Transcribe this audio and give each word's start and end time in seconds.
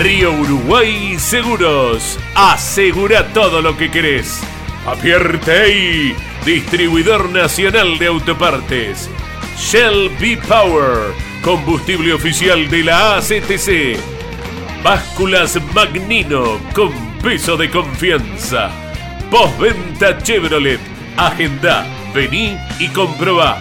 Río 0.00 0.32
Uruguay 0.32 1.18
Seguros. 1.18 2.18
Asegura 2.34 3.34
todo 3.34 3.60
lo 3.60 3.76
que 3.76 3.90
querés. 3.90 4.40
Apierte 4.86 6.16
distribuidor 6.46 7.28
nacional 7.28 7.98
de 7.98 8.06
autopartes. 8.06 9.10
Shell 9.58 10.08
B 10.18 10.38
Power, 10.48 11.12
combustible 11.42 12.14
oficial 12.14 12.70
de 12.70 12.82
la 12.84 13.16
ACTC. 13.16 13.98
Básculas 14.82 15.58
Magnino 15.74 16.58
con 16.74 16.94
peso 17.22 17.58
de 17.58 17.68
confianza. 17.68 18.70
Postventa 19.30 20.16
Chevrolet. 20.16 20.80
Agenda, 21.18 21.86
vení 22.14 22.56
y 22.78 22.88
comprobá. 22.88 23.58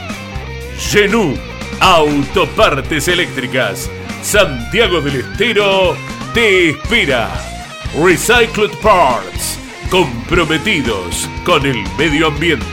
Genú, 0.77 1.37
autopartes 1.81 3.09
eléctricas. 3.09 3.91
Santiago 4.21 5.01
del 5.01 5.17
Estero 5.17 5.97
te 6.33 6.69
espera. 6.69 7.29
Recycled 7.95 8.71
Parts, 8.81 9.59
comprometidos 9.89 11.27
con 11.45 11.65
el 11.65 11.83
medio 11.97 12.27
ambiente. 12.27 12.65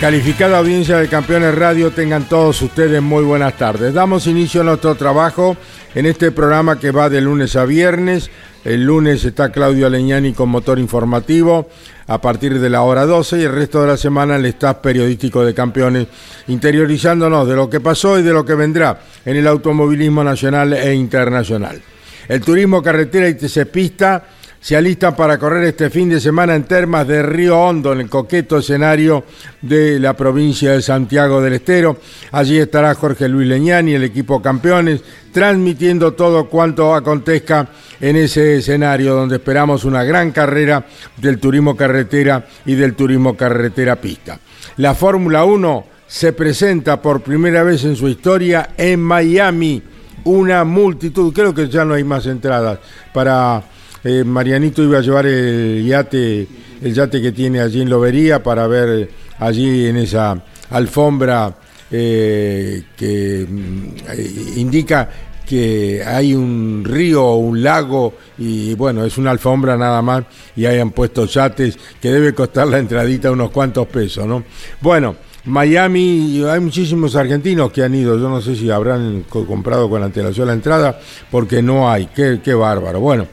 Calificada 0.00 0.56
audiencia 0.56 0.96
de 0.96 1.08
Campeones 1.08 1.54
Radio, 1.54 1.90
tengan 1.90 2.26
todos 2.26 2.62
ustedes 2.62 3.02
muy 3.02 3.22
buenas 3.22 3.58
tardes. 3.58 3.92
Damos 3.92 4.26
inicio 4.26 4.62
a 4.62 4.64
nuestro 4.64 4.94
trabajo 4.94 5.58
en 5.94 6.06
este 6.06 6.32
programa 6.32 6.78
que 6.78 6.90
va 6.90 7.10
de 7.10 7.20
lunes 7.20 7.54
a 7.54 7.66
viernes. 7.66 8.30
El 8.64 8.84
lunes 8.84 9.22
está 9.26 9.52
Claudio 9.52 9.90
Leñani 9.90 10.32
con 10.32 10.48
motor 10.48 10.78
informativo 10.78 11.68
a 12.06 12.18
partir 12.18 12.60
de 12.60 12.70
la 12.70 12.80
hora 12.80 13.04
12 13.04 13.40
y 13.40 13.42
el 13.42 13.52
resto 13.52 13.82
de 13.82 13.88
la 13.88 13.98
semana 13.98 14.36
el 14.36 14.46
staff 14.46 14.78
periodístico 14.78 15.44
de 15.44 15.52
Campeones, 15.52 16.06
interiorizándonos 16.48 17.46
de 17.46 17.56
lo 17.56 17.68
que 17.68 17.80
pasó 17.80 18.18
y 18.18 18.22
de 18.22 18.32
lo 18.32 18.42
que 18.42 18.54
vendrá 18.54 18.98
en 19.26 19.36
el 19.36 19.46
automovilismo 19.46 20.24
nacional 20.24 20.72
e 20.72 20.94
internacional. 20.94 21.78
El 22.26 22.40
turismo 22.40 22.82
carretera 22.82 23.28
y 23.28 23.34
pista 23.66 24.24
se 24.60 24.76
alistan 24.76 25.16
para 25.16 25.38
correr 25.38 25.64
este 25.64 25.88
fin 25.88 26.10
de 26.10 26.20
semana 26.20 26.54
en 26.54 26.64
termas 26.64 27.08
de 27.08 27.22
Río 27.22 27.58
Hondo, 27.58 27.94
en 27.94 28.00
el 28.00 28.10
coqueto 28.10 28.58
escenario 28.58 29.24
de 29.62 29.98
la 29.98 30.14
provincia 30.14 30.72
de 30.72 30.82
Santiago 30.82 31.40
del 31.40 31.54
Estero. 31.54 31.96
Allí 32.32 32.58
estará 32.58 32.94
Jorge 32.94 33.26
Luis 33.26 33.48
Leñani, 33.48 33.94
el 33.94 34.04
equipo 34.04 34.42
campeones, 34.42 35.02
transmitiendo 35.32 36.12
todo 36.12 36.46
cuanto 36.50 36.94
acontezca 36.94 37.68
en 38.00 38.16
ese 38.16 38.58
escenario 38.58 39.14
donde 39.14 39.36
esperamos 39.36 39.86
una 39.86 40.04
gran 40.04 40.30
carrera 40.30 40.84
del 41.16 41.38
turismo 41.38 41.74
carretera 41.74 42.46
y 42.66 42.74
del 42.74 42.94
turismo 42.94 43.36
carretera 43.38 43.96
pista. 43.96 44.38
La 44.76 44.94
Fórmula 44.94 45.44
1 45.44 45.86
se 46.06 46.34
presenta 46.34 47.00
por 47.00 47.22
primera 47.22 47.62
vez 47.62 47.84
en 47.84 47.96
su 47.96 48.08
historia 48.08 48.70
en 48.76 49.00
Miami. 49.00 49.82
Una 50.24 50.64
multitud, 50.64 51.32
creo 51.32 51.54
que 51.54 51.68
ya 51.70 51.86
no 51.86 51.94
hay 51.94 52.04
más 52.04 52.26
entradas 52.26 52.78
para 53.14 53.62
eh, 54.02 54.24
Marianito 54.24 54.82
iba 54.82 54.98
a 54.98 55.02
llevar 55.02 55.26
el 55.26 55.84
yate, 55.84 56.46
el 56.80 56.94
yate 56.94 57.20
que 57.20 57.32
tiene 57.32 57.60
allí 57.60 57.82
en 57.82 57.90
Lobería 57.90 58.42
para 58.42 58.66
ver 58.66 59.10
allí 59.38 59.86
en 59.86 59.96
esa 59.96 60.42
alfombra 60.70 61.54
eh, 61.90 62.84
que 62.96 63.46
mm, 63.48 64.58
indica 64.58 65.08
que 65.50 66.02
hay 66.06 66.32
un 66.32 66.84
río 66.84 67.24
o 67.24 67.36
un 67.38 67.60
lago 67.60 68.14
y 68.38 68.74
bueno, 68.74 69.04
es 69.04 69.18
una 69.18 69.32
alfombra 69.32 69.76
nada 69.76 70.00
más 70.00 70.22
y 70.54 70.64
hayan 70.64 70.92
puesto 70.92 71.26
yates 71.26 71.76
que 72.00 72.10
debe 72.12 72.32
costar 72.32 72.68
la 72.68 72.78
entradita 72.78 73.32
unos 73.32 73.50
cuantos 73.50 73.88
pesos, 73.88 74.28
¿no? 74.28 74.44
Bueno, 74.80 75.16
Miami, 75.46 76.44
hay 76.44 76.60
muchísimos 76.60 77.16
argentinos 77.16 77.72
que 77.72 77.82
han 77.82 77.94
ido, 77.94 78.16
yo 78.16 78.28
no 78.28 78.40
sé 78.40 78.54
si 78.54 78.70
habrán 78.70 79.24
comprado 79.24 79.90
con 79.90 80.02
antelación 80.04 80.46
la 80.46 80.52
entrada 80.52 81.00
porque 81.32 81.62
no 81.62 81.90
hay, 81.90 82.06
qué, 82.14 82.40
qué 82.44 82.54
bárbaro. 82.54 83.00
Bueno, 83.00 83.26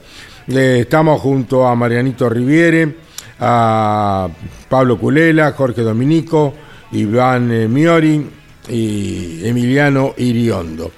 estamos 0.47 1.21
junto 1.21 1.67
a 1.67 1.75
Marianito 1.75 2.29
Riviere, 2.29 2.95
a 3.39 4.27
Pablo 4.69 4.97
Culela, 4.97 5.51
Jorge 5.51 5.81
Dominico, 5.81 6.53
Iván 6.91 7.51
eh, 7.51 7.67
Miori 7.67 8.25
y 8.69 9.45
Emiliano 9.45 10.13
Iriondo. 10.17 10.91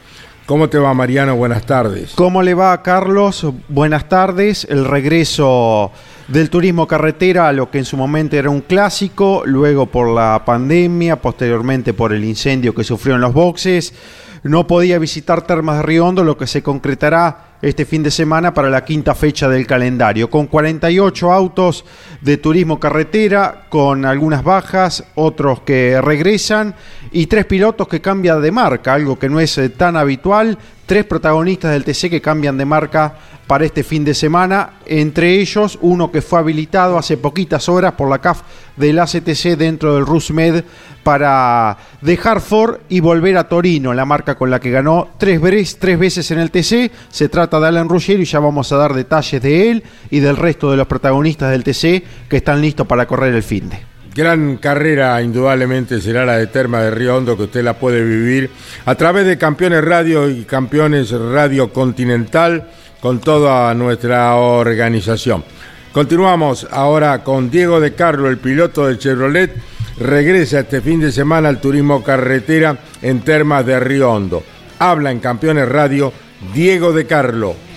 ¿Cómo 0.46 0.68
te 0.68 0.80
va, 0.80 0.94
Mariano? 0.94 1.36
Buenas 1.36 1.66
tardes. 1.66 2.14
¿Cómo 2.16 2.42
le 2.42 2.56
va, 2.56 2.82
Carlos? 2.82 3.46
Buenas 3.68 4.10
tardes. 4.10 4.66
El 4.68 4.86
regreso 4.86 5.92
del 6.28 6.50
turismo 6.50 6.88
carretera 6.88 7.48
a 7.48 7.54
lo 7.54 7.70
que 7.70 7.78
en 7.78 7.86
su 7.86 7.98
momento 7.98 8.36
era 8.36 8.50
un 8.50 8.62
clásico, 8.62 9.44
luego 9.46 9.86
por 9.86 10.10
la 10.10 10.44
pandemia, 10.46 11.22
posteriormente 11.22 11.94
por 11.94 12.14
el 12.14 12.24
incendio 12.24 12.74
que 12.74 12.84
sufrió 12.84 13.16
en 13.16 13.22
los 13.22 13.34
boxes. 13.34 13.94
No 14.42 14.66
podía 14.66 14.98
visitar 14.98 15.44
Termas 15.44 15.78
de 15.78 15.84
Riondo, 15.84 16.24
lo 16.24 16.38
que 16.38 16.48
se 16.48 16.64
concretará 16.64 17.49
este 17.62 17.86
fin 17.86 18.04
de 18.04 18.12
semana 18.12 18.54
para 18.54 18.70
la 18.70 18.86
quinta 18.86 19.14
fecha 19.14 19.50
del 19.50 19.68
calendario, 19.68 20.30
con 20.30 20.48
48 20.48 21.32
autos 21.32 21.86
de 22.22 22.38
turismo 22.38 22.80
carretera, 22.80 23.66
con 23.70 24.06
algunas 24.06 24.44
bajas, 24.44 25.04
otros 25.16 25.62
que 25.62 26.00
regresan 26.02 26.76
y 27.12 27.28
tres 27.28 27.46
pilotos 27.46 27.88
que 27.88 28.02
cambian 28.02 28.42
de 28.42 28.52
marca, 28.52 28.94
algo 28.94 29.20
que 29.20 29.30
no 29.30 29.40
es 29.40 29.58
eh, 29.58 29.70
tan 29.70 29.98
habitual, 29.98 30.58
tres 30.90 31.06
protagonistas 31.06 31.72
del 31.72 31.84
TC 31.84 32.10
que 32.10 32.20
cambian 32.20 32.58
de 32.58 32.66
marca 32.66 33.14
para 33.46 33.64
este 33.64 33.84
fin 33.84 34.04
de 34.04 34.16
semana, 34.16 34.80
entre 34.88 35.36
ellos 35.36 35.78
uno 35.82 36.12
que 36.12 36.24
fue 36.24 36.40
habilitado 36.40 36.98
hace 36.98 37.16
poquitas 37.16 37.70
horas 37.70 37.94
por 37.94 38.10
la 38.10 38.18
CAF 38.18 38.42
del 38.76 38.98
ACTC 38.98 39.56
dentro 39.56 39.94
del 39.94 40.08
RUSMED 40.08 40.64
para 41.04 41.78
dejar 42.02 42.42
Ford 42.42 42.80
y 42.90 43.02
volver 43.02 43.38
a 43.38 43.48
Torino, 43.48 43.94
la 43.94 44.04
marca 44.04 44.34
con 44.34 44.50
la 44.50 44.60
que 44.60 44.72
ganó 44.72 45.10
tres, 45.20 45.78
tres 45.78 46.00
veces 46.00 46.32
en 46.32 46.40
el 46.40 46.50
TC. 46.50 46.92
Se 47.08 47.30
trata 47.30 47.60
de 47.60 47.68
Alan 47.68 47.88
Ruggiero 47.88 48.24
y 48.24 48.26
ya 48.26 48.40
vamos 48.40 48.72
a 48.72 48.78
dar 48.78 48.96
detalles 48.96 49.44
de 49.44 49.70
él 49.70 49.84
y 50.10 50.22
del 50.22 50.38
resto 50.38 50.72
de 50.72 50.78
los 50.78 50.88
protagonistas 50.88 51.52
del 51.52 51.64
TC 51.64 52.04
que 52.28 52.38
están 52.38 52.62
listos 52.62 52.88
para 52.88 53.06
correr 53.06 53.36
el 53.36 53.44
fin 53.44 53.70
de. 53.70 53.99
Gran 54.16 54.58
carrera, 54.58 55.22
indudablemente, 55.22 56.02
será 56.02 56.26
la 56.26 56.38
de 56.38 56.48
Terma 56.48 56.82
de 56.82 56.92
Río 56.92 57.16
Hondo, 57.16 57.38
que 57.38 57.44
usted 57.44 57.64
la 57.64 57.76
puede 57.76 58.04
vivir 58.04 58.50
a 58.86 58.96
través 58.96 59.26
de 59.26 59.38
Campeones 59.38 59.84
Radio 59.84 60.30
y 60.30 60.46
Campeones 60.46 61.12
Radio 61.12 61.72
Continental 61.72 62.68
con 63.02 63.20
toda 63.20 63.74
nuestra 63.76 64.36
organización. 64.36 65.44
Continuamos 65.92 66.68
ahora 66.72 67.24
con 67.24 67.52
Diego 67.52 67.80
de 67.80 67.94
Carlo, 67.94 68.30
el 68.30 68.40
piloto 68.40 68.88
del 68.88 68.98
Chevrolet. 68.98 69.56
Regresa 70.00 70.62
este 70.62 70.82
fin 70.82 71.00
de 71.00 71.12
semana 71.12 71.50
al 71.50 71.62
turismo 71.62 72.04
carretera 72.04 72.78
en 73.02 73.22
Termas 73.22 73.66
de 73.66 73.80
Río 73.80 74.12
Hondo. 74.12 74.44
Habla 74.80 75.12
en 75.12 75.20
Campeones 75.20 75.70
Radio 75.70 76.12
Diego 76.54 76.94
de 76.94 77.06
Carlo. 77.06 77.69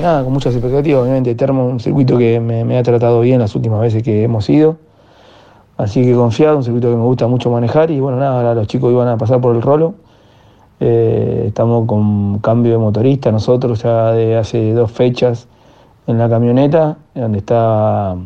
Nada, 0.00 0.24
con 0.24 0.32
muchas 0.32 0.54
expectativas. 0.54 1.02
Obviamente, 1.02 1.34
Termo 1.34 1.66
un 1.66 1.80
circuito 1.80 2.18
que 2.18 2.40
me, 2.40 2.78
ha 2.78 2.82
tratado 2.82 3.20
bien 3.20 3.40
las 3.40 3.54
últimas 3.54 3.80
veces 3.80 4.02
que 4.02 4.22
hemos 4.24 4.48
ido. 4.48 4.76
Así 5.76 6.02
que 6.02 6.14
confiado, 6.14 6.58
un 6.58 6.64
circuito 6.64 6.90
que 6.90 6.96
me 6.96 7.04
gusta 7.04 7.26
mucho 7.26 7.50
manejar. 7.50 7.90
Y 7.90 8.00
bueno, 8.00 8.18
nada, 8.18 8.36
ahora 8.36 8.54
los 8.54 8.66
chicos 8.66 8.92
iban 8.92 9.08
a 9.08 9.16
pasar 9.16 9.40
por 9.40 9.54
el 9.54 9.62
rolo 9.62 9.94
eh, 10.82 11.44
estamos 11.48 11.86
con 11.86 12.38
cambio 12.38 12.72
de 12.72 12.78
motorista 12.78 13.30
nosotros 13.30 13.82
ya 13.82 14.12
de 14.12 14.38
hace 14.38 14.72
dos 14.72 14.90
fechas 14.90 15.46
en 16.06 16.16
la 16.16 16.28
camioneta, 16.28 16.96
donde 17.14 17.38
está 17.38 18.16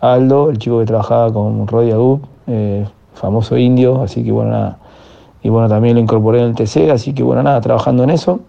Aldo, 0.00 0.50
el 0.50 0.58
chico 0.58 0.80
que 0.80 0.86
trabajaba 0.86 1.32
con 1.32 1.66
Rodi 1.66 1.92
Agup, 1.92 2.24
eh, 2.48 2.84
famoso 3.14 3.56
indio, 3.56 4.02
así 4.02 4.24
que 4.24 4.32
bueno, 4.32 4.50
nada. 4.50 4.78
Y 5.42 5.48
bueno, 5.48 5.68
también 5.68 5.94
lo 5.94 6.00
incorporé 6.00 6.40
en 6.40 6.46
el 6.46 6.54
TC, 6.56 6.90
así 6.90 7.14
que 7.14 7.22
bueno, 7.22 7.42
nada, 7.42 7.60
trabajando 7.60 8.02
en 8.02 8.10
eso. 8.10 8.40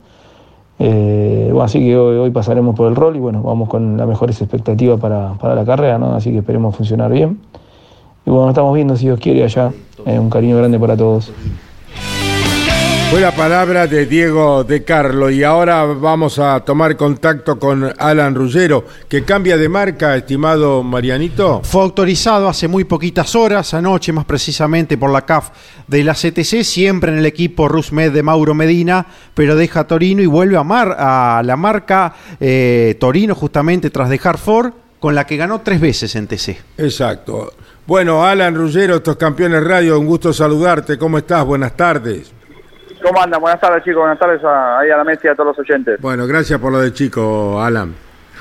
Eh, 0.79 1.47
bueno, 1.51 1.63
así 1.63 1.79
que 1.79 1.97
hoy, 1.97 2.29
pasaremos 2.31 2.75
por 2.75 2.87
el 2.87 2.95
rol 2.95 3.15
y 3.15 3.19
bueno, 3.19 3.41
vamos 3.41 3.67
con 3.67 3.97
las 3.97 4.07
mejores 4.07 4.39
expectativas 4.41 4.99
para, 4.99 5.33
para 5.33 5.55
la 5.55 5.65
carrera, 5.65 5.97
¿no? 5.97 6.13
Así 6.13 6.31
que 6.31 6.39
esperemos 6.39 6.75
funcionar 6.75 7.11
bien. 7.11 7.39
Y 8.25 8.29
bueno, 8.29 8.49
estamos 8.49 8.75
viendo 8.75 8.95
si 8.95 9.05
Dios 9.05 9.19
quiere 9.19 9.43
allá. 9.43 9.71
un 10.05 10.29
cariño 10.29 10.57
grande 10.57 10.79
para 10.79 10.95
todos. 10.95 11.31
Fue 13.09 13.21
la 13.21 13.33
palabra 13.33 13.87
de 13.87 14.05
Diego 14.05 14.65
de 14.65 14.83
Carlo 14.83 15.29
y 15.29 15.41
ahora 15.41 15.85
vamos 15.85 16.39
a 16.39 16.59
tomar 16.59 16.97
contacto 16.97 17.57
con 17.57 17.93
Alan 17.97 18.35
Ruggero, 18.35 18.83
que 19.07 19.23
cambia 19.23 19.55
de 19.57 19.69
marca, 19.69 20.17
estimado 20.17 20.83
Marianito. 20.83 21.61
Fue 21.63 21.83
autorizado 21.83 22.49
hace 22.49 22.67
muy 22.67 22.83
poquitas 22.83 23.33
horas, 23.33 23.73
anoche 23.73 24.11
más 24.11 24.25
precisamente 24.25 24.97
por 24.97 25.09
la 25.09 25.25
CAF 25.25 25.51
de 25.87 26.03
la 26.03 26.15
CTC, 26.15 26.63
siempre 26.63 27.13
en 27.13 27.19
el 27.19 27.25
equipo 27.25 27.69
Rusmed 27.69 28.11
de 28.11 28.23
Mauro 28.23 28.53
Medina, 28.53 29.07
pero 29.33 29.55
deja 29.55 29.87
Torino 29.87 30.21
y 30.21 30.25
vuelve 30.25 30.57
a, 30.57 30.63
mar, 30.63 30.93
a 30.99 31.41
la 31.45 31.55
marca 31.55 32.13
eh, 32.41 32.97
Torino 32.99 33.35
justamente 33.35 33.89
tras 33.89 34.09
dejar 34.09 34.37
Ford, 34.37 34.73
con 34.99 35.15
la 35.15 35.25
que 35.25 35.37
ganó 35.37 35.61
tres 35.61 35.79
veces 35.79 36.13
en 36.17 36.27
TC. 36.27 36.57
Exacto. 36.77 37.53
Bueno, 37.85 38.25
Alan 38.25 38.53
Ruggero, 38.53 38.97
estos 38.97 39.15
campeones 39.15 39.63
radio, 39.63 39.97
un 39.97 40.07
gusto 40.07 40.33
saludarte. 40.33 40.97
¿Cómo 40.97 41.17
estás? 41.17 41.45
Buenas 41.45 41.77
tardes. 41.77 42.36
¿Cómo 43.07 43.21
andan? 43.21 43.39
Buenas 43.39 43.61
tardes, 43.61 43.85
chicos. 43.85 44.01
Buenas 44.01 44.19
tardes 44.19 44.43
a, 44.43 44.79
ahí 44.79 44.89
a 44.89 44.97
la 44.97 45.03
mesa 45.05 45.21
y 45.23 45.27
a 45.29 45.35
todos 45.35 45.55
los 45.55 45.59
oyentes. 45.59 46.01
Bueno, 46.01 46.27
gracias 46.27 46.59
por 46.59 46.73
lo 46.73 46.81
de 46.81 46.91
chico, 46.91 47.61
Alan. 47.61 47.95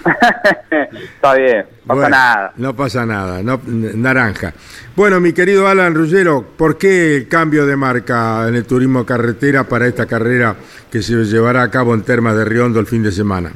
Está 0.70 1.34
bien, 1.34 1.66
no 1.84 1.94
pasa 1.94 2.08
nada. 2.08 2.52
No 2.56 2.76
pasa 2.76 3.06
nada, 3.06 3.42
no, 3.44 3.60
naranja. 3.64 4.52
Bueno, 4.96 5.20
mi 5.20 5.32
querido 5.32 5.68
Alan 5.68 5.94
Ruggero, 5.94 6.44
¿por 6.56 6.78
qué 6.78 7.16
el 7.16 7.28
cambio 7.28 7.64
de 7.64 7.76
marca 7.76 8.48
en 8.48 8.56
el 8.56 8.66
turismo 8.66 9.06
carretera 9.06 9.64
para 9.64 9.86
esta 9.86 10.06
carrera 10.06 10.56
que 10.90 11.00
se 11.00 11.14
llevará 11.24 11.62
a 11.62 11.70
cabo 11.70 11.94
en 11.94 12.02
Termas 12.02 12.36
de 12.36 12.44
Riondo 12.44 12.80
el 12.80 12.86
fin 12.86 13.04
de 13.04 13.12
semana? 13.12 13.52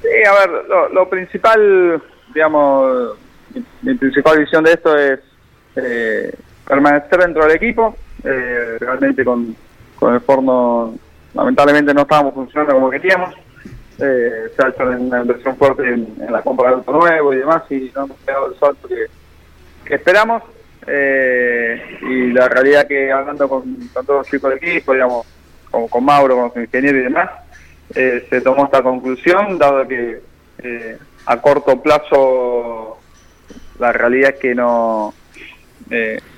Sí, 0.00 0.08
a 0.26 0.32
ver, 0.32 0.64
lo, 0.92 1.10
principal, 1.10 2.02
digamos, 2.34 3.18
mi, 3.82 3.94
principal 3.94 4.38
visión 4.38 4.64
de 4.64 4.72
esto 4.72 4.96
es 4.96 5.20
eh, 5.76 6.34
permanecer 6.66 7.18
dentro 7.20 7.44
del 7.44 7.56
equipo, 7.56 7.96
eh, 8.24 8.76
realmente 8.80 9.22
con 9.24 9.54
con 9.98 10.14
el 10.14 10.20
forno 10.20 10.94
lamentablemente 11.34 11.92
no 11.92 12.02
estábamos 12.02 12.34
funcionando 12.34 12.74
como 12.74 12.90
queríamos. 12.90 13.34
Eh, 13.98 14.50
se 14.54 14.64
ha 14.64 14.68
hecho 14.68 14.82
una 14.84 15.22
inversión 15.22 15.56
fuerte 15.56 15.82
en, 15.88 16.16
la 16.30 16.42
compra 16.42 16.68
de 16.68 16.74
auto 16.74 16.92
nuevo 16.92 17.32
y 17.32 17.38
demás 17.38 17.62
y 17.70 17.90
no 17.94 18.04
hemos 18.04 18.18
pegado 18.18 18.48
el 18.48 18.58
salto 18.58 18.88
que, 18.88 19.94
esperamos. 19.94 20.42
Eh, 20.86 21.98
y 22.02 22.32
la 22.32 22.48
realidad 22.48 22.86
que 22.86 23.10
hablando 23.10 23.48
con, 23.48 23.76
todos 23.92 24.08
los 24.08 24.26
chicos 24.28 24.50
del 24.50 24.58
equipo, 24.58 24.92
digamos, 24.92 25.26
como 25.70 25.88
con 25.88 26.04
Mauro, 26.04 26.36
con 26.36 26.44
los 26.48 26.56
ingenieros 26.56 27.00
y 27.00 27.04
demás, 27.04 27.30
eh, 27.94 28.26
se 28.30 28.40
tomó 28.40 28.66
esta 28.66 28.82
conclusión, 28.82 29.58
dado 29.58 29.86
que 29.86 30.20
a 31.26 31.40
corto 31.40 31.80
plazo 31.82 32.98
la 33.78 33.92
realidad 33.92 34.30
es 34.34 34.40
que 34.40 34.54
no, 34.54 35.12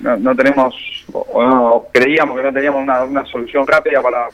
no, 0.01 0.17
no 0.17 0.35
tenemos 0.35 0.75
o, 1.13 1.87
creíamos 1.91 2.37
que 2.37 2.43
no 2.43 2.53
teníamos 2.53 2.83
una, 2.83 3.25
solución 3.25 3.65
rápida 3.65 4.01
para, 4.01 4.27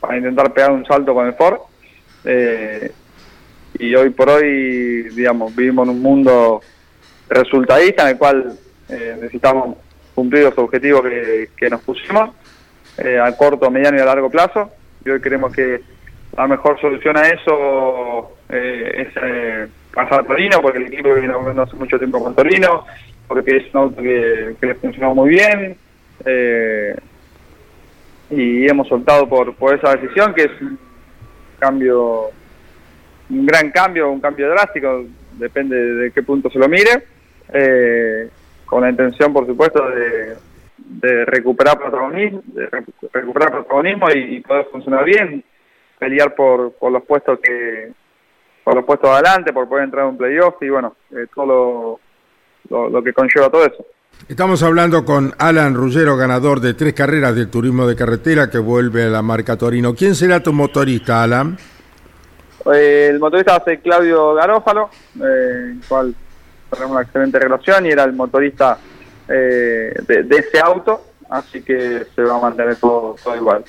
para, 0.00 0.16
intentar 0.16 0.52
pegar 0.52 0.72
un 0.72 0.84
salto 0.84 1.14
con 1.14 1.26
el 1.26 1.34
Ford. 1.34 1.58
Eh, 2.24 2.90
y 3.78 3.94
hoy 3.94 4.10
por 4.10 4.30
hoy, 4.30 5.08
digamos, 5.10 5.54
vivimos 5.54 5.88
en 5.88 5.94
un 5.94 6.02
mundo 6.02 6.60
resultadista 7.28 8.04
en 8.04 8.08
el 8.10 8.18
cual 8.18 8.58
eh, 8.88 9.16
necesitamos 9.16 9.76
cumplir 10.14 10.44
los 10.44 10.56
objetivos 10.58 11.02
que, 11.02 11.70
nos 11.70 11.80
pusimos 11.82 12.30
eh, 12.98 13.18
a 13.18 13.36
corto, 13.36 13.70
mediano 13.70 13.98
y 13.98 14.00
a 14.00 14.04
largo 14.04 14.30
plazo. 14.30 14.70
Y 15.04 15.10
hoy 15.10 15.20
creemos 15.20 15.52
que 15.52 15.80
la 16.36 16.46
mejor 16.46 16.80
solución 16.80 17.16
a 17.16 17.28
eso 17.28 18.36
es 18.48 19.08
pasar 19.92 20.20
a 20.20 20.24
Torino, 20.24 20.60
porque 20.60 20.78
el 20.78 20.86
equipo 20.86 21.14
viene 21.14 21.34
hace 21.60 21.76
mucho 21.76 21.98
tiempo 21.98 22.22
con 22.22 22.34
Torino, 22.34 22.84
porque 23.26 23.56
es 23.56 23.74
un 23.74 23.80
auto 23.80 24.02
que, 24.02 24.56
que 24.60 24.66
le 24.66 24.74
funcionó 24.74 25.14
muy 25.14 25.30
bien, 25.30 25.76
eh, 26.24 26.94
y 28.30 28.66
hemos 28.68 28.88
soltado 28.88 29.28
por, 29.28 29.54
por 29.54 29.74
esa 29.74 29.96
decisión 29.96 30.34
que 30.34 30.44
es 30.44 30.60
un 30.60 30.78
cambio, 31.58 32.30
un 33.30 33.46
gran 33.46 33.70
cambio, 33.70 34.10
un 34.10 34.20
cambio 34.20 34.50
drástico, 34.50 35.04
depende 35.32 35.76
de 35.76 36.10
qué 36.12 36.22
punto 36.22 36.50
se 36.50 36.58
lo 36.58 36.68
mire, 36.68 37.04
eh, 37.52 38.28
con 38.64 38.82
la 38.82 38.90
intención, 38.90 39.32
por 39.32 39.46
supuesto, 39.46 39.82
de, 39.90 40.36
recuperar 41.26 41.78
protagonismo, 41.78 42.42
de 42.46 42.66
recuperar 43.12 43.50
protagonismo 43.50 44.10
y, 44.10 44.40
poder 44.40 44.66
funcionar 44.66 45.04
bien, 45.04 45.44
pelear 45.98 46.34
por, 46.34 46.72
por 46.72 46.92
los 46.92 47.02
puestos 47.04 47.38
que 47.40 47.92
por 48.62 48.74
los 48.74 48.84
puestos 48.84 49.10
adelante, 49.10 49.52
por 49.52 49.68
poder 49.68 49.84
entrar 49.84 50.04
en 50.04 50.12
un 50.12 50.16
playoff 50.16 50.54
y 50.62 50.70
bueno, 50.70 50.96
eh, 51.10 51.26
todo 51.34 51.46
lo, 51.46 52.00
lo 52.70 53.02
que 53.02 53.12
conlleva 53.12 53.50
todo 53.50 53.64
eso. 53.64 53.86
Estamos 54.28 54.62
hablando 54.62 55.04
con 55.04 55.34
Alan 55.36 55.74
Ruggero, 55.74 56.16
ganador 56.16 56.60
de 56.60 56.72
tres 56.72 56.94
carreras 56.94 57.34
del 57.34 57.50
turismo 57.50 57.86
de 57.86 57.94
carretera 57.94 58.48
que 58.48 58.58
vuelve 58.58 59.04
a 59.04 59.08
la 59.08 59.20
marca 59.20 59.56
Torino. 59.56 59.94
¿Quién 59.94 60.14
será 60.14 60.42
tu 60.42 60.52
motorista, 60.52 61.22
Alan? 61.22 61.58
Eh, 62.72 63.08
el 63.10 63.18
motorista 63.18 63.52
va 63.52 63.58
a 63.58 63.64
ser 63.64 63.80
Claudio 63.80 64.32
Garófalo, 64.32 64.88
eh, 65.16 65.72
el 65.72 65.80
cual 65.86 66.14
tenemos 66.70 66.92
una 66.92 67.02
excelente 67.02 67.38
relación 67.38 67.84
y 67.84 67.90
era 67.90 68.04
el 68.04 68.14
motorista 68.14 68.78
eh, 69.28 69.92
de, 70.06 70.36
ese 70.36 70.58
auto, 70.58 71.04
así 71.28 71.62
que 71.62 72.06
se 72.14 72.22
va 72.22 72.36
a 72.36 72.40
mantener 72.40 72.76
todo 72.76 73.16
igual. 73.36 73.62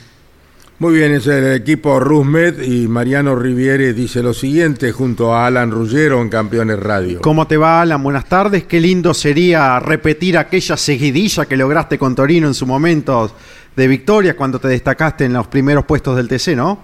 Muy 0.77 0.94
bien, 0.94 1.13
es 1.13 1.25
el 1.27 1.54
equipo 1.54 2.01
Rusmed 2.01 2.62
y 2.62 2.89
Mariano 2.89 3.33
Riviere 3.33 3.94
dice 3.94 4.22
lo 4.22 4.33
siguiente 4.33 4.92
junto 4.92 5.33
a 5.33 5.48
Alan 5.48 5.72
Ruggero 5.72 6.22
en 6.22 6.27
Campeones 6.27 6.77
Radio. 6.77 7.22
¿Cómo 7.22 7.48
te 7.48 7.56
va, 7.56 7.80
Alan? 7.80 8.04
Buenas 8.04 8.25
tardes. 8.25 8.66
Qué 8.66 8.81
lindo 8.81 9.13
sería 9.13 9.80
repetir 9.80 10.38
aquella 10.38 10.75
seguidilla 10.75 11.45
que 11.45 11.56
lograste 11.56 11.98
con 11.98 12.13
Torino 12.13 12.48
en 12.48 12.54
su 12.54 12.68
momento 12.68 13.31
de 13.74 13.88
victoria 13.88 14.36
cuando 14.36 14.60
te 14.60 14.68
destacaste 14.68 15.24
en 15.24 15.31
los 15.31 15.48
primeros 15.48 15.86
puestos 15.86 16.18
del 16.18 16.27
TC, 16.27 16.57
¿no? 16.57 16.77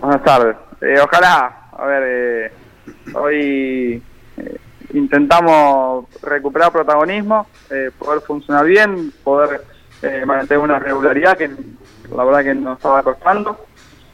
Buenas 0.00 0.24
tardes. 0.24 0.56
Eh, 0.80 0.96
ojalá, 0.98 1.68
a 1.76 1.84
ver, 1.84 2.02
eh, 2.06 2.52
hoy 3.12 4.02
eh, 4.38 4.56
intentamos 4.94 6.06
recuperar 6.22 6.72
protagonismo, 6.72 7.46
poder 7.98 8.22
funcionar 8.22 8.64
bien, 8.64 9.12
poder 9.22 9.60
mantener 10.24 10.58
una 10.58 10.78
regularidad 10.78 11.36
que 11.36 11.50
la 12.16 12.24
verdad 12.24 12.42
que 12.42 12.54
nos 12.54 12.76
estaba 12.76 13.02
costando 13.02 13.56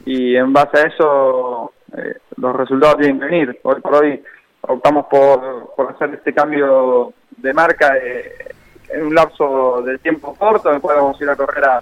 y 0.05 0.35
en 0.35 0.51
base 0.53 0.77
a 0.79 0.87
eso 0.87 1.73
eh, 1.97 2.15
los 2.37 2.55
resultados 2.55 2.97
tienen 2.97 3.19
que 3.19 3.25
venir. 3.25 3.59
Hoy 3.63 3.81
por 3.81 3.95
hoy 3.95 4.23
optamos 4.61 5.05
por, 5.07 5.73
por 5.75 5.91
hacer 5.91 6.13
este 6.15 6.33
cambio 6.33 7.13
de 7.37 7.53
marca 7.53 7.97
eh, 7.97 8.53
en 8.89 9.07
un 9.07 9.15
lapso 9.15 9.81
de 9.83 9.97
tiempo 9.99 10.35
corto, 10.35 10.71
después 10.71 10.97
vamos 10.97 11.19
a 11.19 11.23
ir 11.23 11.29
a 11.29 11.35
correr 11.35 11.63
a, 11.65 11.81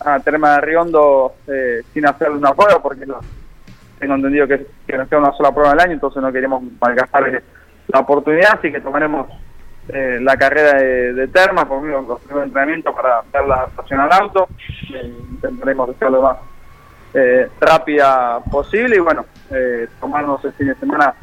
a 0.00 0.20
Terma 0.20 0.54
de 0.54 0.60
Riondo 0.62 1.34
eh, 1.46 1.82
sin 1.92 2.06
hacer 2.06 2.30
una 2.30 2.52
prueba 2.52 2.82
porque 2.82 3.06
tengo 3.98 4.14
entendido 4.14 4.46
que, 4.48 4.66
que 4.86 4.98
nos 4.98 5.08
queda 5.08 5.20
una 5.20 5.32
sola 5.32 5.52
prueba 5.52 5.72
al 5.72 5.80
año, 5.80 5.92
entonces 5.92 6.20
no 6.20 6.32
queremos 6.32 6.62
malgastar 6.80 7.42
la 7.88 8.00
oportunidad, 8.00 8.58
así 8.58 8.72
que 8.72 8.80
tomaremos 8.80 9.28
eh, 9.88 10.18
la 10.20 10.36
carrera 10.36 10.78
de, 10.78 11.12
de 11.12 11.28
Termas, 11.28 11.66
por 11.66 11.82
los 11.82 12.20
primeros 12.20 12.46
entrenamientos 12.46 12.94
para 12.94 13.22
dar 13.32 13.46
la 13.46 13.54
adaptación 13.56 14.00
al 14.00 14.12
auto. 14.12 14.48
Eh, 14.94 15.14
intentaremos 15.30 15.90
hacer 15.90 16.10
lo 16.10 16.22
más 16.22 16.38
eh, 17.12 17.48
rápida 17.60 18.40
posible 18.50 18.96
y 18.96 19.00
bueno, 19.00 19.26
eh, 19.50 19.86
tomarnos 20.00 20.44
el 20.44 20.52
fin 20.54 20.68
de 20.68 20.74
semana, 20.76 21.14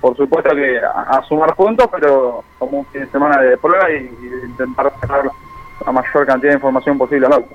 por 0.00 0.16
supuesto 0.16 0.54
que 0.54 0.78
a, 0.78 1.22
sumar 1.28 1.54
puntos, 1.54 1.86
pero 1.90 2.44
como 2.58 2.78
un 2.78 2.86
fin 2.86 3.02
de 3.02 3.10
semana 3.10 3.40
de 3.42 3.56
prueba 3.58 3.90
y, 3.90 4.10
intentar 4.46 4.92
sacar 5.00 5.24
la 5.84 5.92
mayor 5.92 6.26
cantidad 6.26 6.52
de 6.52 6.56
información 6.56 6.96
posible 6.96 7.26
al 7.26 7.34
auto. 7.34 7.54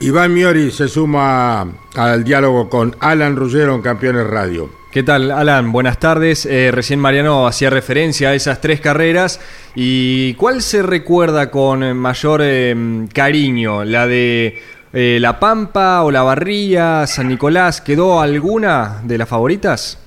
Iván 0.00 0.34
Miori 0.34 0.70
se 0.70 0.88
suma 0.88 1.66
al 1.96 2.24
diálogo 2.24 2.68
con 2.68 2.96
Alan 2.98 3.36
Ruggero 3.36 3.74
en 3.74 3.82
Campeones 3.82 4.26
Radio. 4.26 4.83
¿Qué 4.94 5.02
tal, 5.02 5.32
Alan? 5.32 5.72
Buenas 5.72 5.98
tardes. 5.98 6.46
Eh, 6.46 6.70
recién 6.70 7.00
Mariano 7.00 7.48
hacía 7.48 7.68
referencia 7.68 8.28
a 8.28 8.34
esas 8.34 8.60
tres 8.60 8.80
carreras. 8.80 9.40
¿Y 9.74 10.34
cuál 10.34 10.62
se 10.62 10.84
recuerda 10.84 11.50
con 11.50 11.98
mayor 11.98 12.42
em, 12.42 13.08
cariño? 13.08 13.82
¿La 13.82 14.06
de 14.06 14.56
eh, 14.92 15.18
La 15.20 15.40
Pampa 15.40 16.04
o 16.04 16.12
La 16.12 16.22
Barría, 16.22 17.08
San 17.08 17.26
Nicolás? 17.26 17.80
¿Quedó 17.80 18.20
alguna 18.20 19.00
de 19.02 19.18
las 19.18 19.28
favoritas? 19.28 20.00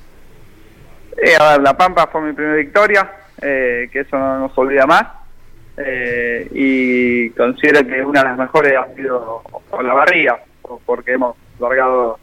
Eh, 1.21 1.35
a 1.37 1.51
ver, 1.51 1.63
La 1.63 1.75
Pampa 1.75 2.07
fue 2.07 2.21
mi 2.21 2.31
primera 2.31 2.55
victoria, 2.55 3.11
que 3.41 3.89
eso 3.91 4.17
no 4.17 4.39
nos 4.39 4.57
olvida 4.57 4.85
más. 4.85 5.03
y 6.53 7.29
considero 7.31 7.85
que 7.85 8.01
una 8.05 8.21
de 8.21 8.29
las 8.29 8.37
mejores 8.37 8.73
ha 8.77 8.95
sido 8.95 9.43
La 9.83 9.93
Barría, 9.93 10.37
porque 10.85 11.11
hemos 11.11 11.35
largado 11.59 12.19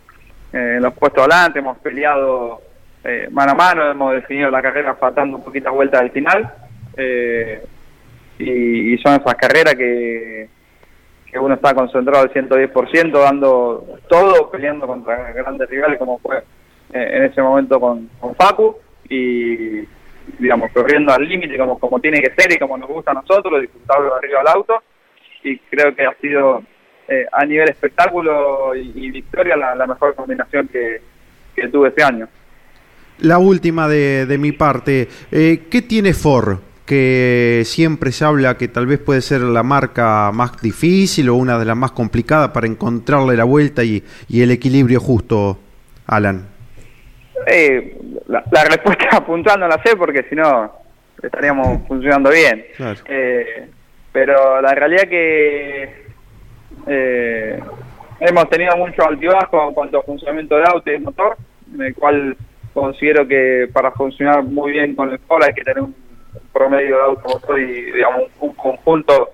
en 0.55 0.83
los 0.83 0.95
puestos 0.95 1.25
adelante, 1.25 1.59
hemos 1.59 1.79
peleado 1.79 2.61
eh, 3.03 3.29
mano 3.31 3.53
a 3.53 3.55
mano, 3.55 3.91
hemos 3.91 4.15
definido 4.15 4.51
la 4.51 4.63
carrera 4.63 4.95
faltando 4.95 5.37
un 5.37 5.45
poquito 5.45 5.73
vuelta 5.73 5.99
al 5.99 6.11
final. 6.11 6.53
Eh, 6.97 7.63
y, 8.39 8.97
son 8.99 9.21
esas 9.21 9.35
carreras 9.35 9.75
que, 9.75 10.49
que 11.31 11.39
uno 11.39 11.55
está 11.55 11.75
concentrado 11.75 12.23
al 12.23 12.33
110%, 12.33 13.13
dando 13.13 13.99
todo, 14.09 14.51
peleando 14.51 14.87
contra 14.87 15.33
grandes 15.33 15.69
rivales 15.69 15.99
como 15.99 16.19
fue 16.19 16.39
eh, 16.93 17.11
en 17.17 17.25
ese 17.25 17.43
momento 17.43 17.79
con, 17.79 18.09
con 18.21 18.35
Facu 18.35 18.77
y 19.09 19.87
digamos 20.39 20.73
corriendo 20.73 21.13
al 21.13 21.29
límite 21.29 21.59
como, 21.59 21.79
como 21.79 22.01
tiene 22.01 22.21
que 22.21 22.33
ser 22.35 22.53
y 22.53 22.59
como 22.59 22.79
nos 22.79 22.89
gusta 22.89 23.11
a 23.11 23.15
nosotros, 23.15 23.61
disfrutarlo 23.61 24.15
arriba 24.15 24.41
al 24.41 24.49
auto 24.49 24.83
y 25.43 25.59
creo 25.59 25.95
que 25.95 26.07
ha 26.07 26.15
sido 26.21 26.63
eh, 27.09 27.27
a 27.33 27.45
nivel 27.45 27.69
espectáculo 27.69 28.75
y, 28.75 29.11
victoria 29.11 29.57
la, 29.57 29.87
mejor 29.87 30.15
combinación 30.15 30.69
que, 30.69 31.01
tuve 31.71 31.89
este 31.89 32.03
año. 32.03 32.29
La 33.19 33.39
última 33.39 33.89
de, 33.89 34.27
de 34.27 34.39
mi 34.39 34.53
parte, 34.53 35.09
eh, 35.31 35.65
¿qué 35.71 35.83
tiene 35.83 36.13
Ford? 36.13 36.59
que 36.87 37.63
siempre 37.65 38.13
se 38.13 38.25
habla 38.25 38.59
que 38.59 38.69
tal 38.69 38.87
vez 38.87 38.99
puede 38.99 39.23
ser 39.23 39.41
la 39.41 39.63
marca 39.63 40.31
más 40.33 40.61
difícil 40.61 41.29
o 41.31 41.35
una 41.35 41.59
de 41.59 41.65
las 41.65 41.77
más 41.77 41.93
complicadas 41.93 42.51
para 42.51 42.67
encontrarle 42.67 43.37
la 43.37 43.45
vuelta 43.45 43.83
y, 43.83 44.03
el 44.31 44.51
equilibrio 44.51 45.01
justo, 45.01 45.59
Alan. 46.07 46.47
Eh, 47.47 47.97
la, 48.29 48.65
respuesta 48.65 49.21
puntual 49.27 49.61
no 49.61 49.69
la 49.69 49.83
sé 49.83 49.97
porque 49.97 50.25
si 50.29 50.35
no 50.35 50.73
estaríamos 51.23 51.87
funcionando 51.89 52.31
bien. 52.31 52.67
Eh, 53.07 53.69
pero 54.13 54.61
la 54.61 54.75
realidad 54.75 55.09
que 55.09 56.04
eh, 56.87 57.61
hemos 58.21 58.49
tenido 58.49 58.77
mucho 58.77 59.07
altibajo 59.07 59.69
en 59.69 59.75
cuanto 59.75 59.99
a 59.99 60.03
funcionamiento 60.03 60.57
de 60.57 60.65
auto 60.65 60.93
y 60.93 60.99
motor, 60.99 61.37
en 61.75 61.83
el 61.83 61.95
cual 61.95 62.37
considero 62.73 63.27
que 63.27 63.69
para 63.73 63.93
funcionar 63.93 64.43
muy 64.43 64.73
bien 64.73 64.95
con 64.95 65.11
el 65.11 65.19
Ford 65.21 65.45
hay 65.45 65.55
que 65.55 65.63
tener 65.63 65.83
un 65.83 65.95
promedio 66.53 66.97
de 66.97 67.03
automotor 67.03 67.61
y 67.61 67.93
digamos 67.93 68.25
un, 68.41 68.53
conjunto 68.55 69.31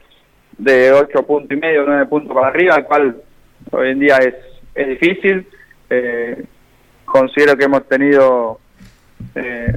de 0.58 0.92
8 0.92 1.22
puntos 1.26 1.56
y 1.56 1.60
medio, 1.60 1.84
9 1.86 2.06
puntos 2.06 2.34
para 2.34 2.48
arriba, 2.48 2.76
el 2.76 2.84
cual 2.84 3.16
hoy 3.70 3.90
en 3.90 3.98
día 3.98 4.16
es, 4.18 4.34
es 4.74 4.88
difícil. 4.88 5.46
Eh, 5.88 6.44
considero 7.04 7.56
que 7.56 7.64
hemos 7.64 7.86
tenido 7.88 8.60
eh, 9.34 9.72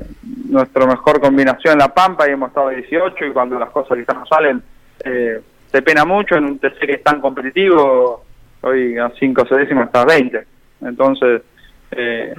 nuestra 0.48 0.86
mejor 0.86 1.20
combinación 1.20 1.74
en 1.74 1.80
la 1.80 1.94
Pampa 1.94 2.28
y 2.28 2.32
hemos 2.32 2.50
estado 2.50 2.70
18 2.70 3.26
y 3.26 3.32
cuando 3.32 3.58
las 3.58 3.70
cosas 3.72 3.98
quizás 3.98 4.16
no 4.16 4.26
salen 4.26 4.64
eh, 5.04 5.42
se 5.74 5.82
pena 5.82 6.06
mucho 6.06 6.36
en 6.36 6.46
un 6.46 6.60
TC 6.60 6.78
que 6.86 6.94
es 6.94 7.04
tan 7.04 7.20
competitivo, 7.20 8.24
hoy 8.62 8.96
a 9.00 9.10
5 9.10 9.42
o 9.42 9.46
6 9.48 9.62
décimos 9.62 9.88
está 9.88 10.06
20. 10.06 10.46
Entonces 10.82 11.42
eh, 11.90 12.36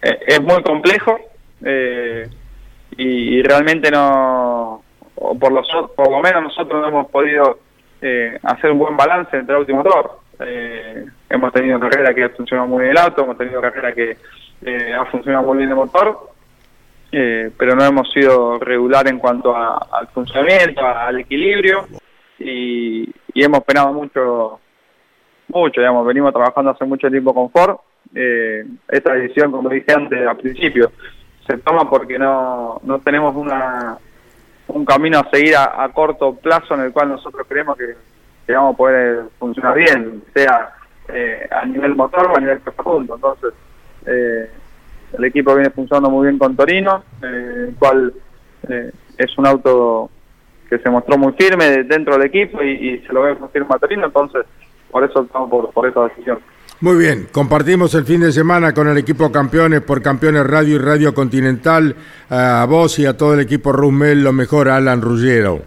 es 0.00 0.40
muy 0.40 0.62
complejo. 0.62 1.18
Eh, 1.64 2.28
y, 2.96 3.42
realmente 3.42 3.90
no, 3.90 4.84
por, 5.16 5.50
los, 5.52 5.66
por 5.96 6.10
lo 6.10 6.20
menos 6.20 6.44
nosotros 6.44 6.80
no 6.80 6.88
hemos 6.88 7.10
podido 7.10 7.58
eh, 8.00 8.38
hacer 8.44 8.70
un 8.70 8.78
buen 8.78 8.96
balance 8.96 9.36
entre 9.36 9.56
auto 9.56 9.72
y 9.72 9.74
motor. 9.74 10.20
Eh, 10.38 11.06
hemos 11.28 11.52
tenido 11.52 11.80
carrera 11.80 12.14
que 12.14 12.22
ha 12.22 12.28
funcionado 12.30 12.68
muy 12.68 12.82
bien 12.82 12.92
el 12.92 12.98
auto, 12.98 13.24
hemos 13.24 13.36
tenido 13.36 13.60
carrera 13.60 13.92
que 13.92 14.16
eh, 14.62 14.94
ha 14.94 15.04
funcionado 15.06 15.44
muy 15.44 15.58
bien 15.58 15.70
el 15.70 15.76
motor, 15.76 16.30
pero 17.10 17.74
no 17.74 17.84
hemos 17.84 18.12
sido 18.12 18.58
regular 18.58 19.08
en 19.08 19.18
cuanto 19.18 19.56
al 19.56 20.06
funcionamiento, 20.08 20.86
al 20.86 21.18
equilibrio 21.18 21.86
y, 22.38 23.12
hemos 23.34 23.64
penado 23.64 23.92
mucho, 23.92 24.60
mucho, 25.48 25.80
digamos, 25.80 26.06
venimos 26.06 26.32
trabajando 26.32 26.70
hace 26.70 26.84
mucho 26.84 27.10
tiempo 27.10 27.34
con 27.34 27.50
Ford. 27.50 27.76
esta 28.88 29.14
decisión, 29.14 29.52
como 29.52 29.68
dije 29.68 29.92
antes 29.92 30.26
al 30.26 30.36
principio, 30.36 30.90
se 31.46 31.58
toma 31.58 31.88
porque 31.88 32.18
no, 32.18 32.80
no 32.82 32.98
tenemos 33.00 33.34
una, 33.36 33.98
un 34.68 34.84
camino 34.84 35.18
a 35.18 35.30
seguir 35.30 35.54
a, 35.56 35.88
corto 35.92 36.34
plazo 36.34 36.74
en 36.74 36.80
el 36.82 36.92
cual 36.92 37.10
nosotros 37.10 37.46
creemos 37.48 37.76
que, 37.76 37.94
vamos 38.52 38.74
a 38.74 38.76
poder 38.76 39.24
funcionar 39.38 39.74
bien, 39.74 40.22
sea 40.34 40.72
eh, 41.08 41.48
a 41.50 41.64
nivel 41.66 41.94
motor 41.94 42.30
o 42.30 42.36
a 42.36 42.40
nivel 42.40 42.60
profundo. 42.60 43.14
Entonces, 43.16 43.52
eh, 44.06 44.50
el 45.16 45.24
equipo 45.24 45.54
viene 45.54 45.70
funcionando 45.70 46.10
muy 46.10 46.26
bien 46.26 46.38
con 46.38 46.56
Torino, 46.56 47.04
eh, 47.22 47.66
el 47.68 47.74
cual 47.76 48.12
es 49.18 49.38
un 49.38 49.46
auto 49.46 50.10
que 50.68 50.78
se 50.78 50.90
mostró 50.90 51.16
muy 51.16 51.32
firme 51.32 51.84
dentro 51.84 52.16
del 52.16 52.26
equipo 52.26 52.62
y, 52.62 53.02
se 53.06 53.12
lo 53.12 53.22
ve 53.22 53.36
firme 53.52 53.68
a 53.70 53.78
Torino, 53.78 54.06
entonces 54.06 54.44
por 54.90 55.04
eso 55.04 55.22
estamos 55.22 55.50
por, 55.50 55.70
por 55.72 55.88
esa 55.88 56.04
decisión. 56.04 56.38
Muy 56.80 56.96
bien, 56.96 57.26
compartimos 57.32 57.94
el 57.94 58.04
fin 58.04 58.20
de 58.20 58.32
semana 58.32 58.74
con 58.74 58.86
el 58.86 58.98
equipo 58.98 59.32
Campeones 59.32 59.80
por 59.80 60.02
Campeones 60.02 60.46
Radio 60.46 60.76
y 60.76 60.78
Radio 60.78 61.14
Continental. 61.14 61.96
A 62.28 62.66
vos 62.68 62.98
y 62.98 63.06
a 63.06 63.16
todo 63.16 63.32
el 63.32 63.40
equipo 63.40 63.72
Rumel, 63.72 64.22
lo 64.22 64.32
mejor, 64.34 64.68
Alan 64.68 65.00
Ruggero. 65.00 65.62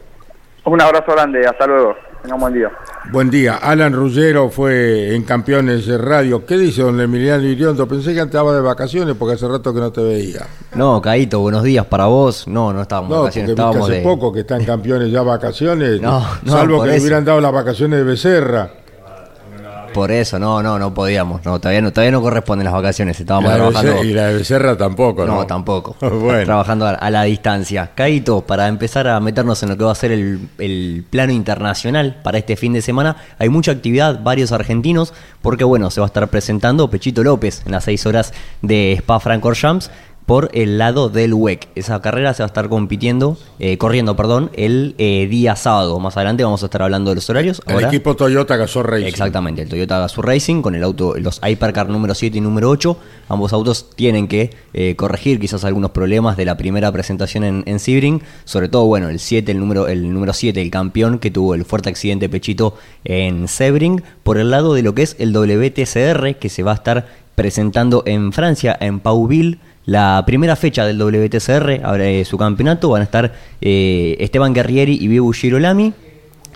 Un 0.65 0.79
abrazo 0.79 1.13
grande, 1.13 1.47
hasta 1.47 1.65
luego. 1.65 1.95
Buen 2.23 2.53
día. 2.53 2.69
Buen 3.11 3.29
día. 3.29 3.55
Alan 3.55 3.93
Ruggero 3.93 4.49
fue 4.49 5.15
en 5.15 5.23
Campeones 5.23 5.87
Radio. 5.87 6.45
¿Qué 6.45 6.57
dice 6.57 6.81
don 6.81 6.99
Emiliano 6.99 7.43
Iriondo? 7.43 7.87
Pensé 7.87 8.13
que 8.13 8.19
andaba 8.19 8.53
de 8.53 8.61
vacaciones 8.61 9.15
porque 9.17 9.35
hace 9.35 9.47
rato 9.47 9.73
que 9.73 9.79
no 9.79 9.91
te 9.91 10.01
veía. 10.01 10.45
No, 10.75 11.01
Caíto, 11.01 11.39
buenos 11.39 11.63
días 11.63 11.85
para 11.85 12.05
vos. 12.05 12.47
No, 12.47 12.73
no 12.73 12.81
estábamos 12.81 13.11
de 13.11 13.17
vacaciones. 13.17 13.49
Estábamos 13.51 13.89
hace 13.89 14.01
poco 14.01 14.33
que 14.33 14.41
están 14.41 14.63
campeones 14.65 15.11
ya 15.11 15.21
vacaciones. 15.21 16.01
no, 16.01 16.23
no, 16.43 16.51
salvo 16.51 16.83
que 16.83 16.89
le 16.89 16.99
hubieran 16.99 17.23
dado 17.23 17.39
las 17.39 17.53
vacaciones 17.53 17.99
de 17.99 18.03
Becerra. 18.03 18.69
Por 19.93 20.11
eso, 20.11 20.39
no, 20.39 20.61
no, 20.61 20.77
no 20.77 20.93
podíamos. 20.93 21.43
No, 21.45 21.59
todavía 21.59 21.81
no, 21.81 21.91
todavía 21.91 22.11
no 22.11 22.21
corresponden 22.21 22.65
las 22.65 22.73
vacaciones. 22.73 23.19
Estábamos 23.19 23.53
trabajando. 23.53 24.03
y 24.03 24.13
la 24.13 24.27
de 24.27 24.35
Becerra 24.35 24.77
tampoco, 24.77 25.25
¿no? 25.25 25.35
No, 25.35 25.47
tampoco. 25.47 25.95
Trabajando 26.45 26.87
a, 26.87 27.09
la 27.09 27.23
distancia. 27.23 27.91
Caito, 27.95 28.41
para 28.41 28.67
empezar 28.67 29.07
a 29.07 29.19
meternos 29.19 29.61
en 29.63 29.69
lo 29.69 29.77
que 29.77 29.83
va 29.83 29.91
a 29.91 29.95
ser 29.95 30.11
el, 30.11 31.05
plano 31.09 31.33
internacional 31.33 32.19
para 32.23 32.37
este 32.37 32.55
fin 32.55 32.73
de 32.73 32.81
semana, 32.81 33.17
hay 33.37 33.49
mucha 33.49 33.71
actividad, 33.71 34.21
varios 34.21 34.51
argentinos, 34.51 35.13
porque 35.41 35.63
bueno, 35.63 35.89
se 35.91 35.99
va 36.01 36.05
a 36.05 36.09
estar 36.09 36.27
presentando 36.27 36.89
Pechito 36.89 37.23
López 37.23 37.63
en 37.65 37.71
las 37.71 37.83
seis 37.83 38.05
horas 38.05 38.33
de 38.61 38.93
Spa 38.93 39.19
Francorchamps 39.19 39.89
por 40.29 40.51
el 40.53 40.77
lado 40.77 41.09
del 41.09 41.33
WEC. 41.33 41.69
Esa 41.73 42.03
carrera 42.03 42.35
se 42.35 42.43
va 42.43 42.45
a 42.45 42.49
estar 42.49 42.69
compitiendo, 42.69 43.35
eh, 43.57 43.79
corriendo, 43.79 44.15
perdón, 44.15 44.51
el 44.53 44.93
eh, 44.99 45.25
día 45.27 45.55
sábado. 45.55 45.99
Más 45.99 46.17
adelante 46.17 46.43
vamos 46.43 46.61
a 46.61 46.67
estar 46.67 46.83
hablando 46.83 47.09
de 47.09 47.15
los 47.15 47.27
horarios. 47.31 47.63
el 47.65 47.83
equipo 47.83 48.15
Toyota 48.15 48.55
Gazoo 48.55 48.83
Racing. 48.83 49.07
Exactamente, 49.07 49.63
el 49.63 49.69
Toyota 49.69 49.97
Gazoo 49.97 50.21
Racing 50.21 50.61
con 50.61 50.75
el 50.75 50.83
auto, 50.83 51.15
los 51.17 51.41
Hypercar 51.43 51.89
número 51.89 52.13
7 52.13 52.37
y 52.37 52.41
número 52.41 52.69
8. 52.69 52.95
Ambos 53.27 53.53
autos 53.53 53.89
tienen 53.95 54.27
que 54.27 54.51
eh, 54.75 54.95
corregir 54.95 55.39
quizás 55.39 55.65
algunos 55.65 55.89
problemas 55.89 56.37
de 56.37 56.45
la 56.45 56.57
primera 56.57 56.91
presentación 56.91 57.43
en, 57.43 57.63
en 57.65 57.79
Sebring. 57.79 58.21
Sobre 58.45 58.69
todo, 58.69 58.85
bueno, 58.85 59.09
el 59.09 59.17
7, 59.17 59.51
el 59.51 59.59
número, 59.59 59.87
el 59.87 60.13
número 60.13 60.33
7, 60.33 60.61
el 60.61 60.69
campeón 60.69 61.17
que 61.17 61.31
tuvo 61.31 61.55
el 61.55 61.65
fuerte 61.65 61.89
accidente 61.89 62.29
Pechito 62.29 62.77
en 63.03 63.47
Sebring. 63.47 64.03
Por 64.21 64.37
el 64.37 64.51
lado 64.51 64.75
de 64.75 64.83
lo 64.83 64.93
que 64.93 65.01
es 65.01 65.15
el 65.17 65.33
WTCR, 65.33 66.35
que 66.35 66.49
se 66.49 66.61
va 66.61 66.73
a 66.73 66.75
estar 66.75 67.07
presentando 67.33 68.03
en 68.05 68.31
Francia, 68.31 68.77
en 68.79 68.99
Pauville 68.99 69.57
la 69.89 70.23
primera 70.23 70.55
fecha 70.55 70.85
del 70.85 71.01
WTCR, 71.01 72.23
su 72.23 72.37
campeonato, 72.37 72.89
van 72.89 73.01
a 73.01 73.05
estar 73.05 73.33
eh, 73.59 74.15
Esteban 74.19 74.53
Guerrieri 74.53 74.95
y 75.01 75.07
Vivo 75.07 75.31
Girolami. 75.31 75.93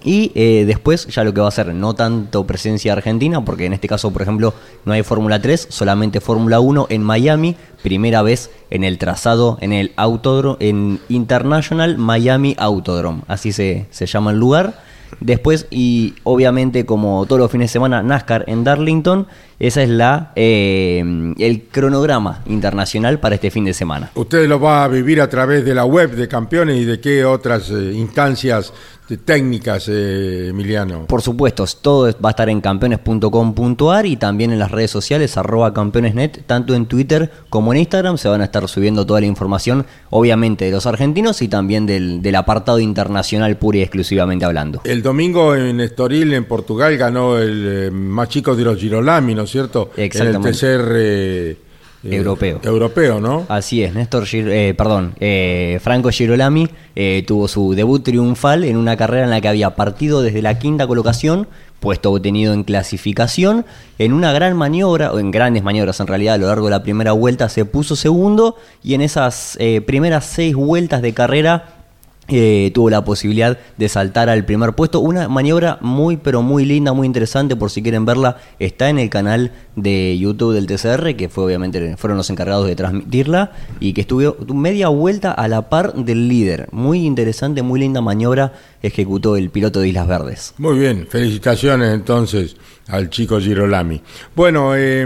Y 0.04 0.32
eh, 0.36 0.66
después 0.68 1.08
ya 1.08 1.24
lo 1.24 1.34
que 1.34 1.42
va 1.42 1.48
a 1.48 1.52
ser, 1.52 1.74
no 1.74 1.96
tanto 1.96 2.46
presencia 2.46 2.94
argentina, 2.94 3.44
porque 3.44 3.66
en 3.66 3.74
este 3.74 3.88
caso, 3.88 4.12
por 4.12 4.22
ejemplo, 4.22 4.54
no 4.86 4.94
hay 4.94 5.02
Fórmula 5.02 5.42
3, 5.42 5.68
solamente 5.70 6.20
Fórmula 6.20 6.60
1 6.60 6.88
en 6.90 7.02
Miami, 7.02 7.56
primera 7.82 8.22
vez 8.22 8.52
en 8.70 8.84
el 8.84 8.98
trazado, 8.98 9.58
en 9.62 9.72
el 9.72 9.94
Autodrome, 9.96 10.58
en 10.60 11.00
International 11.08 11.98
Miami 11.98 12.54
Autodrome, 12.60 13.22
así 13.28 13.54
se, 13.54 13.88
se 13.92 14.06
llama 14.06 14.32
el 14.32 14.38
lugar. 14.38 14.84
Después, 15.22 15.68
y 15.70 16.16
obviamente, 16.24 16.86
como 16.86 17.26
todos 17.26 17.40
los 17.40 17.52
fines 17.52 17.70
de 17.70 17.74
semana, 17.74 18.04
NASCAR 18.04 18.44
en 18.48 18.64
Darlington. 18.64 19.28
Esa 19.64 19.82
es 19.82 19.88
la 19.88 20.34
eh, 20.36 21.02
el 21.38 21.64
cronograma 21.72 22.42
internacional 22.48 23.22
para 23.22 23.36
este 23.36 23.50
fin 23.50 23.64
de 23.64 23.74
semana. 23.74 24.12
Usted 24.14 24.46
lo 24.46 24.60
va 24.60 24.84
a 24.84 24.90
vivir 24.90 25.22
a 25.22 25.30
través 25.30 25.64
de 25.64 25.74
la 25.74 25.86
web 25.86 26.12
de 26.18 26.28
campeones 26.28 26.82
y 26.82 26.84
de 26.84 27.00
qué 27.00 27.24
otras 27.24 27.70
eh, 27.70 27.94
instancias 27.94 28.74
técnicas, 29.18 29.88
eh, 29.90 30.48
Emiliano. 30.50 31.06
Por 31.06 31.22
supuesto, 31.22 31.66
todo 31.82 32.12
va 32.24 32.30
a 32.30 32.32
estar 32.32 32.50
en 32.50 32.62
campeones.com.ar 32.62 34.06
y 34.06 34.18
también 34.18 34.52
en 34.52 34.60
las 34.60 34.72
redes 34.72 34.92
sociales, 34.92 35.38
arroba 35.38 35.74
campeonesnet, 35.74 36.46
tanto 36.46 36.74
en 36.74 36.86
Twitter 36.86 37.32
como 37.50 37.74
en 37.74 37.80
Instagram. 37.80 38.18
Se 38.18 38.30
van 38.30 38.42
a 38.42 38.46
estar 38.46 38.68
subiendo 38.68 39.06
toda 39.06 39.20
la 39.20 39.28
información, 39.28 39.86
obviamente, 40.10 40.66
de 40.66 40.72
los 40.72 40.86
argentinos 40.86 41.42
y 41.42 41.48
también 41.48 41.86
del, 41.86 42.22
del 42.22 42.36
apartado 42.36 42.80
internacional 42.80 43.58
pura 43.58 43.80
y 43.80 43.82
exclusivamente 43.82 44.46
hablando. 44.46 44.82
El 44.84 45.02
domingo 45.02 45.56
en 45.56 45.80
Estoril, 45.80 46.34
en 46.34 46.46
Portugal, 46.46 46.98
ganó 46.98 47.38
el 47.38 47.92
más 47.92 48.30
chico 48.30 48.56
de 48.56 48.64
los 48.64 48.78
Girolami, 48.78 49.36
¿no 49.36 49.46
cierto? 49.54 49.92
Exactamente. 49.96 50.38
En 50.38 50.46
el 50.46 50.52
tercer... 50.52 51.58
Eh, 52.04 52.18
europeo. 52.18 52.60
Europeo, 52.62 53.22
¿no? 53.22 53.46
Así 53.48 53.82
es, 53.82 53.94
Néstor, 53.94 54.26
eh, 54.34 54.74
perdón, 54.78 55.14
eh, 55.22 55.80
Franco 55.82 56.10
Girolami 56.10 56.68
tuvo 57.26 57.48
su 57.48 57.74
debut 57.76 58.04
triunfal 58.04 58.66
en 58.66 58.76
una 58.76 58.98
carrera 58.98 59.24
en 59.24 59.30
la 59.30 59.40
que 59.40 59.48
había 59.48 59.76
partido 59.76 60.22
desde 60.22 60.42
la 60.42 60.60
quinta 60.60 60.86
colocación, 60.86 61.48
puesto 61.80 62.12
obtenido 62.12 62.54
en 62.54 62.66
clasificación, 62.66 63.66
en 64.00 64.12
una 64.12 64.34
gran 64.34 64.58
maniobra, 64.58 65.14
o 65.14 65.20
en 65.20 65.32
grandes 65.32 65.64
maniobras 65.64 66.02
en 66.02 66.08
realidad, 66.08 66.36
a 66.36 66.38
lo 66.40 66.48
largo 66.48 66.66
de 66.66 66.72
la 66.72 66.84
primera 66.84 67.14
vuelta 67.14 67.48
se 67.48 67.64
puso 67.64 67.96
segundo 67.96 68.58
y 68.84 68.96
en 68.96 69.02
esas 69.02 69.58
primeras 69.86 70.26
seis 70.26 70.56
vueltas 70.56 71.02
de 71.02 71.14
carrera 71.14 71.73
eh, 72.30 72.72
tuvo 72.74 72.90
la 72.90 73.04
posibilidad 73.04 73.58
de 73.78 73.90
saltar 73.90 74.30
al 74.30 74.46
primer 74.46 74.74
puesto. 74.74 75.02
Una 75.02 75.28
maniobra 75.28 75.78
muy, 75.82 76.18
pero 76.18 76.42
muy 76.42 76.66
linda, 76.66 76.94
muy 76.94 77.06
interesante. 77.06 77.56
Por 77.56 77.70
si 77.70 77.82
quieren 77.84 78.06
verla, 78.06 78.38
está 78.60 78.90
en 78.90 78.98
el 78.98 79.10
canal 79.10 79.52
de 79.76 80.18
YouTube 80.18 80.54
del 80.54 80.68
TCR, 80.68 81.16
que 81.16 81.28
fue 81.28 81.44
obviamente 81.44 81.98
fueron 81.98 82.18
los 82.18 82.30
encargados 82.30 82.68
de 82.68 82.76
transmitirla 82.76 83.52
y 83.80 83.94
que 83.94 84.02
estuvo 84.02 84.38
media 84.54 84.88
vuelta 84.88 85.32
a 85.32 85.48
la 85.48 85.70
par 85.70 85.94
del 85.94 86.30
líder. 86.30 86.70
Muy 86.72 87.06
interesante, 87.06 87.62
muy 87.62 87.80
linda 87.80 88.02
maniobra 88.02 88.54
ejecutó 88.84 89.36
el 89.38 89.50
piloto 89.50 89.80
de 89.80 89.88
Islas 89.88 90.08
Verdes. 90.08 90.54
Muy 90.60 90.78
bien, 90.78 91.08
felicitaciones 91.10 91.92
entonces 91.94 92.56
al 92.90 93.10
chico 93.10 93.40
Girolami. 93.40 94.02
Bueno, 94.36 94.74
eh, 94.76 95.06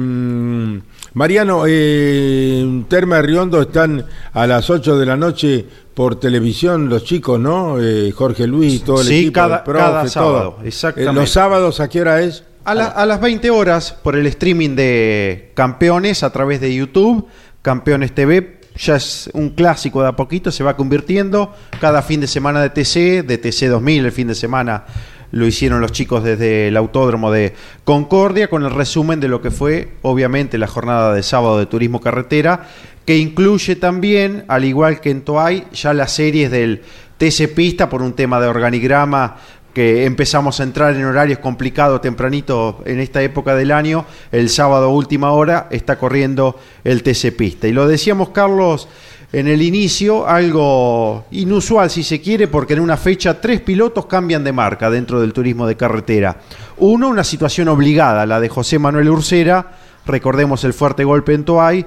Mariano, 1.14 1.64
eh, 1.68 2.84
Terma 2.90 3.20
y 3.20 3.22
Riondo 3.22 3.62
están 3.62 4.06
a 4.34 4.46
las 4.48 4.70
8 4.70 4.98
de 4.98 5.06
la 5.06 5.16
noche 5.16 5.66
por 5.94 6.20
televisión 6.20 6.90
los 6.90 7.04
chicos, 7.04 7.40
¿no? 7.40 7.78
Eh, 7.82 8.12
Jorge 8.12 8.46
Luis, 8.48 8.84
todo 8.84 9.02
el 9.02 9.08
Sí, 9.08 9.20
equipo, 9.20 9.34
cada- 9.34 9.58
el 9.58 9.64
profe, 9.64 9.80
cada 9.86 10.08
sábado, 10.08 10.52
todo. 10.58 10.66
exactamente. 10.68 11.12
Eh, 11.12 11.22
¿Los 11.22 11.30
sábados 11.32 11.80
a 11.80 11.88
qué 11.90 12.02
hora 12.02 12.22
es? 12.22 12.44
A, 12.66 12.76
la- 12.76 12.88
a 12.88 13.06
las 13.06 13.22
20 13.22 13.50
horas 13.50 13.94
por 14.04 14.16
el 14.16 14.28
streaming 14.28 14.76
de 14.76 15.52
Campeones 15.56 16.22
a 16.24 16.32
través 16.32 16.60
de 16.62 16.76
YouTube, 16.76 17.26
Campeones 17.62 18.14
TV, 18.14 18.57
ya 18.78 18.96
es 18.96 19.30
un 19.34 19.50
clásico 19.50 20.02
de 20.02 20.10
a 20.10 20.16
poquito, 20.16 20.52
se 20.52 20.64
va 20.64 20.78
convirtiendo. 20.78 21.54
Cada 21.80 22.02
fin 22.02 22.22
de 22.22 22.28
semana 22.28 22.62
de 22.62 22.70
TC, 22.70 23.26
de 23.26 23.38
TC 23.38 23.68
2000 23.68 24.06
el 24.06 24.12
fin 24.12 24.28
de 24.28 24.36
semana 24.36 24.86
lo 25.32 25.46
hicieron 25.46 25.82
los 25.82 25.92
chicos 25.92 26.24
desde 26.24 26.70
el 26.70 26.78
autódromo 26.78 27.32
de 27.32 27.54
Concordia 27.84 28.50
con 28.50 28.64
el 28.64 28.72
resumen 28.72 29.20
de 29.20 29.28
lo 29.28 29.42
que 29.42 29.52
fue 29.52 29.90
obviamente 30.02 30.58
la 30.58 30.68
jornada 30.68 31.14
de 31.14 31.22
sábado 31.22 31.60
de 31.60 31.66
turismo 31.66 32.00
carretera 32.00 32.68
que 33.08 33.18
incluye 33.18 33.78
también, 33.78 34.44
al 34.50 34.66
igual 34.66 35.00
que 35.00 35.12
en 35.12 35.22
Toay, 35.22 35.64
ya 35.72 35.94
las 35.94 36.12
series 36.12 36.52
del 36.52 36.82
TC 37.18 37.48
Pista 37.56 37.90
por 37.90 38.02
un 38.02 38.12
tema 38.12 38.38
de 38.42 38.48
organigrama 38.48 39.38
que 39.78 40.06
empezamos 40.06 40.60
a 40.60 40.64
entrar 40.64 40.96
en 40.96 41.06
horarios 41.06 41.38
complicados 41.38 42.02
tempranito 42.02 42.82
en 42.84 43.00
esta 43.00 43.22
época 43.22 43.54
del 43.54 43.72
año, 43.72 44.08
el 44.32 44.50
sábado 44.50 44.90
última 44.90 45.34
hora 45.34 45.68
está 45.70 46.00
corriendo 46.00 46.60
el 46.84 47.04
TC 47.04 47.38
Pista. 47.38 47.68
Y 47.68 47.74
lo 47.74 47.88
decíamos, 47.88 48.30
Carlos, 48.30 48.88
en 49.32 49.48
el 49.48 49.62
inicio, 49.62 50.28
algo 50.28 51.26
inusual 51.30 51.92
si 51.92 52.02
se 52.02 52.20
quiere, 52.20 52.48
porque 52.48 52.74
en 52.74 52.80
una 52.80 52.98
fecha 52.98 53.40
tres 53.40 53.62
pilotos 53.62 54.08
cambian 54.08 54.44
de 54.44 54.52
marca 54.52 54.90
dentro 54.90 55.22
del 55.22 55.32
turismo 55.32 55.68
de 55.68 55.78
carretera. 55.78 56.38
Uno, 56.78 57.10
una 57.10 57.24
situación 57.24 57.68
obligada, 57.68 58.26
la 58.26 58.40
de 58.40 58.50
José 58.50 58.80
Manuel 58.80 59.12
Ursera, 59.12 59.74
recordemos 60.08 60.64
el 60.64 60.74
fuerte 60.74 61.04
golpe 61.04 61.36
en 61.36 61.46
Toay, 61.46 61.86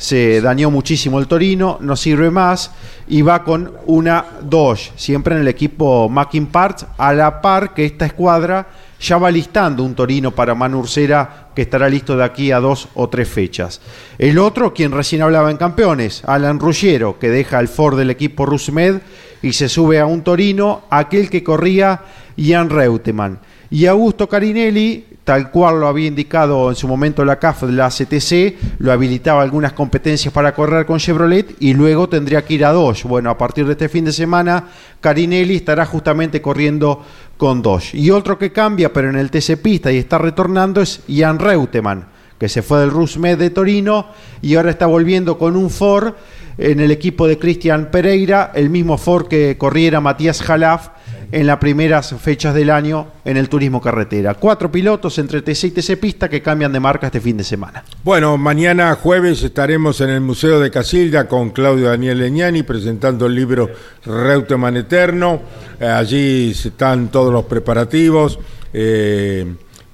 se 0.00 0.40
dañó 0.40 0.70
muchísimo 0.70 1.18
el 1.18 1.26
Torino, 1.26 1.76
no 1.82 1.94
sirve 1.94 2.30
más 2.30 2.70
y 3.06 3.20
va 3.20 3.44
con 3.44 3.70
una 3.84 4.24
Dodge, 4.40 4.92
siempre 4.96 5.34
en 5.34 5.42
el 5.42 5.48
equipo 5.48 6.08
Mackin 6.08 6.46
Parts, 6.46 6.86
a 6.96 7.12
la 7.12 7.42
par 7.42 7.74
que 7.74 7.84
esta 7.84 8.06
escuadra 8.06 8.66
ya 8.98 9.18
va 9.18 9.30
listando 9.30 9.84
un 9.84 9.94
Torino 9.94 10.30
para 10.30 10.54
Manu 10.54 10.78
Ursera 10.78 11.48
que 11.54 11.60
estará 11.60 11.86
listo 11.86 12.16
de 12.16 12.24
aquí 12.24 12.50
a 12.50 12.60
dos 12.60 12.88
o 12.94 13.10
tres 13.10 13.28
fechas. 13.28 13.82
El 14.16 14.38
otro, 14.38 14.72
quien 14.72 14.90
recién 14.90 15.20
hablaba 15.20 15.50
en 15.50 15.58
campeones, 15.58 16.22
Alan 16.24 16.58
Ruggiero, 16.58 17.18
que 17.18 17.28
deja 17.28 17.60
el 17.60 17.68
Ford 17.68 17.98
del 17.98 18.08
equipo 18.08 18.46
Rusmed 18.46 19.02
y 19.42 19.52
se 19.52 19.68
sube 19.68 20.00
a 20.00 20.06
un 20.06 20.22
Torino, 20.22 20.84
aquel 20.88 21.28
que 21.28 21.44
corría 21.44 22.00
Ian 22.36 22.70
Reutemann. 22.70 23.38
Y 23.70 23.84
Augusto 23.84 24.30
Carinelli, 24.30 25.04
tal 25.30 25.52
cual 25.52 25.78
lo 25.78 25.86
había 25.86 26.08
indicado 26.08 26.70
en 26.70 26.74
su 26.74 26.88
momento 26.88 27.24
la 27.24 27.38
CAF 27.38 27.62
la 27.62 27.88
CTC, 27.88 28.80
lo 28.80 28.90
habilitaba 28.90 29.42
algunas 29.42 29.74
competencias 29.74 30.34
para 30.34 30.52
correr 30.52 30.84
con 30.86 30.98
Chevrolet 30.98 31.54
y 31.60 31.72
luego 31.72 32.08
tendría 32.08 32.44
que 32.44 32.54
ir 32.54 32.64
a 32.64 32.72
Dodge. 32.72 33.04
Bueno, 33.04 33.30
a 33.30 33.38
partir 33.38 33.64
de 33.64 33.74
este 33.74 33.88
fin 33.88 34.04
de 34.04 34.12
semana, 34.12 34.64
Carinelli 35.00 35.54
estará 35.54 35.86
justamente 35.86 36.42
corriendo 36.42 37.04
con 37.36 37.62
Dodge. 37.62 37.94
Y 37.94 38.10
otro 38.10 38.40
que 38.40 38.50
cambia, 38.50 38.92
pero 38.92 39.08
en 39.08 39.14
el 39.14 39.30
TC 39.30 39.56
Pista 39.62 39.92
y 39.92 39.98
está 39.98 40.18
retornando, 40.18 40.80
es 40.80 41.02
Ian 41.06 41.38
Reutemann, 41.38 42.06
que 42.36 42.48
se 42.48 42.62
fue 42.62 42.80
del 42.80 42.90
Rusmed 42.90 43.38
de 43.38 43.50
Torino 43.50 44.08
y 44.42 44.56
ahora 44.56 44.72
está 44.72 44.86
volviendo 44.86 45.38
con 45.38 45.54
un 45.54 45.70
Ford 45.70 46.14
en 46.58 46.80
el 46.80 46.90
equipo 46.90 47.28
de 47.28 47.38
Cristian 47.38 47.92
Pereira, 47.92 48.50
el 48.52 48.68
mismo 48.68 48.98
Ford 48.98 49.28
que 49.28 49.56
corriera 49.56 50.00
Matías 50.00 50.42
Jalaf 50.42 50.88
en 51.32 51.46
las 51.46 51.58
primeras 51.58 52.14
fechas 52.20 52.54
del 52.54 52.70
año 52.70 53.06
en 53.24 53.36
el 53.36 53.48
turismo 53.48 53.80
carretera. 53.80 54.34
Cuatro 54.34 54.70
pilotos 54.70 55.18
entre 55.18 55.42
TC 55.42 55.64
y 55.64 55.70
TC 55.70 55.96
Pista 55.98 56.28
que 56.28 56.42
cambian 56.42 56.72
de 56.72 56.80
marca 56.80 57.06
este 57.06 57.20
fin 57.20 57.36
de 57.36 57.44
semana. 57.44 57.84
Bueno, 58.02 58.36
mañana 58.36 58.94
jueves 58.96 59.42
estaremos 59.42 60.00
en 60.00 60.10
el 60.10 60.20
Museo 60.20 60.58
de 60.60 60.70
Casilda 60.70 61.28
con 61.28 61.50
Claudio 61.50 61.88
Daniel 61.88 62.18
Leñani 62.18 62.62
presentando 62.62 63.26
el 63.26 63.34
libro 63.34 63.70
Reutemann 64.04 64.76
Eterno. 64.76 65.42
Eh, 65.78 65.86
allí 65.86 66.50
están 66.50 67.08
todos 67.08 67.32
los 67.32 67.44
preparativos 67.44 68.38
eh, 68.72 69.46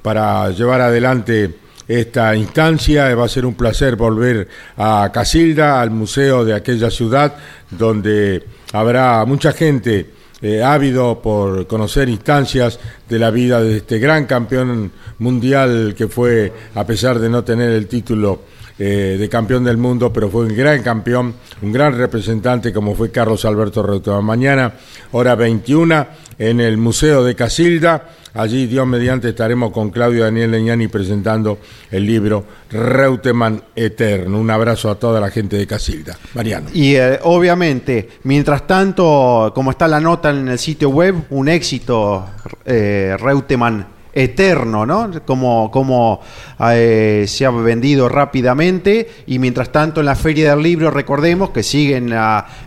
para 0.03 0.51
llevar 0.51 0.81
adelante 0.81 1.55
esta 1.87 2.35
instancia. 2.35 3.15
Va 3.15 3.27
a 3.27 3.29
ser 3.29 3.45
un 3.45 3.55
placer 3.55 3.97
volver 3.97 4.49
a 4.77 5.11
Casilda, 5.13 5.81
al 5.81 5.91
museo 5.91 6.45
de 6.45 6.55
aquella 6.55 6.91
ciudad, 6.91 7.35
donde 7.71 8.43
habrá 8.73 9.25
mucha 9.25 9.53
gente 9.53 10.16
eh, 10.43 10.63
ávido 10.63 11.21
por 11.23 11.67
conocer 11.67 12.09
instancias 12.09 12.79
de 13.09 13.19
la 13.19 13.31
vida 13.31 13.63
de 13.63 13.79
este 13.79 13.99
gran 13.99 14.27
campeón 14.27 14.93
mundial 15.19 15.95
que 15.97 16.09
fue, 16.09 16.53
a 16.75 16.85
pesar 16.85 17.19
de 17.19 17.31
no 17.31 17.43
tener 17.43 17.71
el 17.71 17.87
título 17.87 18.43
eh, 18.79 19.17
de 19.19 19.29
campeón 19.31 19.65
del 19.65 19.79
mundo, 19.79 20.13
pero 20.13 20.29
fue 20.29 20.45
un 20.45 20.55
gran 20.55 20.83
campeón, 20.83 21.35
un 21.63 21.73
gran 21.73 21.97
representante 21.97 22.75
como 22.75 22.95
fue 22.95 23.11
Carlos 23.11 23.45
Alberto 23.47 23.83
Reutemann. 23.83 24.25
Mañana, 24.25 24.73
hora 25.13 25.35
21, 25.35 26.07
en 26.39 26.61
el 26.61 26.77
Museo 26.77 27.25
de 27.25 27.35
Casilda. 27.35 28.11
Allí, 28.35 28.67
Dios 28.67 28.87
mediante, 28.87 29.31
estaremos 29.31 29.73
con 29.73 29.89
Claudio 29.89 30.25
Daniel 30.25 30.51
Leñani 30.51 30.89
presentando 30.89 31.59
el 31.91 32.05
libro 32.05 32.45
Reutemann 32.71 33.63
Eterno. 33.75 34.39
Un 34.39 34.51
abrazo 34.51 34.91
a 34.91 34.97
toda 34.97 35.21
la 35.21 35.31
gente 35.31 35.57
de 35.57 35.67
Casilda. 35.67 36.19
Mariano. 36.35 36.69
Y 36.75 36.97
eh, 36.97 37.19
obviamente, 37.23 38.11
mientras 38.25 38.67
tanto, 38.67 39.53
como 39.55 39.71
está 39.71 39.89
la 39.89 40.01
nota 40.01 40.29
en 40.29 40.49
el 40.49 40.59
sitio 40.59 40.91
web, 40.91 41.15
un 41.31 41.49
éxito 41.49 42.27
eh, 42.67 43.17
Reutemann 43.19 43.96
eterno, 44.17 44.87
¿no? 44.87 45.11
Como, 45.27 45.71
como 45.71 46.23
eh, 46.71 47.27
se 47.29 47.45
ha 47.45 47.51
vendido 47.51 48.09
rápidamente 48.09 49.09
y 49.27 49.39
mientras 49.39 49.71
tanto 49.71 50.01
en 50.01 50.07
la 50.07 50.17
Feria 50.17 50.51
del 50.51 50.63
Libro 50.63 50.91
recordemos 50.91 51.51
que 51.51 51.63
sigue 51.63 51.97
en, 51.97 52.15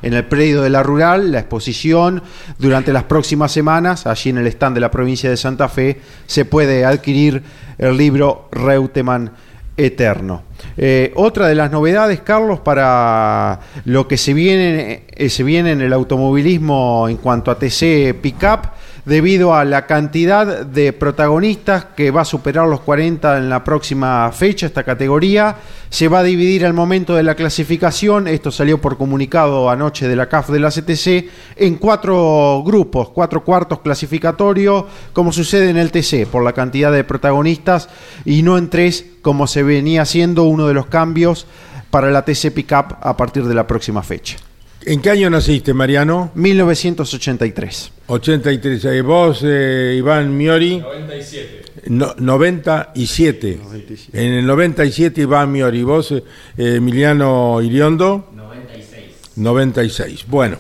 el 0.04 0.26
predio 0.26 0.62
de 0.62 0.70
la 0.70 0.84
Rural 0.84 1.32
la 1.32 1.40
exposición 1.40 2.22
durante 2.60 2.94
las 2.94 3.06
próximas 3.06 3.52
semanas, 3.52 4.06
allí 4.06 4.30
en 4.30 4.38
el 4.38 4.48
stand 4.48 4.76
de 4.76 4.82
la 4.82 4.92
provincia 4.92 5.28
de 5.28 5.38
Santa 5.38 5.68
Fe 5.68 6.00
se 6.28 6.46
puede 6.46 6.86
adquirir 6.86 7.42
el 7.80 7.98
libro 7.98 8.48
Reutemann 8.52 9.32
eterno. 9.76 10.44
Eh, 10.78 11.12
otra 11.16 11.48
de 11.48 11.56
las 11.56 11.72
novedades, 11.72 12.22
Carlos, 12.22 12.60
para 12.60 13.60
lo 13.86 14.08
que 14.08 14.18
se 14.18 14.36
viene, 14.36 15.06
eh, 15.10 15.30
se 15.30 15.44
viene 15.44 15.72
en 15.72 15.82
el 15.82 15.94
automovilismo 15.94 17.08
en 17.10 17.18
cuanto 17.18 17.50
a 17.50 17.58
TC 17.58 18.14
Pickup, 18.22 18.68
debido 19.06 19.56
a 19.56 19.66
la 19.66 19.86
cantidad 19.86 20.66
de 20.66 20.94
protagonistas 20.94 21.86
que 21.96 22.12
va 22.12 22.22
a 22.22 22.26
superar 22.26 22.68
los 22.68 22.82
40 22.82 23.38
en 23.38 23.50
la 23.50 23.64
próxima 23.64 24.32
fecha, 24.32 24.66
esta 24.66 24.84
categoría, 24.84 25.56
se 25.90 26.08
va 26.08 26.20
a 26.20 26.24
dividir 26.24 26.66
al 26.66 26.74
momento 26.74 27.16
de 27.16 27.24
la 27.24 27.36
clasificación, 27.36 28.28
esto 28.28 28.52
salió 28.52 28.80
por 28.80 28.98
comunicado 28.98 29.70
anoche 29.70 30.08
de 30.08 30.16
la 30.16 30.30
CAF 30.30 30.50
de 30.50 30.60
la 30.60 30.70
CTC, 30.70 31.30
en 31.56 31.76
cuatro 31.76 32.62
grupos, 32.66 33.10
cuatro 33.10 33.44
cuartos 33.44 33.80
clasificatorios, 33.80 34.86
como 35.14 35.32
sucede 35.32 35.70
en 35.70 35.78
el 35.78 35.92
TC, 35.92 36.28
por 36.28 36.44
la 36.44 36.54
cantidad 36.54 36.92
de 36.92 37.04
protagonistas, 37.04 37.90
y 38.26 38.44
no 38.44 38.58
en 38.58 38.70
tres, 38.70 39.06
como 39.22 39.48
se 39.48 39.64
venía 39.64 40.04
haciendo 40.04 40.44
uno 40.44 40.68
de 40.68 40.74
los 40.74 40.88
cambios 40.88 41.48
para 41.90 42.12
la 42.12 42.24
TC 42.24 42.52
Pickup 42.54 42.98
a 43.02 43.18
partir 43.18 43.46
de 43.46 43.56
la 43.56 43.66
próxima 43.66 44.04
fecha. 44.04 44.38
¿En 44.86 45.02
qué 45.02 45.10
año 45.10 45.30
naciste, 45.30 45.74
Mariano? 45.74 46.32
1983. 46.36 47.92
83. 48.08 48.86
¿Y 48.86 49.02
vos, 49.02 49.42
eh, 49.44 49.96
Iván 49.98 50.36
Miori? 50.36 50.80
97. 50.80 51.72
97. 52.18 53.60
En 54.14 54.34
el 54.34 54.46
97 54.46 55.22
Iván 55.22 55.52
Miori. 55.52 55.80
¿Y 55.80 55.84
vos, 55.84 56.12
eh, 56.12 56.24
Emiliano 56.58 57.62
Iriondo? 57.62 58.30
96. 58.34 59.06
96. 59.36 60.26
Bueno. 60.28 60.58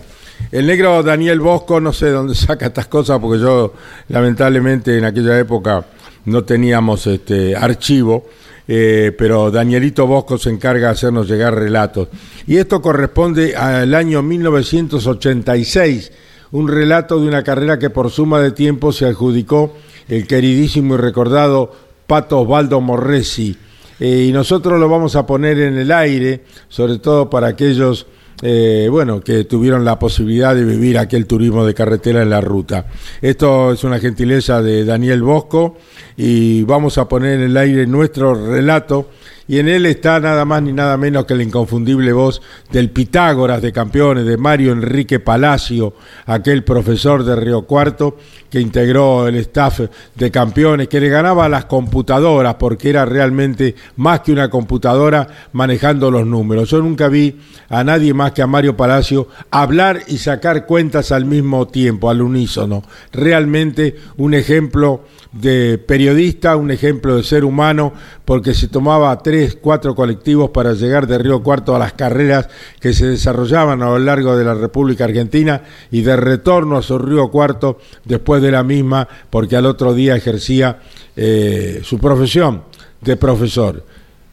El 0.51 0.65
negro 0.65 1.03
Daniel 1.03 1.39
Bosco, 1.41 1.79
no 1.79 1.93
sé 1.93 2.09
dónde 2.09 2.33
saca 2.35 2.67
estas 2.67 2.87
cosas, 2.87 3.19
porque 3.19 3.39
yo, 3.39 3.73
lamentablemente, 4.07 4.97
en 4.97 5.05
aquella 5.05 5.37
época 5.37 5.85
no 6.25 6.43
teníamos 6.43 7.05
este 7.07 7.55
archivo, 7.55 8.27
eh, 8.71 9.11
pero 9.17 9.49
Danielito 9.49 10.05
Bosco 10.05 10.37
se 10.37 10.51
encarga 10.51 10.85
de 10.85 10.93
hacernos 10.93 11.27
llegar 11.27 11.55
relatos. 11.55 12.07
Y 12.45 12.57
esto 12.57 12.83
corresponde 12.83 13.55
al 13.55 13.95
año 13.95 14.21
1986, 14.21 16.11
un 16.51 16.67
relato 16.67 17.19
de 17.19 17.27
una 17.27 17.41
carrera 17.41 17.79
que 17.79 17.89
por 17.89 18.11
suma 18.11 18.39
de 18.39 18.51
tiempo 18.51 18.91
se 18.91 19.07
adjudicó 19.07 19.73
el 20.07 20.27
queridísimo 20.27 20.93
y 20.93 20.97
recordado 20.99 21.71
Pato 22.05 22.41
Osvaldo 22.41 22.79
Morresi. 22.79 23.57
Eh, 23.99 24.25
y 24.29 24.31
nosotros 24.31 24.79
lo 24.79 24.87
vamos 24.87 25.15
a 25.15 25.25
poner 25.25 25.57
en 25.57 25.75
el 25.75 25.91
aire, 25.91 26.43
sobre 26.67 26.99
todo 26.99 27.27
para 27.27 27.47
aquellos 27.47 28.05
eh, 28.41 28.87
bueno, 28.89 29.19
que 29.21 29.43
tuvieron 29.43 29.83
la 29.83 29.99
posibilidad 29.99 30.55
de 30.55 30.63
vivir 30.63 30.97
aquel 30.97 31.27
turismo 31.27 31.65
de 31.65 31.73
carretera 31.73 32.21
en 32.21 32.29
la 32.29 32.41
ruta. 32.41 32.85
Esto 33.21 33.73
es 33.73 33.83
una 33.83 33.99
gentileza 33.99 34.61
de 34.61 34.85
Daniel 34.85 35.21
Bosco 35.23 35.77
y 36.15 36.63
vamos 36.63 36.97
a 36.97 37.07
poner 37.07 37.39
en 37.39 37.41
el 37.41 37.57
aire 37.57 37.85
nuestro 37.85 38.33
relato 38.33 39.09
y 39.49 39.57
en 39.57 39.67
él 39.67 39.87
está 39.87 40.19
nada 40.19 40.45
más 40.45 40.61
ni 40.61 40.71
nada 40.73 40.95
menos 40.95 41.25
que 41.25 41.33
la 41.33 41.41
inconfundible 41.41 42.13
voz 42.13 42.39
del 42.71 42.91
Pitágoras 42.91 43.63
de 43.63 43.73
campeones, 43.73 44.27
de 44.27 44.37
Mario 44.37 44.71
Enrique 44.71 45.19
Palacio, 45.19 45.95
aquel 46.27 46.63
profesor 46.63 47.23
de 47.23 47.35
Río 47.35 47.63
Cuarto 47.63 48.15
que 48.51 48.61
integró 48.61 49.27
el 49.27 49.35
staff 49.37 49.81
de 50.13 50.29
campeones, 50.29 50.87
que 50.87 50.99
le 50.99 51.09
ganaba 51.09 51.45
a 51.45 51.49
las 51.49 51.65
computadoras 51.65 52.55
porque 52.55 52.91
era 52.91 53.05
realmente 53.05 53.73
más 53.95 54.19
que 54.19 54.31
una 54.31 54.51
computadora 54.51 55.27
manejando 55.53 56.11
los 56.11 56.27
números. 56.27 56.69
Yo 56.69 56.79
nunca 56.79 57.07
vi 57.07 57.39
a 57.69 57.83
nadie 57.83 58.13
más 58.13 58.33
que 58.33 58.43
a 58.43 58.47
Mario 58.47 58.77
Palacio 58.77 59.29
hablar 59.49 60.01
y 60.07 60.19
sacar 60.19 60.67
cuentas 60.67 61.11
al 61.11 61.25
mismo 61.25 61.67
tiempo, 61.67 62.11
al 62.11 62.21
unísono. 62.21 62.83
Realmente 63.11 63.95
un 64.17 64.35
ejemplo 64.35 65.05
de 65.31 65.77
periodista, 65.77 66.55
un 66.55 66.71
ejemplo 66.71 67.15
de 67.15 67.23
ser 67.23 67.45
humano, 67.45 67.93
porque 68.25 68.53
se 68.53 68.67
tomaba 68.67 69.15
tres, 69.19 69.57
cuatro 69.61 69.93
colectivos 69.93 70.49
para 70.49 70.73
llegar 70.73 71.05
de 71.07 71.19
Río 71.19 71.43
Cuarto 71.43 71.75
a 71.75 71.79
las 71.79 71.93
carreras 71.93 72.49
que 72.79 72.93
se 72.93 73.05
desarrollaban 73.05 73.81
a 73.83 73.87
lo 73.87 73.99
largo 73.99 74.35
de 74.35 74.43
la 74.43 74.55
República 74.55 75.03
Argentina 75.03 75.61
y 75.91 76.01
de 76.01 76.15
retorno 76.15 76.77
a 76.77 76.81
su 76.81 76.97
Río 76.97 77.29
Cuarto 77.29 77.77
después 78.05 78.41
de 78.41 78.51
la 78.51 78.63
misma, 78.63 79.07
porque 79.29 79.55
al 79.55 79.67
otro 79.67 79.93
día 79.93 80.15
ejercía 80.15 80.79
eh, 81.15 81.81
su 81.83 81.99
profesión 81.99 82.63
de 83.01 83.15
profesor. 83.15 83.83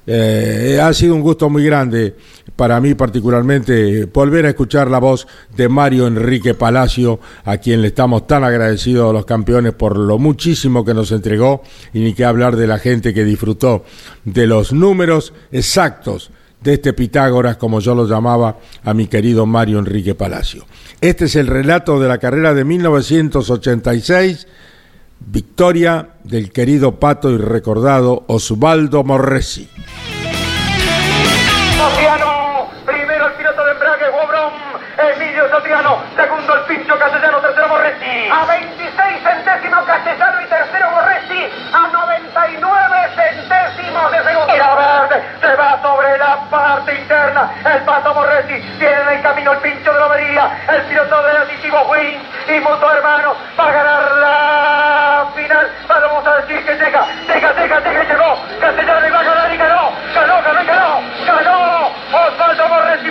Eh, 0.07 0.79
ha 0.81 0.93
sido 0.93 1.15
un 1.15 1.21
gusto 1.21 1.51
muy 1.51 1.65
grande 1.65 2.15
para 2.55 2.81
mí 2.81 2.95
particularmente 2.95 4.05
volver 4.07 4.47
a 4.47 4.51
escuchar 4.51 4.89
la 4.89 4.99
voz 4.99 5.27
de 5.57 5.69
Mario 5.69 6.07
Enrique 6.07 6.55
Palacio, 6.55 7.19
a 7.45 7.59
quien 7.59 7.83
le 7.83 7.89
estamos 7.89 8.27
tan 8.27 8.45
agradecidos 8.45 9.11
a 9.11 9.13
los 9.13 9.27
campeones 9.27 9.75
por 9.75 9.99
lo 9.99 10.19
muchísimo 10.19 10.85
que 10.85 10.95
nos 10.95 11.11
entregó 11.11 11.63
y 11.93 12.01
ni 12.01 12.15
que 12.15 12.25
hablar 12.25 12.57
de 12.57 12.67
la 12.67 12.79
gente 12.79 13.13
que 13.13 13.25
disfrutó 13.25 13.85
de 14.25 14.47
los 14.47 14.73
números 14.73 15.33
exactos 15.51 16.31
de 16.63 16.75
este 16.75 16.93
Pitágoras, 16.93 17.57
como 17.57 17.81
yo 17.81 17.95
lo 17.95 18.09
llamaba 18.09 18.59
a 18.83 18.95
mi 18.95 19.07
querido 19.07 19.45
Mario 19.45 19.79
Enrique 19.79 20.15
Palacio. 20.15 20.65
Este 21.01 21.27
es 21.27 21.37
el 21.37 21.47
relato 21.47 22.01
de 22.01 22.09
la 22.09 22.19
carrera 22.19 22.55
de 22.55 22.65
1986 22.65 24.47
Victoria 25.19 26.09
del 26.25 26.53
querido 26.53 26.97
pato 27.01 27.31
y 27.31 27.39
recordado 27.39 28.25
Osvaldo 28.27 29.03
Morresi. 29.05 29.69
Sotiano, 31.77 32.69
primero 32.85 33.27
el 33.27 33.33
piloto 33.33 33.65
de 33.65 33.73
embrague, 33.73 34.05
Wobrón, 34.11 34.53
Emilio 34.97 35.49
Sotiano, 35.51 35.99
segundo 36.17 36.55
el 36.55 36.77
pincho 36.77 36.99
castellano, 36.99 37.39
tercero 37.41 37.69
Morresi. 37.69 38.29
A 38.31 38.45
26 38.47 39.23
centésimos 39.23 39.85
castellano 39.85 40.41
y 40.43 40.49
tercero 40.49 40.91
Morresi, 40.91 41.43
a 41.73 41.89
99 41.89 42.97
centésimos 43.17 44.13
de 44.13 44.19
segundo. 44.25 44.53
Se 45.41 45.55
va 45.57 45.81
sobre 45.83 46.19
la 46.19 46.37
parte 46.51 46.95
interna, 46.95 47.51
el 47.65 47.83
pato 47.83 48.15
Morresi, 48.15 48.61
tiene 48.79 49.01
en 49.03 49.09
el 49.09 49.23
camino 49.23 49.53
el 49.53 49.59
pincho 49.59 49.93
de 49.93 49.99
lobería, 50.01 50.51
el 50.69 50.83
piloto 50.83 51.23
del 51.23 51.37
aditivo 51.37 51.83
Win 51.91 52.21
y 52.49 52.61
Muto 52.61 52.93
Hermano, 52.93 53.35
va 53.59 53.69
a 53.69 53.73
ganar 53.73 54.13
la 54.17 55.27
final, 55.35 55.71
vamos 55.89 56.27
a 56.27 56.37
decir 56.39 56.65
que 56.65 56.75
llega, 56.75 57.07
llega, 57.27 57.53
llega, 57.53 57.81
llega, 57.81 58.05
llegó, 58.05 58.39
castellano 58.61 59.15
va 59.15 59.21
a 59.21 59.25
ganar 59.25 59.55
y 59.55 59.57
ganó, 59.57 59.93
ganó, 60.15 60.43
ganó 60.43 60.67
ganó, 60.67 61.01
ganó, 61.27 61.91
Osvaldo 62.13 62.69
Morresi 62.69 63.11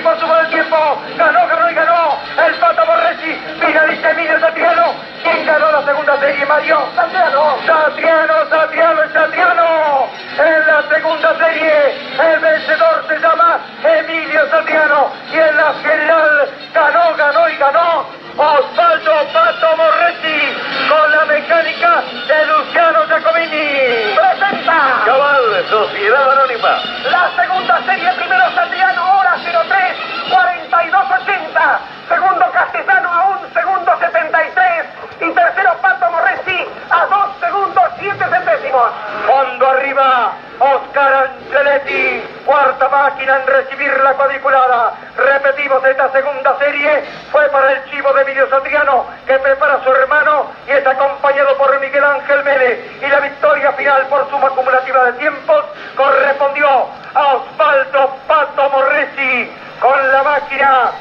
que 49.25 49.33
prepara 49.39 49.75
a 49.75 49.83
su 49.83 49.89
hermano 49.91 50.51
y 50.67 50.71
es 50.71 50.85
acompañado 50.85 51.57
por 51.57 51.79
Miguel 51.79 52.03
Ángel 52.03 52.43
Mele. 52.43 52.79
Y 53.01 53.07
la 53.09 53.19
victoria 53.19 53.71
final 53.73 54.07
por 54.07 54.29
suma 54.29 54.47
acumulativa 54.47 55.11
de 55.11 55.13
tiempos 55.19 55.65
correspondió 55.95 56.67
a 57.13 57.35
Osvaldo 57.35 58.15
Pato 58.27 58.69
Morresi 58.69 59.49
con 59.79 60.11
la 60.11 60.23
máquina 60.23 60.91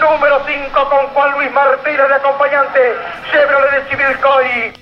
número 0.00 0.40
5 0.46 0.88
con 0.88 1.06
Juan 1.08 1.32
Luis 1.32 1.52
Martínez 1.52 2.08
de 2.08 2.14
acompañante, 2.14 2.80
Chevrolet 3.30 3.70
de 3.70 3.82
Civilcoy. 3.90 4.72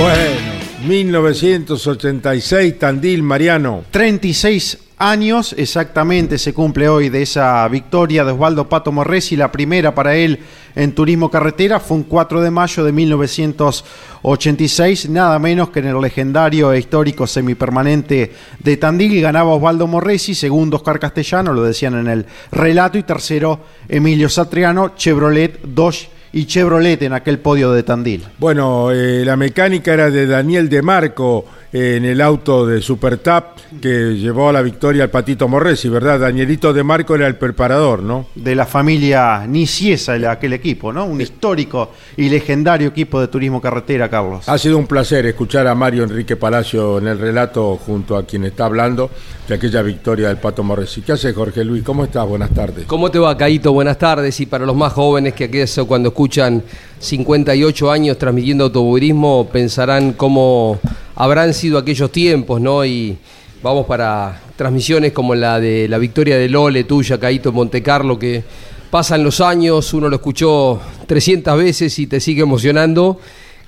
Bueno, 0.00 0.50
1986, 0.86 2.78
Tandil, 2.78 3.22
Mariano. 3.22 3.84
36 3.90 4.89
años 5.00 5.54
exactamente 5.56 6.38
se 6.38 6.52
cumple 6.52 6.88
hoy 6.88 7.08
de 7.08 7.22
esa 7.22 7.66
victoria 7.68 8.22
de 8.22 8.32
Osvaldo 8.32 8.68
Pato 8.68 8.92
Morresi, 8.92 9.34
la 9.34 9.50
primera 9.50 9.94
para 9.94 10.14
él 10.14 10.40
en 10.76 10.94
turismo 10.94 11.30
carretera, 11.30 11.80
fue 11.80 11.96
un 11.96 12.02
4 12.02 12.42
de 12.42 12.50
mayo 12.50 12.84
de 12.84 12.92
1986, 12.92 15.08
nada 15.08 15.38
menos 15.38 15.70
que 15.70 15.78
en 15.80 15.86
el 15.86 15.98
legendario 15.98 16.70
e 16.72 16.78
histórico 16.78 17.26
semipermanente 17.26 18.34
de 18.58 18.76
Tandil, 18.76 19.22
ganaba 19.22 19.54
Osvaldo 19.54 19.86
Morresi, 19.86 20.34
segundo 20.34 20.76
Oscar 20.76 21.00
Castellano, 21.00 21.54
lo 21.54 21.62
decían 21.62 21.94
en 21.94 22.06
el 22.06 22.26
relato, 22.52 22.98
y 22.98 23.02
tercero 23.02 23.60
Emilio 23.88 24.28
Satriano, 24.28 24.94
Chevrolet, 24.96 25.62
Dodge 25.62 26.19
y 26.32 26.46
Chevrolet 26.46 27.02
en 27.02 27.12
aquel 27.12 27.38
podio 27.38 27.72
de 27.72 27.82
Tandil. 27.82 28.24
Bueno, 28.38 28.90
eh, 28.92 29.24
la 29.24 29.36
mecánica 29.36 29.92
era 29.94 30.10
de 30.10 30.26
Daniel 30.26 30.68
De 30.68 30.80
Marco 30.82 31.44
eh, 31.72 31.96
en 31.96 32.04
el 32.04 32.20
auto 32.20 32.66
de 32.66 32.80
Supertap 32.82 33.58
que 33.80 34.16
llevó 34.16 34.48
a 34.48 34.52
la 34.52 34.62
victoria 34.62 35.04
al 35.04 35.10
Patito 35.10 35.46
Morresi, 35.48 35.88
¿verdad? 35.88 36.20
Danielito 36.20 36.72
De 36.72 36.82
Marco 36.82 37.14
era 37.14 37.26
el 37.26 37.36
preparador, 37.36 38.02
¿no? 38.02 38.26
De 38.34 38.54
la 38.54 38.66
familia 38.66 39.44
Niciesa, 39.46 40.16
el- 40.16 40.26
aquel 40.26 40.52
equipo, 40.52 40.92
¿no? 40.92 41.04
Un 41.04 41.20
histórico 41.20 41.90
y 42.16 42.28
legendario 42.28 42.88
equipo 42.88 43.20
de 43.20 43.28
turismo 43.28 43.60
carretera, 43.60 44.08
Carlos. 44.08 44.48
Ha 44.48 44.58
sido 44.58 44.78
un 44.78 44.86
placer 44.86 45.26
escuchar 45.26 45.66
a 45.66 45.74
Mario 45.74 46.04
Enrique 46.04 46.36
Palacio 46.36 46.98
en 46.98 47.06
el 47.08 47.18
relato 47.18 47.76
junto 47.76 48.16
a 48.16 48.24
quien 48.24 48.44
está 48.44 48.66
hablando 48.66 49.10
de 49.48 49.54
aquella 49.54 49.82
victoria 49.82 50.28
del 50.28 50.36
Pato 50.38 50.62
Morresi. 50.62 51.02
¿Qué 51.02 51.12
hace 51.12 51.32
Jorge 51.32 51.64
Luis? 51.64 51.82
¿Cómo 51.82 52.04
estás? 52.04 52.26
Buenas 52.26 52.50
tardes. 52.50 52.86
¿Cómo 52.86 53.10
te 53.10 53.18
va, 53.18 53.36
Caito? 53.36 53.72
Buenas 53.72 53.98
tardes. 53.98 54.38
Y 54.40 54.46
para 54.46 54.64
los 54.66 54.76
más 54.76 54.92
jóvenes 54.92 55.34
que 55.34 55.44
aquello 55.44 55.86
cuando 55.86 56.12
escuchan 56.20 56.62
58 56.98 57.90
años 57.90 58.18
transmitiendo 58.18 58.64
automovilismo, 58.64 59.48
pensarán 59.50 60.12
cómo 60.12 60.78
habrán 61.14 61.54
sido 61.54 61.78
aquellos 61.78 62.12
tiempos, 62.12 62.60
¿no? 62.60 62.84
Y 62.84 63.16
vamos 63.62 63.86
para 63.86 64.38
transmisiones 64.54 65.12
como 65.12 65.34
la 65.34 65.58
de 65.58 65.88
la 65.88 65.96
victoria 65.96 66.36
de 66.36 66.50
Lole, 66.50 66.84
tuya, 66.84 67.18
Caito, 67.18 67.48
en 67.48 67.54
Monte 67.54 67.82
Carlo, 67.82 68.18
que 68.18 68.44
pasan 68.90 69.24
los 69.24 69.40
años, 69.40 69.94
uno 69.94 70.10
lo 70.10 70.16
escuchó 70.16 70.78
300 71.06 71.56
veces 71.56 71.98
y 71.98 72.06
te 72.06 72.20
sigue 72.20 72.42
emocionando. 72.42 73.18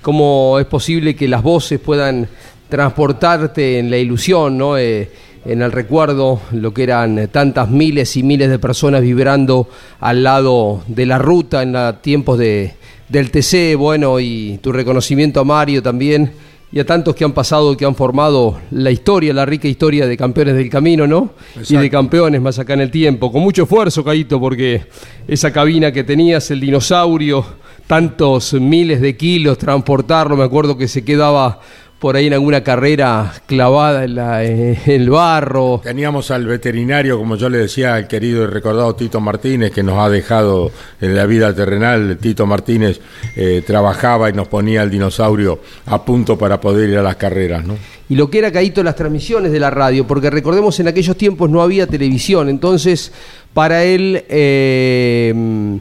¿Cómo 0.03 0.59
es 0.59 0.67
posible 0.67 1.15
que 1.15 1.27
las 1.27 1.41
voces 1.41 1.79
puedan 1.79 2.27
transportarte 2.69 3.79
en 3.79 3.89
la 3.89 3.97
ilusión, 3.97 4.59
¿no? 4.59 4.77
Eh, 4.77 5.09
en 5.45 5.61
el 5.61 5.71
recuerdo, 5.71 6.41
lo 6.51 6.73
que 6.73 6.83
eran 6.83 7.27
tantas 7.31 7.69
miles 7.69 8.15
y 8.15 8.23
miles 8.23 8.49
de 8.49 8.59
personas 8.59 9.01
vibrando 9.01 9.67
al 9.99 10.23
lado 10.23 10.83
de 10.87 11.05
la 11.05 11.17
ruta 11.17 11.63
en 11.63 11.73
los 11.73 12.01
tiempos 12.01 12.37
de, 12.39 12.73
del 13.09 13.29
TC, 13.29 13.75
bueno, 13.77 14.19
y 14.19 14.59
tu 14.61 14.71
reconocimiento 14.71 15.41
a 15.41 15.43
Mario 15.43 15.83
también, 15.83 16.31
y 16.71 16.79
a 16.79 16.85
tantos 16.85 17.15
que 17.15 17.23
han 17.23 17.33
pasado, 17.33 17.77
que 17.77 17.85
han 17.85 17.93
formado 17.93 18.59
la 18.71 18.89
historia, 18.89 19.31
la 19.33 19.45
rica 19.45 19.67
historia 19.67 20.07
de 20.07 20.17
campeones 20.17 20.55
del 20.55 20.69
camino, 20.69 21.05
¿no? 21.05 21.33
Y 21.69 21.75
de 21.75 21.89
campeones 21.89 22.41
más 22.41 22.57
acá 22.57 22.73
en 22.73 22.81
el 22.81 22.89
tiempo, 22.89 23.31
con 23.31 23.43
mucho 23.43 23.63
esfuerzo, 23.63 24.03
Caito, 24.03 24.39
porque 24.39 24.85
esa 25.27 25.51
cabina 25.53 25.91
que 25.91 26.03
tenías, 26.03 26.49
el 26.49 26.61
dinosaurio, 26.61 27.45
tantos 27.85 28.53
miles 28.53 29.01
de 29.01 29.15
kilos, 29.15 29.59
transportarlo, 29.59 30.35
me 30.35 30.43
acuerdo 30.43 30.75
que 30.75 30.87
se 30.87 31.05
quedaba 31.05 31.59
por 32.03 32.17
ahí 32.17 32.27
en 32.27 32.33
alguna 32.33 32.61
carrera 32.65 33.31
clavada 33.45 34.03
en, 34.03 34.15
la- 34.15 34.43
en 34.43 34.77
el 34.87 35.09
barro. 35.09 35.79
Teníamos 35.81 36.31
al 36.31 36.45
veterinario, 36.45 37.17
como 37.17 37.37
yo 37.37 37.47
le 37.47 37.59
decía, 37.59 37.95
al 37.95 38.09
querido 38.09 38.43
y 38.43 38.47
recordado 38.47 38.93
Tito 38.93 39.21
Martínez, 39.21 39.71
que 39.71 39.83
nos 39.83 39.97
ha 39.99 40.09
dejado 40.09 40.69
en 40.99 41.15
la 41.15 41.25
vida 41.25 41.55
terrenal. 41.55 42.17
Tito 42.19 42.45
Martínez 42.45 42.99
eh, 43.37 43.63
trabajaba 43.65 44.29
y 44.29 44.33
nos 44.33 44.49
ponía 44.49 44.83
el 44.83 44.89
dinosaurio 44.89 45.61
a 45.85 46.03
punto 46.03 46.37
para 46.37 46.59
poder 46.59 46.89
ir 46.89 46.97
a 46.97 47.03
las 47.03 47.15
carreras, 47.15 47.63
¿no? 47.63 47.77
y 48.09 48.15
lo 48.15 48.29
que 48.29 48.39
era 48.39 48.51
Caíto 48.51 48.83
las 48.83 48.97
transmisiones 48.97 49.53
de 49.53 49.59
la 49.61 49.69
radio, 49.69 50.05
porque 50.05 50.29
recordemos 50.29 50.77
en 50.81 50.89
aquellos 50.89 51.15
tiempos 51.15 51.49
no 51.49 51.61
había 51.61 51.87
televisión, 51.87 52.49
entonces 52.49 53.13
para 53.53 53.85
él, 53.85 54.25
eh, 54.27 55.79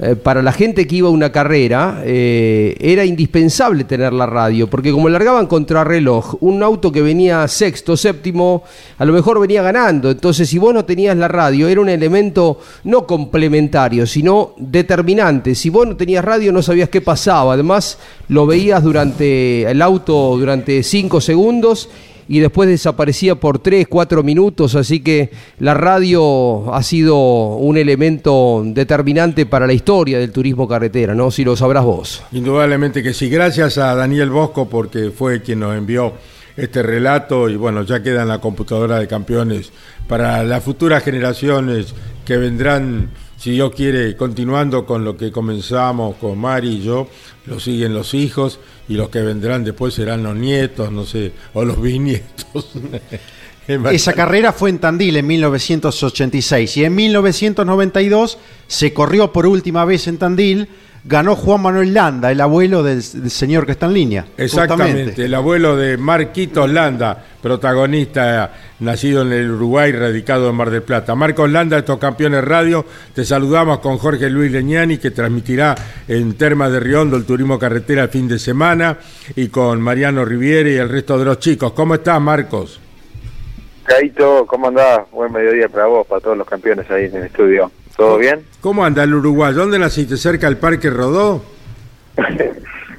eh, 0.00 0.14
para 0.14 0.42
la 0.42 0.52
gente 0.52 0.86
que 0.86 0.94
iba 0.94 1.08
a 1.08 1.10
una 1.10 1.32
carrera, 1.32 2.02
eh, 2.04 2.76
era 2.78 3.04
indispensable 3.04 3.82
tener 3.82 4.12
la 4.12 4.26
radio, 4.26 4.70
porque 4.70 4.92
como 4.92 5.08
largaban 5.08 5.48
contrarreloj, 5.48 6.36
un 6.40 6.62
auto 6.62 6.92
que 6.92 7.02
venía 7.02 7.48
sexto, 7.48 7.96
séptimo, 7.96 8.62
a 8.96 9.04
lo 9.04 9.12
mejor 9.12 9.40
venía 9.40 9.60
ganando, 9.60 10.12
entonces 10.12 10.48
si 10.48 10.56
vos 10.56 10.72
no 10.72 10.84
tenías 10.84 11.16
la 11.16 11.26
radio, 11.26 11.66
era 11.66 11.80
un 11.80 11.88
elemento 11.88 12.60
no 12.84 13.08
complementario, 13.08 14.06
sino 14.06 14.54
determinante, 14.56 15.56
si 15.56 15.68
vos 15.68 15.84
no 15.84 15.96
tenías 15.96 16.24
radio 16.24 16.52
no 16.52 16.62
sabías 16.62 16.90
qué 16.90 17.00
pasaba, 17.00 17.54
además 17.54 17.98
lo 18.28 18.46
veías 18.46 18.84
durante 18.84 19.68
el 19.68 19.82
auto 19.82 20.36
durante 20.38 20.84
cinco 20.84 21.20
segundos 21.20 21.88
y 22.28 22.40
después 22.40 22.68
desaparecía 22.68 23.34
por 23.36 23.58
3, 23.58 23.88
4 23.88 24.22
minutos, 24.22 24.74
así 24.74 25.00
que 25.00 25.30
la 25.58 25.74
radio 25.74 26.72
ha 26.74 26.82
sido 26.82 27.16
un 27.56 27.76
elemento 27.78 28.62
determinante 28.64 29.46
para 29.46 29.66
la 29.66 29.72
historia 29.72 30.18
del 30.18 30.30
turismo 30.30 30.68
carretera, 30.68 31.14
¿no? 31.14 31.30
Si 31.30 31.44
lo 31.44 31.56
sabrás 31.56 31.84
vos. 31.84 32.22
Indudablemente 32.32 33.02
que 33.02 33.14
sí. 33.14 33.28
Gracias 33.28 33.78
a 33.78 33.94
Daniel 33.94 34.30
Bosco 34.30 34.68
porque 34.68 35.10
fue 35.10 35.42
quien 35.42 35.60
nos 35.60 35.76
envió 35.76 36.12
este 36.56 36.82
relato 36.82 37.48
y 37.48 37.56
bueno, 37.56 37.84
ya 37.84 38.02
queda 38.02 38.22
en 38.22 38.28
la 38.28 38.40
computadora 38.40 38.98
de 38.98 39.06
campeones 39.06 39.72
para 40.08 40.42
las 40.42 40.62
futuras 40.62 41.04
generaciones 41.04 41.94
que 42.24 42.36
vendrán, 42.36 43.10
si 43.38 43.52
Dios 43.52 43.72
quiere, 43.74 44.16
continuando 44.16 44.84
con 44.84 45.04
lo 45.04 45.16
que 45.16 45.30
comenzamos 45.30 46.16
con 46.16 46.38
Mari 46.38 46.68
y 46.68 46.82
yo, 46.82 47.08
lo 47.46 47.60
siguen 47.60 47.94
los 47.94 48.12
hijos 48.12 48.58
y 48.88 48.94
los 48.94 49.10
que 49.10 49.22
vendrán 49.22 49.62
después 49.62 49.94
serán 49.94 50.24
los 50.24 50.34
nietos, 50.34 50.90
no 50.90 51.04
sé, 51.04 51.32
o 51.54 51.64
los 51.64 51.80
bisnietos. 51.82 52.72
Esa 53.68 54.14
carrera 54.14 54.52
fue 54.54 54.70
en 54.70 54.78
Tandil 54.78 55.18
en 55.18 55.26
1986 55.26 56.76
y 56.78 56.84
en 56.84 56.94
1992 56.94 58.38
se 58.66 58.94
corrió 58.94 59.30
por 59.30 59.46
última 59.46 59.84
vez 59.84 60.08
en 60.08 60.16
Tandil. 60.16 60.68
Ganó 61.08 61.36
Juan 61.36 61.62
Manuel 61.62 61.94
Landa, 61.94 62.30
el 62.30 62.38
abuelo 62.38 62.82
del, 62.82 62.96
del 62.96 63.30
señor 63.30 63.64
que 63.64 63.72
está 63.72 63.86
en 63.86 63.94
línea. 63.94 64.26
Exactamente, 64.36 64.92
justamente. 64.92 65.24
el 65.24 65.34
abuelo 65.34 65.74
de 65.74 65.96
Marquitos 65.96 66.70
Landa, 66.70 67.24
protagonista 67.40 68.52
nacido 68.80 69.22
en 69.22 69.32
el 69.32 69.50
Uruguay, 69.52 69.90
radicado 69.90 70.50
en 70.50 70.56
Mar 70.56 70.68
del 70.68 70.82
Plata. 70.82 71.14
Marcos 71.14 71.50
Landa, 71.50 71.78
estos 71.78 71.96
campeones 71.96 72.44
radio, 72.44 72.84
te 73.14 73.24
saludamos 73.24 73.78
con 73.78 73.96
Jorge 73.96 74.28
Luis 74.28 74.52
Leñani, 74.52 74.98
que 74.98 75.10
transmitirá 75.10 75.74
en 76.06 76.34
Termas 76.34 76.70
de 76.72 76.80
Riondo 76.80 77.16
el 77.16 77.24
turismo 77.24 77.58
carretera 77.58 78.02
el 78.02 78.10
fin 78.10 78.28
de 78.28 78.38
semana, 78.38 78.98
y 79.34 79.48
con 79.48 79.80
Mariano 79.80 80.26
Riviere 80.26 80.74
y 80.74 80.76
el 80.76 80.90
resto 80.90 81.18
de 81.18 81.24
los 81.24 81.38
chicos. 81.38 81.72
¿Cómo 81.72 81.94
estás, 81.94 82.20
Marcos? 82.20 82.80
Caito, 83.84 84.44
¿cómo 84.46 84.68
andás? 84.68 85.10
Buen 85.10 85.32
mediodía 85.32 85.70
para 85.70 85.86
vos, 85.86 86.06
para 86.06 86.20
todos 86.20 86.36
los 86.36 86.46
campeones 86.46 86.90
ahí 86.90 87.06
en 87.06 87.16
el 87.16 87.22
estudio. 87.24 87.72
¿Todo 87.98 88.16
bien? 88.16 88.44
¿Cómo 88.60 88.84
anda 88.84 89.02
el 89.02 89.12
Uruguay? 89.12 89.52
¿Dónde 89.52 89.76
naciste? 89.76 90.16
¿Cerca 90.16 90.46
del 90.46 90.56
Parque 90.56 90.88
Rodó? 90.88 91.42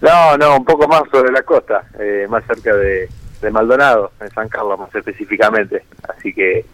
No, 0.02 0.38
no, 0.38 0.56
un 0.56 0.64
poco 0.64 0.88
más 0.88 1.02
sobre 1.12 1.30
la 1.30 1.44
costa, 1.44 1.84
eh, 2.00 2.26
más 2.30 2.46
cerca 2.46 2.74
de, 2.74 3.10
de 3.42 3.52
Maldonado, 3.52 4.14
en 4.22 4.30
San 4.32 4.48
Carlos 4.48 4.80
más 4.80 4.96
específicamente. 4.96 5.84
Así 6.08 6.34
que, 6.34 6.66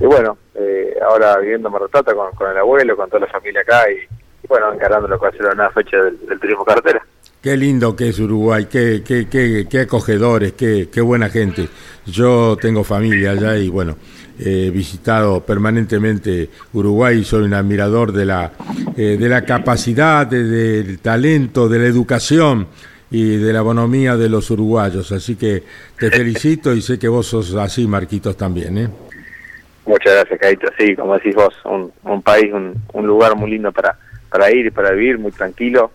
y 0.00 0.06
bueno, 0.06 0.38
eh, 0.54 0.94
ahora 1.06 1.36
viviendo 1.40 1.68
en 1.68 1.74
con, 2.14 2.34
con 2.34 2.50
el 2.50 2.56
abuelo, 2.56 2.96
con 2.96 3.10
toda 3.10 3.26
la 3.26 3.32
familia 3.32 3.60
acá 3.60 3.82
y, 3.90 3.96
y 3.96 4.46
bueno, 4.48 4.72
encarando 4.72 5.08
lo 5.08 5.18
que 5.18 5.24
va 5.24 5.28
a 5.28 5.32
ser 5.32 5.54
nueva 5.54 5.70
fecha 5.72 5.98
del, 5.98 6.26
del 6.26 6.40
turismo 6.40 6.64
carretera. 6.64 7.02
Qué 7.42 7.54
lindo 7.54 7.94
que 7.94 8.08
es 8.08 8.18
Uruguay, 8.18 8.64
qué, 8.64 9.02
qué, 9.06 9.28
qué, 9.28 9.66
qué 9.70 9.80
acogedores, 9.80 10.52
qué, 10.52 10.88
qué 10.90 11.02
buena 11.02 11.28
gente. 11.28 11.68
Yo 12.06 12.56
tengo 12.58 12.82
familia 12.82 13.32
allá 13.32 13.56
y 13.56 13.68
bueno, 13.68 13.96
he 14.42 14.70
visitado 14.70 15.40
permanentemente 15.44 16.48
Uruguay 16.72 17.18
y 17.18 17.24
soy 17.24 17.42
un 17.44 17.54
admirador 17.54 18.12
de 18.12 18.24
la, 18.26 18.52
eh, 18.96 19.16
de 19.20 19.28
la 19.28 19.44
capacidad, 19.44 20.26
de- 20.26 20.44
del 20.44 20.98
talento, 21.00 21.68
de 21.68 21.78
la 21.78 21.86
educación 21.86 22.66
y 23.10 23.36
de 23.36 23.52
la 23.52 23.62
bonomía 23.62 24.16
de 24.16 24.28
los 24.28 24.50
uruguayos. 24.50 25.12
Así 25.12 25.36
que 25.36 25.62
te 25.98 26.10
felicito 26.10 26.72
y 26.74 26.80
sé 26.80 26.98
que 26.98 27.08
vos 27.08 27.26
sos 27.26 27.54
así, 27.56 27.86
Marquitos, 27.86 28.36
también. 28.36 28.78
¿eh? 28.78 28.88
Muchas 29.86 30.14
gracias, 30.14 30.38
Caito. 30.40 30.68
Sí, 30.78 30.94
como 30.94 31.14
decís 31.14 31.34
vos, 31.34 31.54
un, 31.64 31.92
un 32.04 32.22
país, 32.22 32.52
un, 32.52 32.74
un 32.92 33.06
lugar 33.06 33.34
muy 33.36 33.50
lindo 33.50 33.72
para, 33.72 33.98
para 34.30 34.50
ir 34.52 34.66
y 34.66 34.70
para 34.70 34.92
vivir, 34.92 35.18
muy 35.18 35.32
tranquilo. 35.32 35.90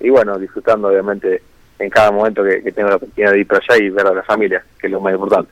Y 0.00 0.10
bueno, 0.10 0.38
disfrutando 0.38 0.88
obviamente 0.88 1.42
en 1.80 1.90
cada 1.90 2.10
momento 2.10 2.44
que, 2.44 2.62
que 2.62 2.72
tengo 2.72 2.90
la 2.90 2.96
oportunidad 2.96 3.32
de 3.32 3.40
ir 3.40 3.46
para 3.46 3.60
allá 3.60 3.82
y 3.82 3.90
ver 3.90 4.06
a 4.06 4.14
la 4.14 4.22
familia, 4.22 4.62
que 4.78 4.86
es 4.86 4.92
lo 4.92 5.00
más 5.00 5.14
importante. 5.14 5.50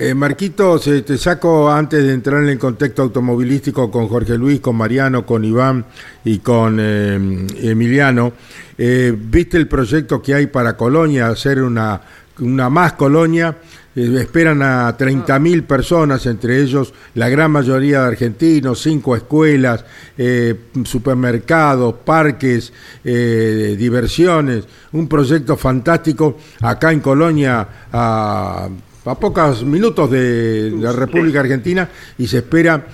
Eh, 0.00 0.14
Marquitos, 0.14 0.84
te 0.84 1.18
saco 1.18 1.70
antes 1.70 2.04
de 2.04 2.12
entrar 2.12 2.42
en 2.42 2.50
el 2.50 2.58
contexto 2.58 3.02
automovilístico 3.02 3.90
con 3.90 4.08
Jorge 4.08 4.36
Luis, 4.38 4.60
con 4.60 4.76
Mariano, 4.76 5.26
con 5.26 5.44
Iván 5.44 5.84
y 6.24 6.38
con 6.38 6.78
eh, 6.80 7.14
Emiliano. 7.62 8.32
Eh, 8.76 9.12
¿Viste 9.16 9.56
el 9.56 9.66
proyecto 9.66 10.22
que 10.22 10.34
hay 10.34 10.46
para 10.46 10.76
Colonia, 10.76 11.28
hacer 11.28 11.62
una, 11.62 12.00
una 12.38 12.70
más 12.70 12.92
Colonia? 12.92 13.56
Eh, 13.98 14.20
esperan 14.20 14.62
a 14.62 14.96
30.000 14.96 15.64
personas, 15.66 16.24
entre 16.26 16.62
ellos 16.62 16.94
la 17.16 17.28
gran 17.28 17.50
mayoría 17.50 18.02
de 18.02 18.06
argentinos, 18.06 18.80
cinco 18.80 19.16
escuelas, 19.16 19.84
eh, 20.16 20.54
supermercados, 20.84 21.94
parques, 22.04 22.72
eh, 23.04 23.74
diversiones. 23.76 24.64
Un 24.92 25.08
proyecto 25.08 25.56
fantástico 25.56 26.36
acá 26.60 26.92
en 26.92 27.00
Colonia 27.00 27.66
a 27.92 28.68
a 29.04 29.14
pocos 29.18 29.64
minutos 29.64 30.10
de 30.10 30.70
la 30.78 30.92
República 30.92 31.40
Argentina 31.40 31.88
y 32.18 32.26
se 32.26 32.38
espera 32.38 32.88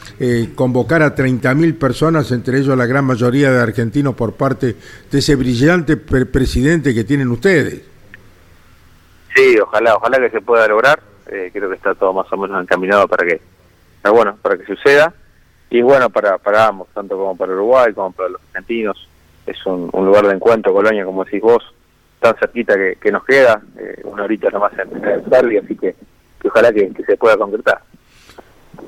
convocar 0.54 1.02
a 1.02 1.12
30.000 1.12 1.74
personas, 1.76 2.30
entre 2.30 2.60
ellos 2.60 2.78
la 2.78 2.86
gran 2.86 3.04
mayoría 3.04 3.50
de 3.50 3.58
argentinos 3.60 4.14
por 4.14 4.34
parte 4.34 4.76
de 5.10 5.18
ese 5.18 5.34
brillante 5.34 5.96
pre- 5.96 6.26
presidente 6.26 6.94
que 6.94 7.02
tienen 7.02 7.28
ustedes. 7.32 7.93
Sí, 9.34 9.58
ojalá, 9.58 9.96
ojalá 9.96 10.18
que 10.18 10.30
se 10.30 10.40
pueda 10.40 10.68
lograr. 10.68 11.00
Eh, 11.26 11.50
creo 11.52 11.68
que 11.68 11.76
está 11.76 11.94
todo 11.94 12.12
más 12.12 12.32
o 12.32 12.36
menos 12.36 12.62
encaminado 12.62 13.08
para 13.08 13.26
que, 13.26 13.40
bueno, 14.10 14.36
para 14.40 14.56
que 14.56 14.64
suceda. 14.64 15.12
Y 15.70 15.82
bueno, 15.82 16.10
para, 16.10 16.38
para 16.38 16.68
ambos, 16.68 16.88
tanto 16.94 17.16
como 17.16 17.36
para 17.36 17.52
Uruguay 17.52 17.92
como 17.92 18.12
para 18.12 18.28
los 18.28 18.40
argentinos. 18.52 19.08
Es 19.46 19.64
un, 19.66 19.90
un 19.92 20.06
lugar 20.06 20.26
de 20.26 20.34
encuentro, 20.34 20.72
Colonia, 20.72 21.04
como 21.04 21.24
decís 21.24 21.40
vos, 21.40 21.62
tan 22.20 22.34
cerquita 22.36 22.74
que, 22.74 22.96
que 23.00 23.12
nos 23.12 23.24
queda, 23.24 23.60
eh, 23.78 24.00
una 24.04 24.24
horita 24.24 24.48
nomás 24.50 24.72
en, 24.78 25.04
en 25.04 25.58
así 25.58 25.76
que, 25.76 25.94
que 26.40 26.48
ojalá 26.48 26.72
que, 26.72 26.90
que 26.90 27.04
se 27.04 27.16
pueda 27.16 27.36
concretar. 27.36 27.82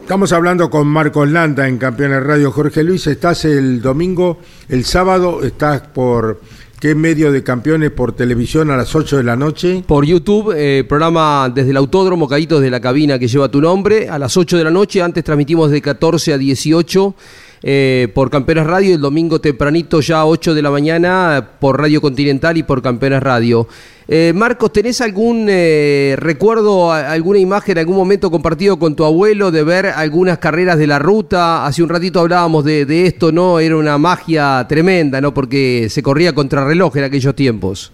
Estamos 0.00 0.32
hablando 0.32 0.70
con 0.70 0.86
Marcos 0.86 1.28
Landa 1.28 1.66
en 1.66 1.78
Campeones 1.78 2.22
Radio. 2.22 2.52
Jorge 2.52 2.84
Luis, 2.84 3.06
estás 3.08 3.44
el 3.44 3.82
domingo, 3.82 4.38
el 4.68 4.84
sábado, 4.84 5.42
estás 5.42 5.82
por 5.82 6.40
qué 6.80 6.94
medio 6.94 7.32
de 7.32 7.42
campeones 7.42 7.90
por 7.90 8.12
televisión 8.12 8.70
a 8.70 8.76
las 8.76 8.94
8 8.94 9.18
de 9.18 9.22
la 9.22 9.36
noche. 9.36 9.82
Por 9.86 10.04
YouTube, 10.04 10.54
eh, 10.56 10.84
programa 10.88 11.50
desde 11.54 11.70
el 11.70 11.76
Autódromo, 11.76 12.28
Caítos 12.28 12.60
de 12.60 12.70
la 12.70 12.80
cabina 12.80 13.18
que 13.18 13.28
lleva 13.28 13.48
tu 13.48 13.60
nombre, 13.60 14.08
a 14.08 14.18
las 14.18 14.36
8 14.36 14.58
de 14.58 14.64
la 14.64 14.70
noche, 14.70 15.02
antes 15.02 15.24
transmitimos 15.24 15.70
de 15.70 15.80
14 15.80 16.32
a 16.32 16.38
18 16.38 17.14
eh, 17.62 18.08
por 18.14 18.30
Campeones 18.30 18.66
Radio, 18.66 18.94
el 18.94 19.00
domingo 19.00 19.40
tempranito 19.40 20.00
ya 20.00 20.20
a 20.20 20.26
8 20.26 20.54
de 20.54 20.62
la 20.62 20.70
mañana 20.70 21.52
por 21.58 21.80
Radio 21.80 22.00
Continental 22.00 22.56
y 22.56 22.62
por 22.62 22.82
Campeones 22.82 23.22
Radio. 23.22 23.66
Eh, 24.08 24.32
Marcos, 24.32 24.72
¿tenés 24.72 25.00
algún 25.00 25.48
eh, 25.50 26.14
recuerdo, 26.16 26.92
alguna 26.92 27.40
imagen, 27.40 27.76
algún 27.76 27.96
momento 27.96 28.30
compartido 28.30 28.78
con 28.78 28.94
tu 28.94 29.04
abuelo 29.04 29.50
de 29.50 29.64
ver 29.64 29.86
algunas 29.86 30.38
carreras 30.38 30.78
de 30.78 30.86
la 30.86 31.00
ruta? 31.00 31.66
Hace 31.66 31.82
un 31.82 31.88
ratito 31.88 32.20
hablábamos 32.20 32.64
de, 32.64 32.86
de 32.86 33.06
esto, 33.06 33.32
¿no? 33.32 33.58
Era 33.58 33.76
una 33.76 33.98
magia 33.98 34.64
tremenda, 34.68 35.20
¿no? 35.20 35.34
Porque 35.34 35.88
se 35.88 36.04
corría 36.04 36.32
contrarreloj 36.32 36.96
en 36.98 37.04
aquellos 37.04 37.34
tiempos. 37.34 37.92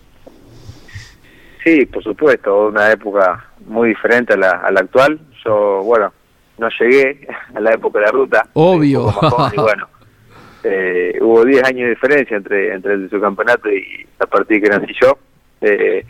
Sí, 1.64 1.86
por 1.86 2.02
supuesto, 2.02 2.66
una 2.68 2.92
época 2.92 3.46
muy 3.66 3.90
diferente 3.90 4.34
a 4.34 4.36
la, 4.36 4.50
a 4.50 4.70
la 4.70 4.80
actual. 4.80 5.18
Yo, 5.46 5.80
bueno, 5.82 6.12
no 6.58 6.68
llegué 6.78 7.26
a 7.54 7.60
la 7.60 7.72
época 7.72 8.00
de 8.00 8.04
la 8.04 8.12
ruta. 8.12 8.46
Obvio. 8.52 9.04
joven, 9.12 9.52
y 9.54 9.60
bueno, 9.60 9.88
eh, 10.64 11.18
hubo 11.22 11.42
10 11.42 11.64
años 11.64 11.84
de 11.84 11.90
diferencia 11.90 12.36
entre, 12.36 12.74
entre 12.74 12.94
el 12.94 13.04
de 13.04 13.08
su 13.08 13.18
campeonato 13.18 13.70
y 13.70 14.06
la 14.20 14.26
partida 14.26 14.60
que 14.60 14.68
nací 14.68 14.92
yo. 15.00 15.16
Eh, 15.62 16.04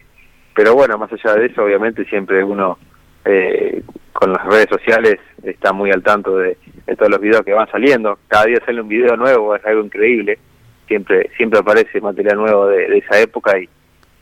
pero 0.54 0.74
bueno, 0.74 0.98
más 0.98 1.10
allá 1.12 1.34
de 1.34 1.46
eso, 1.46 1.62
obviamente 1.62 2.04
siempre 2.06 2.42
uno 2.42 2.78
eh, 3.24 3.82
con 4.12 4.32
las 4.32 4.44
redes 4.46 4.68
sociales 4.68 5.18
está 5.42 5.72
muy 5.72 5.90
al 5.90 6.02
tanto 6.02 6.36
de, 6.36 6.56
todos 6.96 7.10
los 7.10 7.20
videos 7.20 7.42
que 7.42 7.52
van 7.52 7.70
saliendo. 7.70 8.18
Cada 8.28 8.46
día 8.46 8.58
sale 8.64 8.80
un 8.80 8.88
video 8.88 9.16
nuevo, 9.16 9.54
es 9.54 9.64
algo 9.64 9.84
increíble. 9.84 10.38
Siempre 10.86 11.30
siempre 11.36 11.60
aparece 11.60 12.00
material 12.00 12.36
nuevo 12.36 12.66
de, 12.66 12.98
esa 12.98 13.18
época 13.20 13.58
y, 13.58 13.68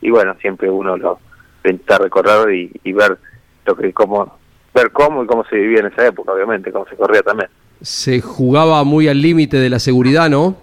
y 0.01 0.11
bueno, 0.11 0.37
siempre 0.41 0.71
uno 0.71 0.97
lo, 0.97 1.19
de 1.65 1.71
intentar 1.71 2.03
recorrer 2.03 2.55
y, 2.55 2.71
y 2.85 2.93
ver 2.93 3.19
lo 3.67 3.77
que 3.77 3.93
cómo 3.93 4.39
ver 4.75 4.93
cómo 4.93 5.25
y 5.25 5.27
cómo 5.27 5.45
se 5.45 5.57
vivía 5.57 5.81
en 5.81 5.87
esa 5.87 6.07
época, 6.07 6.33
obviamente, 6.33 6.71
cómo 6.71 6.87
se 6.87 6.97
corría 6.97 7.23
también. 7.23 7.51
Se 7.81 8.21
jugaba 8.21 8.85
muy 8.85 9.09
al 9.09 9.21
límite 9.21 9.57
de 9.57 9.71
la 9.71 9.79
seguridad, 9.79 10.31
¿no? 10.31 10.57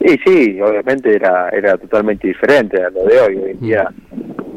Sí, 0.00 0.18
sí, 0.24 0.60
obviamente 0.62 1.14
era 1.14 1.50
era 1.50 1.76
totalmente 1.76 2.26
diferente 2.26 2.82
a 2.82 2.88
lo 2.90 3.04
de 3.04 3.20
hoy. 3.20 3.36
Hoy 3.36 3.50
en 3.50 3.60
día 3.60 3.88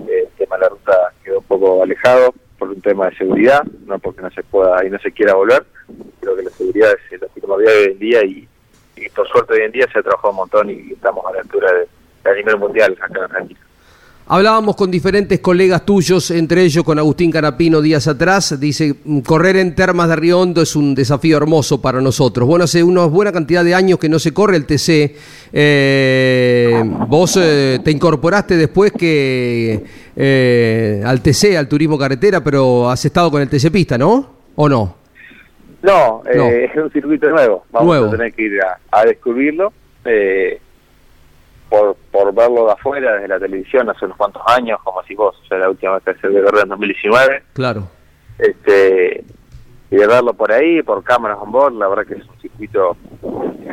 eh, 0.07 0.27
el 0.27 0.27
tema 0.37 0.55
de 0.55 0.61
la 0.61 0.69
ruta 0.69 1.13
quedó 1.23 1.39
un 1.39 1.45
poco 1.45 1.83
alejado 1.83 2.33
por 2.57 2.69
un 2.69 2.81
tema 2.81 3.09
de 3.09 3.17
seguridad, 3.17 3.61
no 3.85 3.99
porque 3.99 4.21
no 4.21 4.31
se 4.31 4.41
pueda 4.43 4.85
y 4.85 4.89
no 4.89 4.97
se 4.99 5.11
quiera 5.11 5.33
volver. 5.33 5.65
Creo 6.21 6.37
que 6.37 6.43
la 6.43 6.49
seguridad 6.51 6.91
es 7.11 7.21
lo 7.21 7.27
primordial 7.27 7.73
hoy 7.75 7.91
en 7.91 7.99
día 7.99 8.23
y, 8.23 8.47
y 8.95 9.09
por 9.09 9.27
suerte 9.27 9.53
hoy 9.55 9.65
en 9.65 9.71
día 9.73 9.85
se 9.91 9.99
ha 9.99 10.03
trabajado 10.03 10.29
un 10.31 10.37
montón 10.37 10.69
y 10.69 10.93
estamos 10.93 11.25
a 11.25 11.33
la 11.33 11.41
altura 11.41 11.73
de, 11.73 11.87
del 12.23 12.37
nivel 12.37 12.57
mundial 12.57 12.97
acá 13.01 13.19
en 13.19 13.23
Argentina. 13.23 13.59
Hablábamos 14.25 14.77
con 14.77 14.89
diferentes 14.89 15.39
colegas 15.41 15.85
tuyos, 15.85 16.31
entre 16.31 16.61
ellos 16.63 16.83
con 16.85 16.97
Agustín 16.97 17.29
Canapino 17.29 17.81
días 17.81 18.07
atrás. 18.07 18.57
Dice, 18.57 18.95
correr 19.25 19.57
en 19.57 19.75
Termas 19.75 20.07
de 20.07 20.15
Río 20.15 20.39
Hondo 20.39 20.61
es 20.61 20.77
un 20.77 20.95
desafío 20.95 21.35
hermoso 21.35 21.81
para 21.81 21.99
nosotros. 21.99 22.47
Bueno, 22.47 22.63
hace 22.63 22.81
una 22.83 23.03
buena 23.05 23.33
cantidad 23.33 23.65
de 23.65 23.75
años 23.75 23.99
que 23.99 24.07
no 24.07 24.19
se 24.19 24.33
corre 24.33 24.55
el 24.55 24.65
TC. 24.65 25.15
Eh, 25.51 26.81
vos 27.09 27.37
eh, 27.41 27.79
te 27.83 27.91
incorporaste 27.91 28.55
después 28.55 28.93
que 28.93 29.83
eh, 30.15 31.03
al 31.05 31.21
TC, 31.21 31.57
al 31.57 31.67
turismo 31.67 31.97
carretera, 31.97 32.41
pero 32.41 32.89
has 32.89 33.03
estado 33.03 33.29
con 33.29 33.41
el 33.41 33.49
TC 33.49 33.69
Pista, 33.71 33.97
¿no? 33.97 34.35
¿O 34.55 34.69
no? 34.69 34.95
No, 35.81 36.23
No. 36.33 36.47
eh, 36.47 36.71
es 36.73 36.81
un 36.81 36.89
circuito 36.91 37.29
nuevo. 37.29 37.65
Vamos 37.73 37.87
Nuevo. 37.89 38.05
a 38.07 38.11
tener 38.11 38.31
que 38.33 38.43
ir 38.43 38.53
a, 38.61 38.79
a 39.01 39.03
descubrirlo. 39.03 39.73
Por, 41.73 41.95
por 42.11 42.31
verlo 42.35 42.67
de 42.67 42.73
afuera, 42.73 43.13
desde 43.13 43.27
la 43.29 43.39
televisión, 43.39 43.89
hace 43.89 44.05
unos 44.05 44.15
cuantos 44.15 44.43
años, 44.45 44.79
como 44.83 45.01
si 45.05 45.15
vos, 45.15 45.35
o 45.43 45.47
sea, 45.47 45.57
la 45.57 45.71
última 45.71 45.93
vez 45.93 46.03
que 46.03 46.21
se 46.21 46.27
vio 46.27 46.47
en 46.47 46.69
2019. 46.69 47.43
Claro. 47.53 47.87
este 48.37 49.23
y 49.89 49.95
de 49.95 50.05
verlo 50.05 50.35
por 50.35 50.51
ahí, 50.51 50.83
por 50.83 51.03
cámaras 51.03 51.39
on 51.41 51.51
board, 51.51 51.73
la 51.73 51.87
verdad 51.87 52.05
que 52.05 52.13
es 52.13 52.27
un 52.27 52.39
circuito 52.39 52.95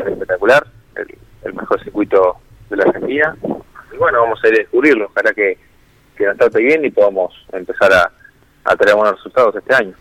espectacular, 0.07 0.67
el, 0.95 1.15
el 1.45 1.53
mejor 1.53 1.83
circuito 1.85 2.37
de 2.71 2.77
la 2.77 2.85
Argentina. 2.85 3.37
Y 3.93 3.97
bueno, 3.99 4.23
vamos 4.23 4.43
a 4.43 4.49
ir 4.49 4.55
a 4.55 4.59
descubrirlo, 4.59 5.05
ojalá 5.05 5.35
que, 5.35 5.59
que 6.17 6.25
nos 6.25 6.39
trate 6.39 6.63
bien 6.63 6.83
y 6.87 6.91
podamos 6.91 7.35
empezar 7.53 7.93
a, 7.93 8.11
a 8.65 8.77
tener 8.77 8.95
buenos 8.95 9.17
resultados 9.17 9.55
este 9.57 9.75
año. 9.75 9.93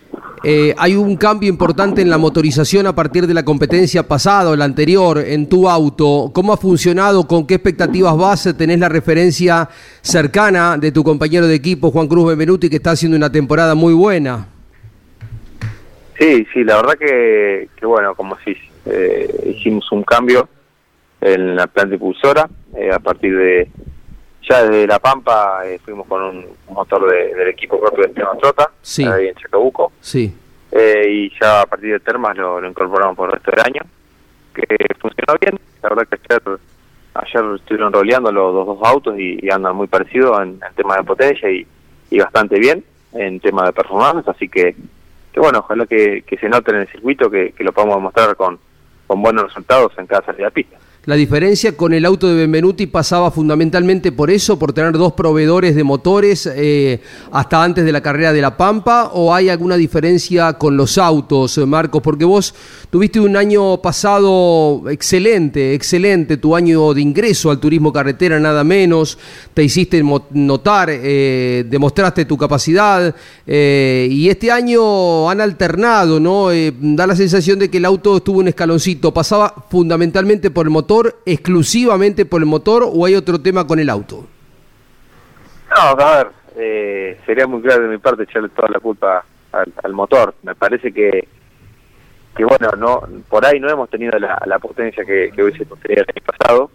Eh, 0.43 0.74
hay 0.78 0.95
un 0.95 1.17
cambio 1.17 1.50
importante 1.50 2.02
en 2.02 2.10
la 2.10 2.17
motorización 2.17 2.88
a 2.88 2.95
partir 2.95 3.28
de 3.28 3.34
la 3.34 3.43
competencia 3.43 4.04
pasada 4.04 4.52
o 4.52 4.56
la 4.56 4.65
anterior 4.65 5.17
en 5.19 5.50
tu 5.50 5.69
auto. 5.69 6.32
¿Cómo 6.34 6.54
ha 6.54 6.58
funcionado? 6.58 7.28
¿Con 7.28 7.45
qué 7.45 7.56
expectativas 7.56 8.17
vas? 8.17 8.56
¿Tenés 8.58 8.80
la 8.80 8.89
referencia 8.89 9.67
cercana 10.02 10.78
de 10.78 10.91
tu 10.91 11.04
compañero 11.04 11.48
de 11.48 11.56
equipo, 11.56 11.91
Juan 11.91 12.08
Cruz 12.08 12.30
Benvenuti, 12.30 12.69
que 12.69 12.78
está 12.78 12.91
haciendo 12.91 13.17
una 13.17 13.32
temporada 13.32 13.76
muy 13.76 13.93
buena? 13.93 14.48
Sí, 16.17 16.45
sí, 16.54 16.63
la 16.63 16.78
verdad 16.78 16.95
que, 16.98 17.69
que 17.78 17.86
bueno, 17.86 18.13
como 18.15 18.38
si 18.43 18.56
eh, 18.86 19.54
hicimos 19.56 19.89
un 19.91 20.04
cambio 20.04 20.50
en 21.22 21.56
la 21.56 21.67
planta 21.67 21.95
impulsora, 21.95 22.50
eh, 22.78 22.91
a 22.93 23.00
partir 23.00 23.36
de, 23.36 23.69
ya 24.49 24.63
desde 24.63 24.88
La 24.88 24.99
Pampa 24.99 25.62
eh, 25.65 25.79
fuimos 25.83 26.07
con 26.07 26.23
un, 26.23 26.45
motor 26.69 27.09
de- 27.09 27.33
del 27.35 27.49
equipo 27.49 27.79
propio 27.79 28.03
de 28.03 28.09
Esteban 28.09 28.38
Trota, 28.39 28.71
Sí. 28.81 29.05
ahí 29.05 29.27
en 29.27 29.35
Chacabuco, 29.35 29.91
Sí. 30.01 30.33
eh, 30.71 31.05
y 31.07 31.31
ya 31.39 31.62
a 31.62 31.65
partir 31.65 31.91
de 31.93 31.99
Termas 31.99 32.35
lo, 32.38 32.59
lo 32.59 32.67
incorporamos 32.69 33.15
por 33.15 33.29
el 33.29 33.35
resto 33.35 33.51
del 33.51 33.65
año, 33.65 33.81
que 34.53 34.65
funcionó 34.99 35.35
bien, 35.39 35.59
la 35.83 35.89
verdad 35.89 36.07
que 36.07 36.17
ayer, 36.33 36.59
ayer 37.13 37.55
estuvieron 37.55 37.93
roleando 37.93 38.31
los, 38.31 38.53
dos 38.53 38.65
dos 38.67 38.88
autos 38.88 39.17
y, 39.19 39.39
y 39.45 39.49
andan 39.51 39.75
muy 39.75 39.88
parecidos 39.88 40.41
en, 40.41 40.59
en 40.67 40.73
tema 40.75 40.97
de 40.97 41.03
potencia 41.03 41.49
y, 41.49 41.65
y 42.09 42.19
bastante 42.19 42.59
bien 42.59 42.83
en 43.13 43.39
tema 43.39 43.65
de 43.65 43.73
performance, 43.73 44.27
así 44.27 44.47
que, 44.49 44.75
que 45.33 45.39
bueno, 45.39 45.59
ojalá 45.59 45.85
que, 45.85 46.23
que 46.23 46.38
se 46.38 46.49
note 46.49 46.71
en 46.71 46.77
el 46.77 46.88
circuito, 46.88 47.29
que, 47.29 47.51
que 47.53 47.63
lo 47.63 47.71
podamos 47.71 47.95
demostrar 47.97 48.35
con, 48.35 48.59
con 49.07 49.21
buenos 49.21 49.45
resultados 49.45 49.91
en 49.97 50.05
cada 50.07 50.23
salida 50.25 50.45
de 50.45 50.51
pista. 50.51 50.77
La 51.05 51.15
diferencia 51.15 51.77
con 51.77 51.93
el 51.93 52.03
auto 52.03 52.27
de 52.27 52.35
Benvenuti 52.35 52.85
pasaba 52.85 53.31
fundamentalmente 53.31 54.12
por 54.12 54.29
eso, 54.29 54.59
por 54.59 54.73
tener 54.73 54.91
dos 54.91 55.13
proveedores 55.13 55.73
de 55.73 55.85
motores 55.85 56.45
eh, 56.53 56.99
hasta 57.31 57.63
antes 57.63 57.85
de 57.85 57.93
la 57.93 58.01
carrera 58.01 58.33
de 58.33 58.41
La 58.41 58.57
Pampa, 58.57 59.12
o 59.13 59.33
hay 59.33 59.47
alguna 59.47 59.77
diferencia 59.77 60.51
con 60.53 60.75
los 60.75 60.97
autos, 60.97 61.57
eh, 61.57 61.65
Marcos? 61.65 62.01
Porque 62.01 62.25
vos 62.25 62.53
tuviste 62.89 63.21
un 63.21 63.38
año 63.38 63.81
pasado 63.81 64.83
excelente, 64.89 65.73
excelente, 65.73 66.35
tu 66.35 66.53
año 66.53 66.93
de 66.93 66.99
ingreso 67.01 67.49
al 67.49 67.62
turismo 67.62 67.93
carretera, 67.93 68.38
nada 68.38 68.65
menos, 68.65 69.17
te 69.53 69.63
hiciste 69.63 70.03
notar, 70.31 70.89
eh, 70.91 71.63
demostraste 71.69 72.25
tu 72.25 72.38
capacidad, 72.38 73.15
y 73.47 74.29
este 74.29 74.51
año 74.51 75.29
han 75.29 75.41
alternado, 75.41 76.19
¿no? 76.19 76.49
Da 76.49 77.07
la 77.07 77.15
sensación 77.15 77.57
de 77.57 77.69
que 77.69 77.77
el 77.77 77.85
auto 77.85 78.17
estuvo 78.17 78.39
un 78.39 78.47
escaloncito, 78.47 79.12
pasaba 79.13 79.65
fundamentalmente 79.71 80.51
por 80.51 80.67
el 80.67 80.69
motor, 80.69 80.88
exclusivamente 81.25 82.25
por 82.25 82.41
el 82.41 82.47
motor, 82.47 82.84
o 82.86 83.06
hay 83.06 83.15
otro 83.15 83.39
tema 83.39 83.65
con 83.67 83.80
el 83.80 83.89
auto. 83.89 84.25
No, 85.69 85.82
a 86.04 86.17
ver, 86.17 86.28
eh, 86.58 87.19
sería 87.25 87.45
muy 87.47 87.62
claro 87.62 87.84
de 87.84 87.89
mi 87.89 87.97
parte 87.99 88.23
echarle 88.23 88.49
toda 88.49 88.69
la 88.69 88.80
culpa 88.80 89.23
al, 89.52 89.71
al 89.84 89.93
motor. 89.93 90.34
Me 90.43 90.56
parece 90.56 90.91
que, 90.91 91.28
que 92.36 92.43
bueno, 92.43 92.71
no 92.78 93.02
por 93.30 93.45
ahí 93.45 93.60
no 93.60 93.69
hemos 93.69 93.89
tenido 93.89 94.17
la, 94.17 94.36
potencia 94.60 95.06
que, 95.06 95.32
hubiésemos 95.43 95.80
tenido 95.80 96.04
el 96.04 96.10
año 96.15 96.25
pasado. 96.38 96.71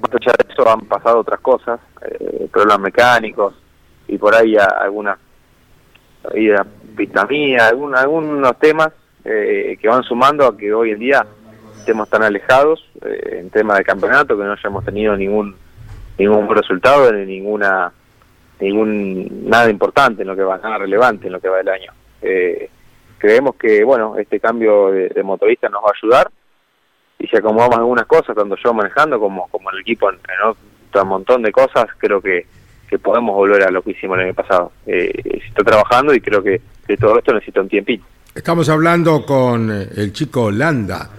Más 0.00 0.10
allá 0.14 0.32
de 0.38 0.52
eso 0.52 0.68
han 0.68 0.80
pasado 0.86 1.18
otras 1.18 1.40
cosas, 1.40 1.78
eh, 2.08 2.48
problemas 2.50 2.80
mecánicos 2.80 3.54
y 4.08 4.16
por 4.16 4.34
ahí 4.34 4.56
a- 4.56 4.64
algunas 4.80 5.18
ahí 6.32 6.50
a 6.52 6.64
pista 6.96 7.26
mía, 7.26 7.66
algún- 7.68 7.94
algunos 7.96 8.58
temas 8.58 8.92
eh, 9.24 9.76
que 9.80 9.88
van 9.88 10.02
sumando 10.04 10.46
a 10.46 10.56
que 10.56 10.72
hoy 10.72 10.92
en 10.92 10.98
día 11.00 11.26
estemos 11.82 12.08
tan 12.08 12.22
alejados 12.22 12.88
eh, 13.04 13.40
en 13.40 13.50
tema 13.50 13.76
de 13.76 13.84
campeonato 13.84 14.38
que 14.38 14.44
no 14.44 14.52
hayamos 14.52 14.84
tenido 14.84 15.16
ningún 15.16 15.56
ningún 16.16 16.48
resultado 16.48 17.12
ni 17.12 17.26
ninguna 17.26 17.92
ningún 18.60 19.48
nada 19.48 19.68
importante 19.68 20.22
en 20.22 20.28
lo 20.28 20.36
que 20.36 20.42
va 20.42 20.58
nada 20.58 20.78
relevante 20.78 21.26
en 21.26 21.32
lo 21.32 21.40
que 21.40 21.48
va 21.48 21.58
del 21.58 21.68
año. 21.68 21.92
Eh, 22.22 22.70
creemos 23.18 23.56
que 23.56 23.82
bueno 23.82 24.16
este 24.16 24.38
cambio 24.38 24.92
de, 24.92 25.22
motorista 25.24 25.68
nos 25.68 25.82
va 25.82 25.88
a 25.88 25.98
ayudar 26.00 26.30
y 27.18 27.26
si 27.26 27.36
acomodamos 27.36 27.78
algunas 27.78 28.06
cosas 28.06 28.36
tanto 28.36 28.56
yo 28.62 28.72
manejando 28.72 29.18
como 29.18 29.48
como 29.48 29.70
el 29.70 29.80
equipo 29.80 30.08
en, 30.08 30.16
en 30.16 30.48
otro 30.48 31.04
montón 31.04 31.42
de 31.42 31.50
cosas 31.50 31.86
creo 31.98 32.20
que 32.20 32.46
que 32.88 32.98
podemos 32.98 33.34
volver 33.34 33.62
a 33.64 33.70
lo 33.70 33.82
que 33.82 33.92
hicimos 33.92 34.18
el 34.18 34.26
año 34.26 34.34
pasado. 34.34 34.70
Eh, 34.86 35.40
se 35.56 35.64
trabajando 35.64 36.12
y 36.14 36.20
creo 36.20 36.42
que, 36.42 36.60
que 36.86 36.96
todo 36.98 37.18
esto 37.18 37.32
necesita 37.32 37.62
un 37.62 37.68
tiempito 37.68 38.04
Estamos 38.34 38.68
hablando 38.70 39.26
con 39.26 39.70
eh, 39.70 39.88
el 39.96 40.12
chico 40.12 40.50
Landa, 40.50 41.10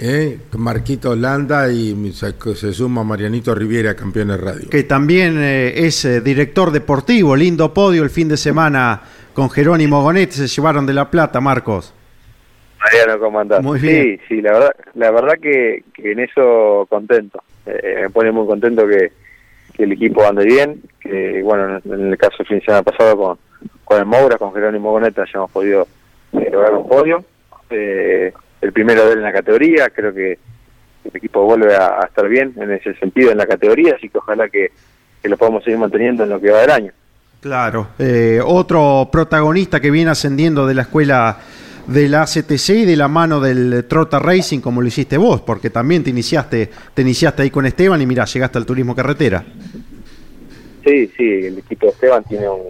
¿eh? 0.00 0.36
Marquito 0.58 1.14
Landa 1.14 1.70
y 1.70 2.12
se, 2.12 2.32
se 2.56 2.72
suma 2.72 3.04
Marianito 3.04 3.54
Riviera, 3.54 3.94
campeones 3.94 4.40
radio. 4.40 4.68
que 4.68 4.82
también 4.82 5.38
eh, 5.38 5.86
es 5.86 6.04
eh, 6.04 6.20
director 6.20 6.72
deportivo. 6.72 7.36
Lindo 7.36 7.72
podio 7.72 8.02
el 8.02 8.10
fin 8.10 8.28
de 8.28 8.36
semana 8.36 9.00
con 9.32 9.48
Jerónimo 9.48 10.02
Gonet. 10.02 10.32
Se 10.32 10.48
llevaron 10.48 10.86
de 10.86 10.94
la 10.94 11.08
plata, 11.08 11.40
Marcos. 11.40 11.94
Mariano, 12.80 13.20
¿cómo 13.20 13.38
andás? 13.38 13.62
Muy 13.62 13.78
bien. 13.78 14.02
Sí, 14.02 14.20
sí, 14.28 14.42
la 14.42 14.52
verdad, 14.52 14.76
la 14.94 15.10
verdad 15.12 15.34
que, 15.40 15.84
que 15.94 16.12
en 16.12 16.18
eso 16.18 16.86
contento. 16.88 17.42
Eh, 17.66 18.00
me 18.02 18.10
pone 18.10 18.32
muy 18.32 18.46
contento 18.48 18.88
que, 18.88 19.12
que 19.72 19.84
el 19.84 19.92
equipo 19.92 20.26
ande 20.26 20.46
bien, 20.46 20.82
que 20.98 21.42
bueno, 21.44 21.78
en, 21.84 22.10
el 22.10 22.18
caso 22.18 22.38
del 22.38 22.46
fin 22.48 22.58
de 22.58 22.64
semana 22.64 22.82
pasado 22.82 23.16
con, 23.16 23.38
con 23.84 23.98
el 23.98 24.06
Moura, 24.06 24.36
con 24.36 24.52
Jerónimo 24.52 24.90
Goneta, 24.90 25.22
hayamos 25.22 25.50
podido 25.52 25.86
eh, 26.32 26.50
lograr 26.50 26.74
un 26.74 26.88
podio. 26.88 27.24
Eh, 27.70 28.32
el 28.60 28.72
primero 28.72 29.06
de 29.06 29.12
él 29.12 29.18
en 29.18 29.24
la 29.24 29.32
categoría, 29.32 29.88
creo 29.90 30.12
que 30.12 30.38
el 31.04 31.16
equipo 31.16 31.44
vuelve 31.44 31.74
a, 31.74 32.00
a 32.00 32.06
estar 32.06 32.28
bien 32.28 32.52
en 32.56 32.70
ese 32.72 32.94
sentido 32.94 33.30
en 33.30 33.38
la 33.38 33.46
categoría, 33.46 33.94
así 33.96 34.08
que 34.08 34.18
ojalá 34.18 34.48
que, 34.48 34.70
que 35.22 35.28
lo 35.28 35.36
podamos 35.36 35.64
seguir 35.64 35.78
manteniendo 35.78 36.24
en 36.24 36.30
lo 36.30 36.40
que 36.40 36.50
va 36.50 36.60
del 36.60 36.70
año. 36.70 36.92
Claro. 37.40 37.88
Eh, 37.98 38.40
otro 38.44 39.08
protagonista 39.10 39.80
que 39.80 39.90
viene 39.90 40.10
ascendiendo 40.10 40.66
de 40.66 40.74
la 40.74 40.82
escuela 40.82 41.38
de 41.86 42.08
la 42.08 42.22
ACTC 42.22 42.68
y 42.70 42.84
de 42.84 42.96
la 42.96 43.08
mano 43.08 43.40
del 43.40 43.86
Trota 43.88 44.18
Racing, 44.18 44.60
como 44.60 44.82
lo 44.82 44.88
hiciste 44.88 45.16
vos, 45.16 45.40
porque 45.40 45.70
también 45.70 46.04
te 46.04 46.10
iniciaste, 46.10 46.70
te 46.92 47.02
iniciaste 47.02 47.42
ahí 47.42 47.50
con 47.50 47.64
Esteban 47.64 48.00
y 48.00 48.06
mirá, 48.06 48.26
llegaste 48.26 48.58
al 48.58 48.66
turismo 48.66 48.94
carretera. 48.94 49.42
Sí, 50.84 51.10
sí, 51.16 51.46
el 51.46 51.58
equipo 51.58 51.86
de 51.86 51.92
Esteban 51.92 52.24
tiene 52.24 52.48
un, 52.48 52.68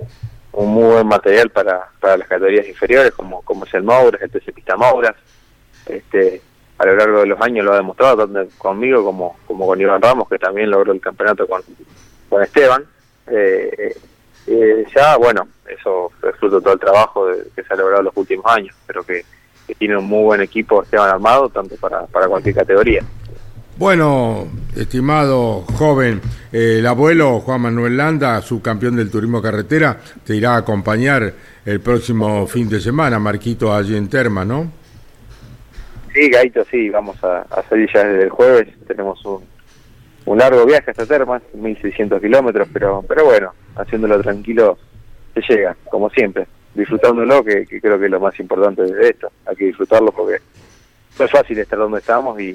un 0.62 0.70
muy 0.70 0.84
buen 0.92 1.06
material 1.06 1.50
para, 1.50 1.88
para 2.00 2.16
las 2.16 2.28
categorías 2.28 2.66
inferiores, 2.66 3.12
como, 3.12 3.42
como 3.42 3.64
es 3.64 3.74
el 3.74 3.82
Mouras, 3.82 4.20
el 4.22 4.30
TC 4.30 4.52
Pista. 4.54 4.74
Este, 5.86 6.40
a 6.78 6.86
lo 6.86 6.96
largo 6.96 7.20
de 7.20 7.26
los 7.26 7.40
años 7.40 7.64
lo 7.64 7.72
ha 7.72 7.76
demostrado, 7.76 8.26
tanto 8.28 8.52
conmigo 8.58 9.04
como, 9.04 9.36
como 9.46 9.66
con 9.66 9.80
Iván 9.80 10.00
Ramos, 10.02 10.28
que 10.28 10.38
también 10.38 10.70
logró 10.70 10.92
el 10.92 11.00
campeonato 11.00 11.46
con, 11.46 11.62
con 12.28 12.42
Esteban. 12.42 12.84
Eh, 13.26 13.94
eh, 14.46 14.84
ya, 14.94 15.16
bueno, 15.16 15.46
eso 15.68 16.10
es 16.28 16.36
fruto 16.36 16.56
de 16.56 16.62
todo 16.62 16.74
el 16.74 16.80
trabajo 16.80 17.26
de- 17.26 17.44
que 17.54 17.62
se 17.62 17.72
ha 17.72 17.76
logrado 17.76 18.00
en 18.00 18.04
los 18.06 18.16
últimos 18.16 18.46
años, 18.46 18.74
pero 18.86 19.02
que, 19.04 19.24
que 19.66 19.74
tiene 19.74 19.96
un 19.96 20.06
muy 20.06 20.24
buen 20.24 20.40
equipo 20.40 20.82
Esteban 20.82 21.10
armado, 21.10 21.48
tanto 21.48 21.76
para, 21.76 22.06
para 22.06 22.26
cualquier 22.28 22.54
categoría. 22.54 23.02
Bueno, 23.80 24.46
Estimado 24.76 25.62
joven, 25.62 26.20
el 26.52 26.86
abuelo 26.86 27.40
Juan 27.40 27.62
Manuel 27.62 27.96
Landa, 27.96 28.42
subcampeón 28.42 28.94
del 28.94 29.10
turismo 29.10 29.40
carretera, 29.40 29.98
te 30.22 30.36
irá 30.36 30.52
a 30.52 30.58
acompañar 30.58 31.32
el 31.64 31.80
próximo 31.80 32.46
fin 32.46 32.68
de 32.68 32.78
semana, 32.78 33.18
Marquito, 33.18 33.72
allí 33.72 33.96
en 33.96 34.10
Terma, 34.10 34.44
¿no? 34.44 34.70
Sí, 36.12 36.28
Gaito, 36.28 36.62
sí, 36.70 36.90
vamos 36.90 37.24
a, 37.24 37.46
salir 37.70 37.88
ya 37.90 38.04
desde 38.04 38.24
el 38.24 38.28
jueves. 38.28 38.68
Tenemos 38.86 39.18
un, 39.24 40.36
largo 40.36 40.66
viaje 40.66 40.90
hasta 40.90 41.06
Termas, 41.06 41.40
1600 41.54 42.20
kilómetros, 42.20 42.68
pero, 42.70 43.02
pero 43.08 43.24
bueno, 43.24 43.54
haciéndolo 43.76 44.20
tranquilo 44.20 44.76
se 45.32 45.40
llega, 45.48 45.74
como 45.90 46.10
siempre, 46.10 46.46
disfrutándolo, 46.74 47.42
que, 47.42 47.64
que 47.64 47.80
creo 47.80 47.98
que 47.98 48.04
es 48.04 48.10
lo 48.10 48.20
más 48.20 48.38
importante 48.40 48.82
de 48.82 49.08
esto. 49.08 49.32
Hay 49.46 49.56
que 49.56 49.64
disfrutarlo 49.64 50.12
porque 50.12 50.36
no 51.18 51.24
es 51.24 51.30
fácil 51.30 51.58
estar 51.58 51.78
donde 51.78 52.00
estamos 52.00 52.38
y, 52.38 52.54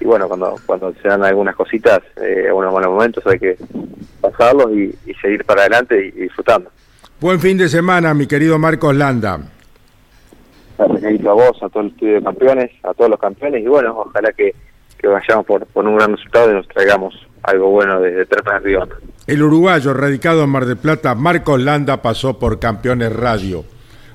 y 0.00 0.04
bueno, 0.04 0.26
cuando 0.26 0.56
cuando 0.66 0.92
se 1.00 1.08
dan 1.08 1.22
algunas 1.22 1.54
cositas, 1.54 2.00
eh, 2.16 2.50
unos 2.52 2.72
buenos 2.72 2.90
momentos, 2.90 3.24
hay 3.26 3.38
que 3.38 3.56
pasarlos 4.20 4.72
y, 4.72 4.94
y 5.06 5.14
seguir 5.14 5.44
para 5.44 5.62
adelante 5.62 6.06
y, 6.06 6.18
y 6.18 6.22
disfrutando. 6.22 6.70
Buen 7.20 7.38
fin 7.38 7.58
de 7.58 7.68
semana, 7.68 8.14
mi 8.14 8.26
querido 8.26 8.58
Marcos 8.58 8.96
Landa. 8.96 9.40
Gracias, 10.78 11.26
a 11.26 11.32
vos, 11.32 11.62
a 11.62 11.68
todo 11.68 11.82
el 11.82 11.88
estudio 11.90 12.14
de 12.14 12.22
campeones, 12.22 12.70
a 12.82 12.94
todos 12.94 13.10
los 13.10 13.20
campeones 13.20 13.62
y 13.62 13.66
bueno, 13.66 13.94
ojalá 13.98 14.32
que, 14.32 14.54
que 14.98 15.06
vayamos 15.06 15.44
por, 15.44 15.66
por 15.66 15.86
un 15.86 15.96
gran 15.96 16.16
resultado 16.16 16.50
y 16.50 16.54
nos 16.54 16.66
traigamos 16.68 17.14
algo 17.42 17.70
bueno 17.70 18.00
desde 18.00 18.24
Termas 18.24 18.62
de 18.62 18.68
Río. 18.68 18.88
El 19.26 19.42
uruguayo 19.42 19.92
radicado 19.92 20.42
en 20.42 20.50
Mar 20.50 20.64
del 20.64 20.78
Plata, 20.78 21.14
Marcos 21.14 21.60
Landa, 21.60 22.00
pasó 22.00 22.38
por 22.38 22.58
Campeones 22.58 23.14
Radio. 23.14 23.64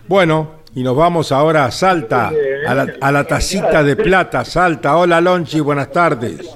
Bueno, 0.08 0.65
y 0.76 0.84
nos 0.84 0.96
vamos 0.96 1.32
ahora 1.32 1.64
a 1.64 1.72
Salta, 1.72 2.32
a 2.68 2.76
la, 2.76 2.94
a 3.00 3.12
la 3.12 3.24
tacita 3.24 3.82
de 3.82 3.96
plata, 3.96 4.44
Salta. 4.44 4.98
Hola, 4.98 5.22
Lonchi, 5.22 5.62
buenas 5.62 5.90
tardes. 5.90 6.54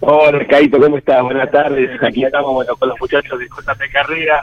Hola, 0.00 0.46
Caito, 0.46 0.80
¿cómo 0.80 0.96
estás? 0.96 1.22
Buenas 1.22 1.50
tardes. 1.50 2.02
Aquí 2.02 2.24
estamos 2.24 2.54
bueno, 2.54 2.74
con 2.76 2.88
los 2.88 2.98
muchachos 2.98 3.38
de 3.38 3.44
JP 3.44 3.92
Carrera. 3.92 4.42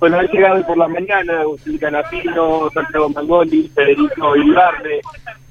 Bueno, 0.00 0.18
han 0.18 0.26
llegado 0.26 0.66
por 0.66 0.76
la 0.76 0.88
mañana 0.88 1.40
Agustín 1.40 1.78
Canapino, 1.78 2.68
Santiago 2.74 3.08
Mangoli, 3.10 3.70
Federico 3.72 4.36
Ibarne, 4.36 5.00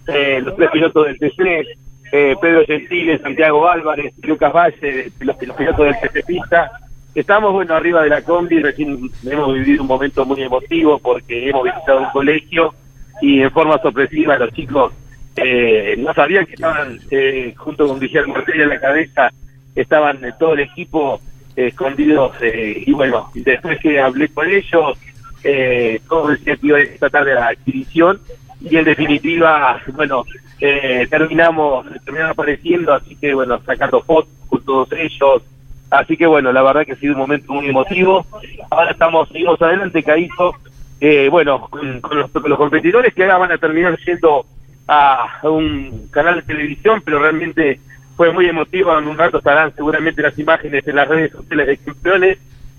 eh, 0.08 0.42
los 0.44 0.56
tres 0.58 0.70
pilotos 0.72 1.06
del 1.06 1.18
TC, 1.18 1.66
eh, 2.12 2.36
Pedro 2.42 2.66
Gentile, 2.66 3.20
Santiago 3.20 3.70
Álvarez, 3.70 4.14
Lucas 4.24 4.52
Valle, 4.52 5.12
los, 5.22 5.42
los 5.48 5.56
pilotos 5.56 5.86
del 5.86 6.00
TC 6.02 6.26
Pista. 6.26 6.72
Estamos, 7.16 7.54
bueno, 7.54 7.74
arriba 7.74 8.04
de 8.04 8.10
la 8.10 8.22
combi, 8.22 8.60
recién 8.60 9.10
hemos 9.26 9.54
vivido 9.54 9.82
un 9.82 9.88
momento 9.88 10.26
muy 10.26 10.42
emotivo 10.44 11.00
porque 11.00 11.50
hemos 11.50 11.64
visitado 11.64 12.00
un 12.00 12.10
colegio 12.10 12.74
y 13.22 13.42
en 13.42 13.52
forma 13.52 13.78
sorpresiva 13.80 14.38
los 14.38 14.52
chicos 14.54 14.94
eh, 15.38 15.96
no 15.98 16.14
sabían 16.14 16.46
que 16.46 16.56
estaban 16.56 17.00
eh, 17.12 17.54
junto 17.56 17.88
con 17.88 18.00
Guillermo 18.00 18.34
Ortega 18.34 18.64
en 18.64 18.70
la 18.70 18.80
cabeza, 18.80 19.30
estaban 19.76 20.24
eh, 20.26 20.34
todo 20.40 20.54
el 20.54 20.62
equipo 20.62 21.22
eh, 21.56 21.68
escondidos 21.68 22.34
eh, 22.42 22.84
y 22.86 22.92
bueno, 22.92 23.30
después 23.36 23.80
que 23.80 24.00
hablé 24.00 24.30
con 24.30 24.50
ellos, 24.50 24.98
eh, 25.44 26.02
todos 26.10 26.32
decían 26.32 26.58
que 26.58 26.68
iba 26.68 26.80
esta 26.80 27.10
tarde 27.10 27.36
la 27.36 27.48
adquisición 27.50 28.20
y 28.62 28.76
en 28.76 28.86
definitiva, 28.86 29.80
bueno, 29.94 30.26
eh, 30.60 31.06
terminamos, 31.10 31.86
terminamos 32.04 32.32
apareciendo, 32.32 32.94
así 32.94 33.16
que 33.16 33.34
bueno, 33.34 33.60
sacando 33.64 34.02
fotos 34.02 34.32
con 34.50 34.66
todos 34.66 34.92
ellos, 34.94 35.44
así 35.92 36.18
que 36.18 36.26
bueno, 36.26 36.52
la 36.52 36.64
verdad 36.64 36.84
que 36.86 36.94
ha 36.94 36.96
sido 36.96 37.14
un 37.14 37.20
momento 37.20 37.54
muy 37.54 37.68
emotivo, 37.68 38.26
ahora 38.72 38.92
estamos, 38.92 39.30
seguimos 39.30 39.62
adelante, 39.62 40.02
Caíto, 40.02 40.56
eh, 41.00 41.30
bueno, 41.30 41.68
con, 41.70 42.02
los, 42.18 42.32
con 42.32 42.50
los 42.50 42.58
competidores 42.58 43.14
que 43.14 43.24
ahora 43.24 43.38
van 43.38 43.52
a 43.52 43.58
terminar 43.58 44.00
siendo 44.00 44.46
a 44.88 45.42
un 45.44 46.08
canal 46.12 46.36
de 46.36 46.42
televisión, 46.44 47.02
pero 47.04 47.20
realmente 47.20 47.80
fue 48.18 48.34
muy 48.34 48.48
emotivo. 48.48 48.98
En 48.98 49.08
un 49.08 49.18
rato 49.18 49.38
estarán 49.38 49.74
seguramente 49.76 50.22
las 50.22 50.38
imágenes 50.40 50.86
en 50.88 50.96
las 50.96 51.08
redes 51.08 51.32
sociales 51.32 51.68
de 51.68 51.78
campeones. 51.78 52.38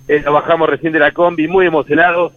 Eh, 0.08 0.22
lo 0.24 0.32
bajamos 0.32 0.68
recién 0.68 0.92
de 0.92 0.98
la 0.98 1.12
combi, 1.12 1.46
muy 1.46 1.66
emocionados 1.66 2.32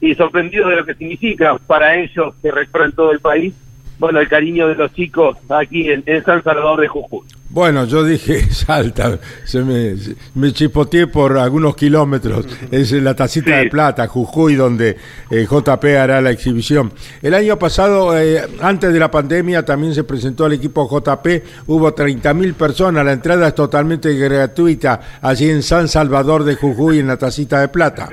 y 0.00 0.14
sorprendidos 0.14 0.70
de 0.70 0.76
lo 0.76 0.86
que 0.86 0.94
significa 0.94 1.56
para 1.66 1.96
ellos 1.96 2.34
que 2.42 2.50
recorren 2.50 2.92
todo 2.92 3.12
el 3.12 3.20
país. 3.20 3.54
Bueno, 3.98 4.20
el 4.20 4.28
cariño 4.28 4.68
de 4.68 4.74
los 4.74 4.92
chicos 4.94 5.38
aquí 5.48 5.88
en, 5.90 6.02
en 6.06 6.22
San 6.24 6.42
Salvador 6.44 6.80
de 6.80 6.88
Jujuy. 6.88 7.22
Bueno, 7.48 7.84
yo 7.86 8.04
dije 8.04 8.40
Salta, 8.50 9.18
se 9.44 9.62
me, 9.62 9.96
se- 9.96 10.16
me 10.34 10.52
chipoteé 10.52 11.06
por 11.06 11.38
algunos 11.38 11.74
kilómetros. 11.76 12.46
Es 12.70 12.92
la 12.92 13.14
tacita 13.14 13.56
de 13.56 13.70
plata, 13.70 14.06
Jujuy, 14.08 14.54
donde 14.56 14.96
eh, 15.30 15.46
JP 15.48 15.84
hará 15.98 16.20
la 16.20 16.30
exhibición. 16.30 16.92
El 17.22 17.32
año 17.34 17.58
pasado, 17.58 18.18
eh, 18.18 18.42
antes 18.60 18.92
de 18.92 18.98
la 18.98 19.10
pandemia, 19.10 19.64
también 19.64 19.94
se 19.94 20.04
presentó 20.04 20.46
el 20.46 20.52
equipo 20.54 20.86
JP. 20.90 21.26
Hubo 21.68 21.94
30.000 21.94 22.52
personas. 22.54 23.04
La 23.04 23.12
entrada 23.12 23.48
es 23.48 23.54
totalmente 23.54 24.12
gratuita 24.18 25.00
allí 25.22 25.48
en 25.48 25.62
San 25.62 25.88
Salvador 25.88 26.44
de 26.44 26.56
Jujuy, 26.56 26.98
en 26.98 27.06
la 27.06 27.16
tacita 27.16 27.60
de 27.60 27.68
plata. 27.68 28.08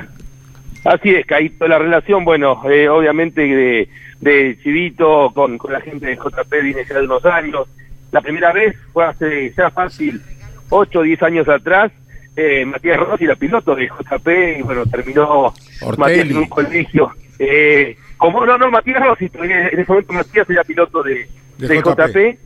Así 0.85 1.09
es, 1.09 1.25
Caíto, 1.25 1.67
la 1.67 1.79
relación, 1.79 2.25
bueno, 2.25 2.61
eh, 2.69 2.87
obviamente 2.89 3.41
de, 3.41 3.87
de 4.23 4.57
Chivito 4.63 5.31
con, 5.33 5.57
con 5.57 5.73
la 5.73 5.81
gente 5.81 6.05
de 6.07 6.15
JP 6.15 6.51
viene 6.61 6.85
ya 6.87 6.95
de 6.95 7.05
unos 7.05 7.25
años. 7.25 7.67
La 8.11 8.21
primera 8.21 8.51
vez 8.53 8.75
fue 8.91 9.05
hace 9.05 9.51
ya 9.51 9.69
fácil 9.69 10.21
8 10.69 10.99
o 10.99 11.01
10 11.03 11.23
años 11.23 11.49
atrás. 11.49 11.91
Eh, 12.35 12.65
Matías 12.65 12.99
Rossi 12.99 13.25
era 13.25 13.35
piloto 13.35 13.75
de 13.75 13.87
JP 13.87 14.27
y 14.59 14.61
bueno, 14.63 14.85
terminó 14.85 15.53
Matías 15.97 16.29
en 16.29 16.37
un 16.37 16.47
colegio. 16.47 17.11
Eh, 17.37 17.97
como 18.17 18.45
no, 18.45 18.57
no, 18.57 18.71
Matías 18.71 19.05
Rossi, 19.05 19.29
en 19.33 19.79
ese 19.79 19.85
momento 19.87 20.13
Matías 20.13 20.49
era 20.49 20.63
piloto 20.63 21.03
de, 21.03 21.27
De 21.57 21.67
de 21.67 21.77
JP. 21.77 21.99
JP. 21.99 22.39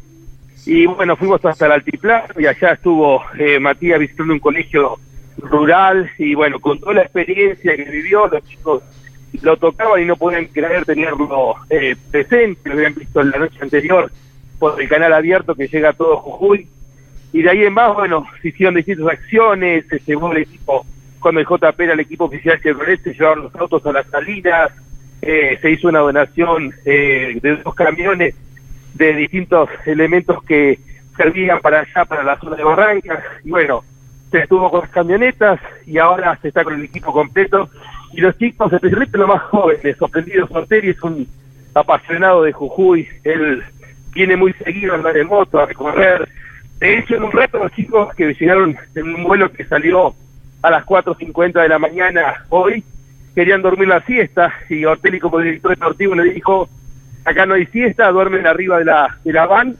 Y 0.65 0.86
bueno, 0.88 1.15
fuimos 1.15 1.43
hasta 1.45 1.67
el 1.67 1.73
Altiplano 1.73 2.34
y 2.38 2.45
allá 2.47 2.73
estuvo 2.73 3.23
eh, 3.38 3.59
Matías 3.59 3.99
visitando 3.99 4.34
un 4.34 4.39
colegio 4.39 4.97
rural 5.38 6.09
y 6.17 6.34
bueno, 6.34 6.59
con 6.59 6.80
toda 6.80 6.95
la 6.95 7.01
experiencia 7.03 7.75
que 7.75 7.86
vivió, 7.86 8.28
los 8.28 8.43
chicos 8.43 8.84
lo 9.41 9.57
tocaban 9.57 10.01
y 10.01 10.05
no 10.05 10.15
podían 10.15 10.45
creer 10.45 10.86
tenerlo 10.86 11.55
eh, 11.69 11.95
presente, 12.11 12.69
lo 12.69 12.75
habían 12.75 12.95
visto 12.95 13.21
en 13.21 13.32
la 13.32 13.39
noche 13.39 13.57
anterior 13.61 14.11
por 14.59 14.82
el 14.82 14.89
canal 14.89 15.13
abierto 15.13 15.55
que 15.55 15.67
llega 15.67 15.89
a 15.89 15.93
todo 15.93 16.17
Jujuy. 16.17 16.67
Y 17.34 17.41
de 17.41 17.49
ahí 17.49 17.63
en 17.63 17.73
más, 17.73 17.93
bueno, 17.93 18.25
se 18.41 18.49
hicieron 18.49 18.75
distintas 18.75 19.07
acciones, 19.07 19.86
se 19.88 19.99
llevó 19.99 20.32
el 20.32 20.39
equipo, 20.39 20.86
cuando 21.19 21.41
el 21.41 21.47
JP 21.47 21.80
el 21.80 21.99
equipo 21.99 22.25
oficial 22.25 22.59
Chevrolet, 22.61 23.03
se 23.03 23.13
llevaron 23.13 23.43
los 23.45 23.55
autos 23.55 23.86
a 23.86 23.91
las 23.91 24.07
salinas, 24.07 24.71
eh, 25.21 25.57
se 25.61 25.71
hizo 25.71 25.89
una 25.89 25.99
donación 25.99 26.73
eh, 26.86 27.38
de 27.41 27.57
dos 27.57 27.75
camiones 27.75 28.36
de 28.93 29.13
distintos 29.13 29.69
elementos 29.86 30.43
que 30.43 30.80
servían 31.15 31.59
para 31.59 31.82
allá, 31.82 32.05
para 32.05 32.23
la 32.23 32.39
zona 32.39 32.55
de 32.55 32.63
Barrancas. 32.63 33.23
Y 33.43 33.49
bueno, 33.49 33.84
se 34.32 34.39
estuvo 34.39 34.69
con 34.69 34.82
las 34.82 34.89
camionetas 34.89 35.59
y 35.86 35.97
ahora 35.97 36.38
se 36.41 36.49
está 36.49 36.63
con 36.63 36.75
el 36.75 36.84
equipo 36.84 37.11
completo. 37.11 37.69
Y 38.13 38.21
los 38.21 38.37
chicos, 38.37 38.71
especialmente 38.71 39.17
los 39.17 39.27
más 39.27 39.41
jóvenes, 39.43 39.97
sorprendidos 39.97 40.49
Orteri 40.51 40.89
es 40.89 41.01
un 41.03 41.27
apasionado 41.73 42.43
de 42.43 42.53
Jujuy. 42.53 43.07
Él 43.23 43.63
viene 44.13 44.35
muy 44.35 44.53
seguido 44.53 44.93
a 44.93 44.95
andar 44.95 45.17
en 45.17 45.27
moto, 45.27 45.59
a 45.59 45.65
recorrer. 45.65 46.27
De 46.79 46.97
hecho, 46.97 47.15
en 47.15 47.23
un 47.23 47.31
rato 47.31 47.59
los 47.59 47.71
chicos 47.73 48.13
que 48.15 48.33
llegaron 48.33 48.77
en 48.95 49.15
un 49.15 49.23
vuelo 49.23 49.51
que 49.51 49.65
salió 49.65 50.13
a 50.61 50.71
las 50.71 50.85
4.50 50.85 51.61
de 51.61 51.69
la 51.69 51.79
mañana 51.79 52.45
hoy, 52.49 52.83
querían 53.35 53.61
dormir 53.61 53.87
la 53.87 54.01
siesta 54.01 54.53
y 54.69 54.85
Ortelli 54.85 55.19
como 55.19 55.39
director 55.39 55.71
deportivo 55.71 56.15
le 56.15 56.33
dijo, 56.33 56.67
acá 57.25 57.45
no 57.45 57.53
hay 57.53 57.65
siesta, 57.67 58.11
duermen 58.11 58.47
arriba 58.47 58.79
de 58.79 58.85
la, 58.85 59.17
de 59.23 59.33
la 59.33 59.45
van 59.45 59.75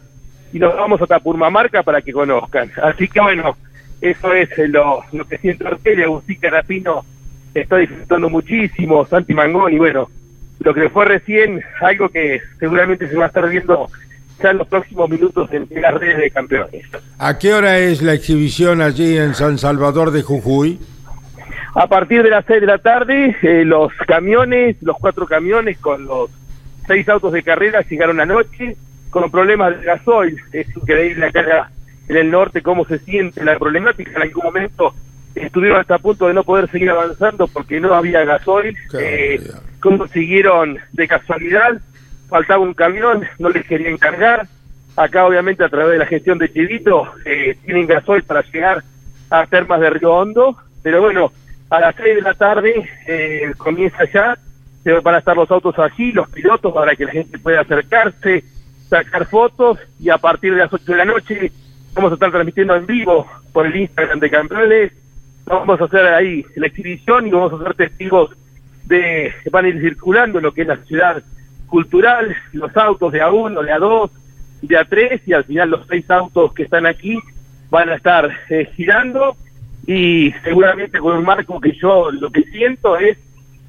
y 0.54 0.60
nos 0.60 0.76
vamos 0.76 1.02
hasta 1.02 1.20
Purmamarca 1.20 1.84
para 1.84 2.02
que 2.02 2.14
conozcan. 2.14 2.72
Así 2.82 3.08
que 3.08 3.20
bueno, 3.20 3.58
eso 4.02 4.34
es 4.34 4.50
lo, 4.70 5.04
lo 5.12 5.28
que 5.28 5.38
siento 5.40 5.68
Ortelli, 5.68 6.04
Agustín 6.04 6.40
Carapino 6.40 7.04
está 7.62 7.78
disfrutando 7.78 8.30
muchísimo, 8.30 9.06
Santi 9.06 9.34
Mangón 9.34 9.74
y 9.74 9.78
bueno, 9.78 10.10
lo 10.60 10.74
que 10.74 10.90
fue 10.90 11.06
recién, 11.06 11.62
algo 11.82 12.10
que 12.10 12.42
seguramente 12.60 13.08
se 13.08 13.16
va 13.16 13.26
a 13.26 13.28
estar 13.28 13.48
viendo 13.50 13.88
ya 14.42 14.52
en 14.52 14.58
los 14.58 14.68
próximos 14.68 15.10
minutos 15.10 15.50
en 15.52 15.68
las 15.82 15.94
redes 15.96 16.18
de 16.18 16.32
campeones. 16.32 16.86
¿A 17.18 17.38
qué 17.38 17.54
hora 17.54 17.80
es 17.80 18.02
la 18.02 18.14
exhibición 18.14 18.82
allí 18.82 19.18
en 19.18 19.34
San 19.34 19.58
Salvador 19.58 20.12
de 20.12 20.22
Jujuy? 20.22 20.80
A 21.74 21.88
partir 21.88 22.24
de 22.24 22.30
las 22.30 22.46
6 22.46 22.62
de 22.62 22.68
la 22.68 22.80
tarde, 22.80 23.36
eh, 23.42 23.64
los 23.64 23.92
camiones, 24.08 24.78
los 24.82 24.98
cuatro 24.98 25.28
camiones 25.28 25.78
con 25.78 26.06
los 26.06 26.30
seis 26.88 27.08
autos 27.10 27.34
de 27.34 27.44
carrera 27.44 27.82
llegaron 27.82 28.20
anoche 28.20 28.76
con 29.10 29.30
problemas 29.30 29.80
de 29.80 29.86
gasoil. 29.86 30.42
Es 30.54 30.68
increíble 30.76 31.28
acá 31.28 31.70
en 32.08 32.18
el 32.18 32.32
norte 32.32 32.62
cómo 32.62 32.86
se 32.86 32.98
siente 33.00 33.44
la 33.44 33.60
problemática. 33.60 34.12
En 34.16 34.22
algún 34.24 34.44
momento 34.44 34.94
estuvieron 35.42 35.80
hasta 35.80 35.96
a 35.96 36.00
punto 36.00 36.28
de 36.28 36.34
no 36.34 36.44
poder 36.44 36.70
seguir 36.70 36.90
avanzando 36.90 37.48
porque 37.48 37.80
no 37.80 37.94
había 37.94 38.26
gasoil. 38.26 38.76
Eh, 39.00 39.42
consiguieron 39.80 40.78
de 40.94 41.08
casualidad, 41.08 41.80
faltaba 42.30 42.64
un 42.64 42.74
camión, 42.74 43.24
no 43.40 43.50
les 43.50 43.66
querían 43.66 43.98
cargar. 43.98 44.48
Acá 44.96 45.26
obviamente 45.26 45.64
a 45.64 45.70
través 45.70 45.92
de 45.92 46.00
la 46.00 46.06
gestión 46.06 46.40
de 46.40 46.52
Chivito 46.52 47.08
eh, 47.26 47.58
tienen 47.64 47.86
gasoil 47.86 48.24
para 48.24 48.42
llegar 48.42 48.84
a 49.30 49.46
Termas 49.46 49.80
de 49.80 49.90
Río 49.92 50.14
Hondo, 50.14 50.58
pero 50.82 51.02
bueno, 51.02 51.32
a 51.70 51.80
las 51.80 51.96
6 51.96 52.16
de 52.16 52.22
la 52.22 52.34
tarde 52.34 52.90
eh, 53.08 53.52
comienza 53.58 54.06
ya, 54.12 54.38
se 54.84 54.94
van 54.94 55.16
a 55.16 55.20
estar 55.20 55.36
los 55.36 55.52
autos 55.52 55.78
allí, 55.78 56.12
los 56.14 56.30
pilotos, 56.30 56.74
para 56.74 56.96
que 56.96 57.06
la 57.06 57.12
gente 57.12 57.38
pueda 57.38 57.62
acercarse, 57.62 58.44
sacar 58.90 59.28
fotos, 59.28 59.78
y 60.00 60.10
a 60.10 60.18
partir 60.18 60.54
de 60.54 60.60
las 60.60 60.74
8 60.74 60.84
de 60.86 60.98
la 60.98 61.06
noche 61.06 61.52
vamos 61.94 62.12
a 62.12 62.14
estar 62.14 62.32
transmitiendo 62.32 62.76
en 62.76 62.86
vivo 62.86 63.28
por 63.52 63.66
el 63.66 63.76
Instagram 63.76 64.20
de 64.20 64.30
Campeones, 64.30 64.94
vamos 65.48 65.80
a 65.80 65.86
hacer 65.86 66.06
ahí 66.08 66.46
la 66.56 66.68
exhibición 66.68 67.28
y 67.28 67.32
vamos 67.32 67.54
a 67.54 67.64
ser 67.64 67.74
testigos 67.76 68.32
de, 68.86 69.34
van 69.52 69.66
a 69.66 69.70
ir 69.70 69.82
circulando 69.82 70.40
lo 70.40 70.54
que 70.54 70.62
es 70.62 70.68
la 70.68 70.78
ciudad 70.78 71.24
cultural, 71.68 72.36
los 72.54 72.76
autos 72.78 73.12
de 73.12 73.22
A1, 73.22 73.64
de 73.64 73.74
A2, 73.74 74.12
de 74.62 74.78
A3 74.78 75.22
y 75.26 75.34
al 75.34 75.44
final 75.46 75.70
los 75.70 75.88
seis 75.88 76.10
autos 76.10 76.54
que 76.54 76.64
están 76.64 76.86
aquí 76.86 77.18
van 77.70 77.90
a 77.90 77.96
estar 77.96 78.30
eh, 78.50 78.70
girando 78.76 79.36
y 79.86 80.32
seguramente 80.44 81.00
con 81.00 81.18
un 81.18 81.26
marco 81.26 81.60
que 81.60 81.74
yo 81.74 82.12
lo 82.12 82.30
que 82.30 82.44
siento 82.44 82.98
es 82.98 83.18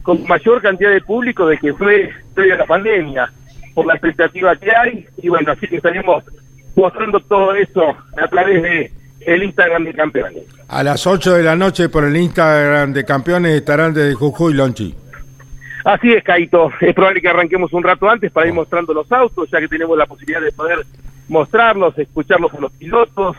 con 0.03 0.24
mayor 0.26 0.62
cantidad 0.62 0.91
de 0.91 1.01
público 1.01 1.47
de 1.47 1.59
que 1.59 1.74
fue 1.74 2.11
previo 2.35 2.55
a 2.55 2.59
la 2.59 2.66
pandemia, 2.66 3.31
por 3.74 3.87
la 3.87 3.95
expectativa 3.95 4.57
que 4.57 4.70
hay 4.74 5.07
y 5.18 5.29
bueno, 5.29 5.53
así 5.53 5.66
que 5.66 5.76
estaremos 5.76 6.24
mostrando 6.74 7.20
todo 7.20 7.55
eso 7.55 7.97
a 8.16 8.29
través 8.29 8.62
de 8.62 8.97
el 9.21 9.43
Instagram 9.43 9.85
de 9.85 9.95
campeones. 9.95 10.45
A 10.69 10.83
las 10.83 11.07
8 11.07 11.35
de 11.35 11.43
la 11.43 11.57
noche 11.57 11.89
por 11.89 12.05
el 12.05 12.16
Instagram 12.16 12.93
de 12.93 13.05
campeones 13.05 13.57
estarán 13.57 13.95
desde 13.95 14.14
Jujuy, 14.14 14.55
Lonchi. 14.55 14.95
Así 15.85 16.12
es, 16.12 16.23
Caito. 16.23 16.71
Es 16.81 16.95
probable 16.95 17.21
que 17.21 17.29
arranquemos 17.29 17.73
un 17.73 17.83
rato 17.83 18.09
antes 18.09 18.31
para 18.31 18.47
ir 18.47 18.55
mostrando 18.55 18.93
los 18.93 19.11
autos, 19.11 19.49
ya 19.51 19.61
que 19.61 19.69
tenemos 19.69 19.97
la 19.97 20.07
posibilidad 20.07 20.41
de 20.41 20.53
poder 20.53 20.85
mostrarlos, 21.29 21.99
escucharlos 21.99 22.53
a 22.55 22.61
los 22.61 22.73
pilotos. 22.73 23.37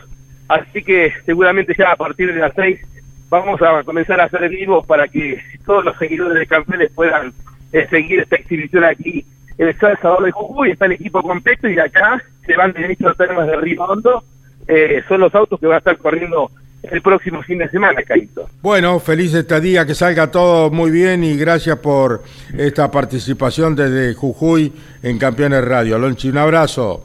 Así 0.48 0.82
que 0.82 1.12
seguramente 1.24 1.74
ya 1.78 1.92
a 1.92 1.96
partir 1.96 2.32
de 2.32 2.40
las 2.40 2.52
seis 2.54 2.80
vamos 3.28 3.62
a 3.62 3.84
comenzar 3.84 4.20
a 4.20 4.24
hacer 4.24 4.48
vivo 4.48 4.82
para 4.82 5.06
que 5.06 5.40
todos 5.64 5.84
los 5.84 5.96
seguidores 5.96 6.34
de 6.34 6.46
campeones 6.46 6.90
puedan 6.92 7.32
eh, 7.72 7.86
seguir 7.88 8.20
esta 8.20 8.36
exhibición 8.36 8.82
aquí 8.82 9.24
en 9.56 9.68
el 9.68 9.78
Salvador 9.78 10.24
de 10.24 10.32
Jujuy. 10.32 10.72
Está 10.72 10.86
el 10.86 10.92
equipo 10.92 11.22
completo 11.22 11.68
y 11.68 11.76
de 11.76 11.82
acá 11.82 12.20
se 12.44 12.56
van 12.56 12.72
derecho 12.72 13.08
a 13.08 13.14
Termas 13.14 13.46
de 13.46 13.56
Río 13.56 13.84
Hondo. 13.84 14.24
Eh, 14.70 15.02
son 15.08 15.20
los 15.20 15.34
autos 15.34 15.58
que 15.58 15.66
van 15.66 15.74
a 15.74 15.78
estar 15.78 15.98
corriendo 15.98 16.48
el 16.82 17.02
próximo 17.02 17.42
fin 17.42 17.58
de 17.58 17.68
semana, 17.68 18.02
Caito. 18.02 18.48
Bueno, 18.62 19.00
feliz 19.00 19.34
estadía, 19.34 19.84
que 19.84 19.94
salga 19.94 20.30
todo 20.30 20.70
muy 20.70 20.90
bien 20.90 21.24
y 21.24 21.36
gracias 21.36 21.76
por 21.78 22.22
esta 22.56 22.90
participación 22.90 23.74
desde 23.74 24.14
Jujuy 24.14 24.72
en 25.02 25.18
Campeones 25.18 25.64
Radio. 25.64 25.98
Lonchi, 25.98 26.30
un 26.30 26.38
abrazo. 26.38 27.04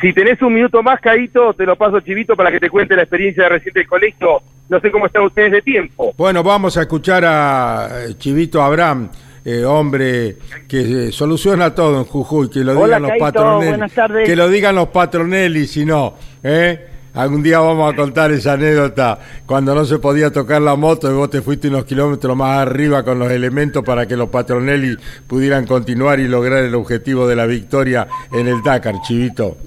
Si 0.00 0.12
tenés 0.12 0.42
un 0.42 0.54
minuto 0.54 0.82
más, 0.82 1.00
Caito, 1.00 1.54
te 1.54 1.64
lo 1.64 1.76
paso 1.76 2.00
Chivito 2.00 2.36
para 2.36 2.50
que 2.50 2.60
te 2.60 2.68
cuente 2.68 2.94
la 2.94 3.02
experiencia 3.02 3.44
de 3.44 3.48
reciente 3.48 3.80
del 3.80 3.88
colegio. 3.88 4.42
No 4.68 4.80
sé 4.80 4.90
cómo 4.90 5.06
están 5.06 5.22
ustedes 5.22 5.52
de 5.52 5.62
tiempo. 5.62 6.12
Bueno, 6.16 6.42
vamos 6.42 6.76
a 6.76 6.82
escuchar 6.82 7.24
a 7.24 7.88
eh, 8.04 8.14
Chivito 8.18 8.62
Abraham, 8.62 9.08
eh, 9.44 9.64
hombre 9.64 10.36
que 10.68 11.08
eh, 11.08 11.12
soluciona 11.12 11.74
todo 11.74 11.98
en 11.98 12.04
Jujuy, 12.04 12.48
que 12.48 12.60
lo 12.60 12.78
Hola, 12.78 12.98
digan 12.98 13.02
los 13.02 13.12
patronelli, 13.18 14.24
que 14.24 14.36
lo 14.36 14.48
digan 14.48 14.74
los 14.74 14.88
patronelli, 14.88 15.66
si 15.66 15.84
no, 15.84 16.14
¿eh? 16.42 16.88
Algún 17.14 17.42
día 17.42 17.58
vamos 17.58 17.92
a 17.92 17.96
contar 17.96 18.32
esa 18.32 18.54
anécdota 18.54 19.18
cuando 19.44 19.74
no 19.74 19.84
se 19.84 19.98
podía 19.98 20.30
tocar 20.30 20.62
la 20.62 20.76
moto 20.76 21.10
y 21.10 21.14
vos 21.14 21.28
te 21.28 21.42
fuiste 21.42 21.68
unos 21.68 21.84
kilómetros 21.84 22.34
más 22.34 22.58
arriba 22.58 23.02
con 23.02 23.18
los 23.18 23.30
elementos 23.30 23.84
para 23.84 24.06
que 24.06 24.16
los 24.16 24.30
patronelli 24.30 24.96
pudieran 25.26 25.66
continuar 25.66 26.20
y 26.20 26.28
lograr 26.28 26.64
el 26.64 26.74
objetivo 26.74 27.28
de 27.28 27.36
la 27.36 27.44
victoria 27.44 28.06
en 28.32 28.48
el 28.48 28.62
Dakar, 28.62 28.94
Chivito. 29.02 29.58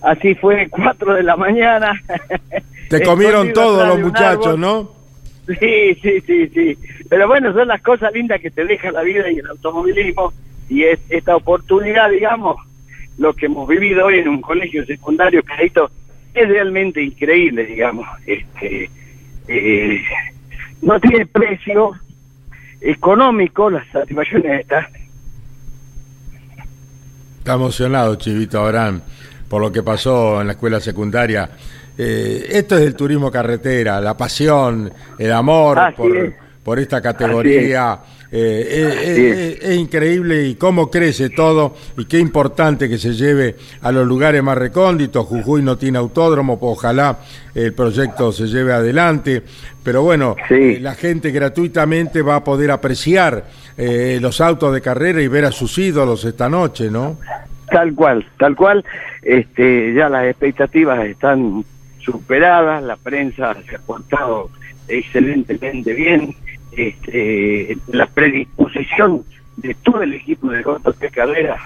Así 0.00 0.34
fue, 0.34 0.68
4 0.70 1.14
de 1.14 1.22
la 1.22 1.36
mañana. 1.36 1.92
Te 2.88 3.02
comieron 3.04 3.52
todos 3.52 3.86
los 3.86 4.00
muchachos. 4.00 4.58
¿no? 4.58 5.01
Sí, 5.60 5.94
sí, 6.02 6.20
sí, 6.26 6.48
sí. 6.48 6.78
Pero 7.08 7.28
bueno, 7.28 7.52
son 7.52 7.68
las 7.68 7.82
cosas 7.82 8.12
lindas 8.12 8.40
que 8.40 8.50
te 8.50 8.64
deja 8.64 8.90
la 8.90 9.02
vida 9.02 9.30
y 9.30 9.38
el 9.38 9.46
automovilismo. 9.46 10.32
Y 10.68 10.84
es 10.84 11.00
esta 11.08 11.36
oportunidad, 11.36 12.10
digamos, 12.10 12.56
lo 13.18 13.34
que 13.34 13.46
hemos 13.46 13.68
vivido 13.68 14.06
hoy 14.06 14.18
en 14.18 14.28
un 14.28 14.40
colegio 14.40 14.84
secundario, 14.86 15.42
Carito, 15.42 15.90
es 16.34 16.48
realmente 16.48 17.02
increíble, 17.02 17.66
digamos. 17.66 18.06
Este, 18.26 18.90
eh, 19.48 20.02
no 20.80 20.98
tiene 21.00 21.26
precio 21.26 21.92
económico 22.80 23.70
las 23.70 23.86
satisfacciones 23.88 24.60
estas. 24.60 24.86
Está 27.38 27.54
emocionado 27.54 28.14
Chivito 28.16 28.60
Abraham 28.60 29.02
por 29.52 29.60
lo 29.60 29.70
que 29.70 29.82
pasó 29.82 30.40
en 30.40 30.46
la 30.46 30.54
escuela 30.54 30.80
secundaria. 30.80 31.50
Eh, 32.04 32.46
esto 32.58 32.76
es 32.76 32.82
el 32.82 32.94
turismo 32.96 33.30
carretera, 33.30 34.00
la 34.00 34.16
pasión, 34.16 34.92
el 35.18 35.32
amor 35.32 35.78
Así 35.78 35.96
por, 35.96 36.16
es. 36.16 36.34
por 36.64 36.78
esta 36.80 37.00
categoría. 37.00 37.98
Eh, 38.34 38.66
es, 38.70 38.96
Así 38.96 39.26
es- 39.70 39.78
increíble 39.78 40.46
y 40.46 40.54
cómo 40.54 40.90
crece 40.90 41.28
todo 41.30 41.76
y 41.98 42.06
qué 42.06 42.18
importante 42.18 42.88
que 42.88 42.96
se 42.98 43.12
lleve 43.12 43.56
a 43.82 43.92
los 43.92 44.06
lugares 44.06 44.42
más 44.42 44.56
recónditos. 44.58 45.26
Jujuy 45.26 45.62
no 45.62 45.76
tiene 45.76 45.98
autódromo, 45.98 46.58
pues 46.58 46.72
ojalá 46.78 47.18
el 47.54 47.72
proyecto 47.74 48.32
se 48.32 48.46
lleve 48.46 48.72
adelante. 48.72 49.42
Pero 49.84 50.02
bueno, 50.02 50.34
eh, 50.50 50.78
la 50.80 50.94
gente 50.94 51.30
gratuitamente 51.30 52.22
va 52.22 52.36
a 52.36 52.44
poder 52.44 52.70
apreciar 52.70 53.44
eh, 53.76 54.18
los 54.20 54.40
autos 54.40 54.72
de 54.74 54.80
carrera 54.80 55.20
y 55.22 55.28
ver 55.28 55.44
a 55.44 55.52
sus 55.52 55.76
ídolos 55.78 56.24
esta 56.24 56.48
noche, 56.48 56.90
¿no? 56.90 57.18
Tal 57.70 57.94
cual, 57.94 58.26
tal 58.38 58.56
cual. 58.56 58.84
Este, 59.22 59.94
ya 59.94 60.08
las 60.08 60.24
expectativas 60.26 61.04
están 61.06 61.64
superadas, 62.04 62.82
la 62.82 62.96
prensa 62.96 63.54
se 63.68 63.76
ha 63.76 63.78
portado 63.78 64.50
excelentemente 64.88 65.92
bien, 65.94 66.34
este, 66.72 67.76
la 67.88 68.06
predisposición 68.06 69.24
de 69.56 69.74
todo 69.74 70.02
el 70.02 70.14
equipo 70.14 70.48
de 70.48 70.62
JP 70.62 71.04
Carrera, 71.12 71.56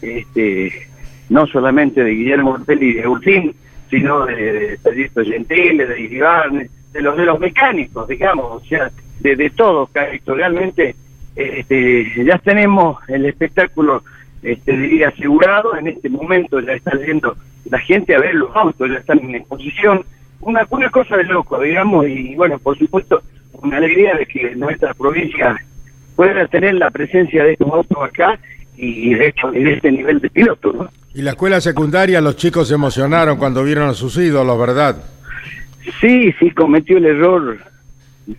este, 0.00 0.88
no 1.28 1.46
solamente 1.46 2.02
de 2.02 2.10
Guillermo 2.10 2.52
Ortelli 2.52 2.90
y 2.90 2.92
de 2.94 3.02
Agustín, 3.02 3.54
sino 3.90 4.26
de, 4.26 4.78
Pedrito 4.82 5.24
Gentile, 5.24 5.86
de 5.86 6.00
Iribarne, 6.00 6.70
de 6.92 7.00
los 7.00 7.16
de 7.16 7.24
los 7.24 7.38
mecánicos, 7.40 8.08
digamos, 8.08 8.62
o 8.62 8.64
sea, 8.66 8.90
de, 9.20 9.36
de 9.36 9.50
todos, 9.50 9.90
realmente 10.26 10.94
este, 11.36 12.24
ya 12.24 12.38
tenemos 12.38 12.98
el 13.08 13.26
espectáculo 13.26 14.02
este, 14.42 14.76
diría 14.76 15.08
asegurado, 15.08 15.76
en 15.76 15.86
este 15.86 16.08
momento 16.08 16.60
ya 16.60 16.72
está 16.72 16.96
viendo 16.96 17.36
la 17.64 17.78
gente 17.78 18.14
a 18.14 18.20
ver 18.20 18.34
los 18.34 18.54
autos, 18.54 18.90
ya 18.90 18.98
están 18.98 19.18
en 19.20 19.36
exposición, 19.36 20.04
una, 20.40 20.66
una 20.70 20.90
cosa 20.90 21.16
de 21.16 21.24
loco, 21.24 21.60
digamos, 21.60 22.06
y 22.06 22.34
bueno, 22.34 22.58
por 22.58 22.76
supuesto, 22.78 23.22
una 23.52 23.76
alegría 23.76 24.14
de 24.14 24.26
que 24.26 24.54
nuestra 24.56 24.92
provincia 24.94 25.56
pueda 26.16 26.46
tener 26.48 26.74
la 26.74 26.90
presencia 26.90 27.44
de 27.44 27.52
estos 27.52 27.70
autos 27.70 27.98
acá 28.02 28.38
y 28.76 29.14
de 29.14 29.28
hecho 29.28 29.52
en 29.52 29.68
este 29.68 29.92
nivel 29.92 30.18
de 30.20 30.30
piloto, 30.30 30.72
¿no? 30.72 30.88
Y 31.14 31.22
la 31.22 31.32
escuela 31.32 31.60
secundaria, 31.60 32.20
los 32.22 32.36
chicos 32.36 32.68
se 32.68 32.74
emocionaron 32.74 33.36
cuando 33.36 33.62
vieron 33.62 33.88
a 33.88 33.94
sus 33.94 34.16
ídolos, 34.16 34.58
¿verdad? 34.58 34.96
Sí, 36.00 36.32
sí, 36.38 36.50
cometió 36.52 36.96
el 36.96 37.04
error, 37.04 37.58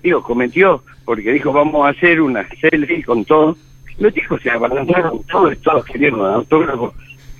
digo, 0.01 0.23
cometió, 0.23 0.83
porque 1.05 1.31
dijo, 1.33 1.53
vamos 1.53 1.85
a 1.85 1.89
hacer 1.89 2.19
una 2.19 2.47
selfie 2.59 3.03
con 3.03 3.25
todo. 3.25 3.55
Los 3.99 4.11
chicos 4.13 4.41
se 4.41 4.49
abalanzaron 4.49 5.21
todos, 5.29 5.55
todos 5.59 5.85
querían 5.85 6.15
un 6.15 6.25
autógrafo 6.25 6.93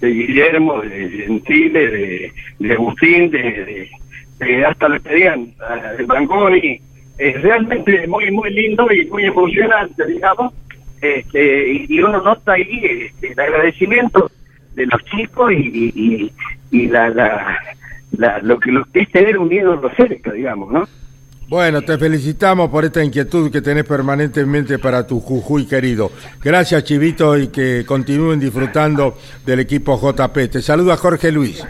de 0.04 0.10
Guillermo, 0.14 0.82
de 0.82 1.10
Gentile, 1.10 1.88
de, 1.90 2.34
de 2.60 2.74
Agustín, 2.74 3.32
de, 3.32 3.90
de- 4.40 4.66
hasta 4.66 4.90
le 4.90 5.00
pedían 5.00 5.48
de 5.98 6.04
Branconi. 6.04 6.80
Es 7.18 7.42
realmente 7.42 8.06
muy, 8.08 8.30
muy 8.32 8.50
lindo 8.54 8.92
y 8.92 9.06
muy 9.06 9.24
emocionante, 9.24 10.06
digamos. 10.06 10.54
Este, 11.02 11.86
y, 11.90 12.00
uno 12.02 12.22
nota 12.22 12.54
ahí 12.54 12.82
este, 12.84 13.32
el 13.32 13.40
agradecimiento 13.40 14.30
de 14.76 14.86
los 14.88 15.02
chicos 15.06 15.52
y, 15.54 15.92
y- 15.96 16.32
y 16.72 16.88
la, 16.88 17.10
la, 17.10 17.58
la- 18.18 18.40
lo, 18.40 18.60
que, 18.60 18.72
lo 18.72 18.84
que 18.86 19.02
es 19.02 19.12
tener 19.12 19.38
un 19.38 19.52
ídolo 19.54 19.90
cerca, 19.96 20.32
digamos, 20.34 20.72
¿no? 20.72 20.84
Bueno, 21.48 21.82
te 21.84 21.98
felicitamos 21.98 22.70
por 22.70 22.84
esta 22.86 23.04
inquietud 23.04 23.52
que 23.52 23.62
tenés 23.62 23.84
permanentemente 23.84 24.80
para 24.80 25.06
tu 25.06 25.20
Jujuy 25.20 25.66
querido. 25.68 26.12
Gracias, 26.42 26.84
Chivito, 26.86 27.38
y 27.38 27.48
que 27.50 27.84
continúen 27.86 28.40
disfrutando 28.40 29.18
del 29.46 29.60
equipo 29.60 30.00
JP. 30.00 30.50
Te 30.50 30.62
saluda 30.62 30.98
Jorge 30.98 31.32
Luis. 31.32 31.64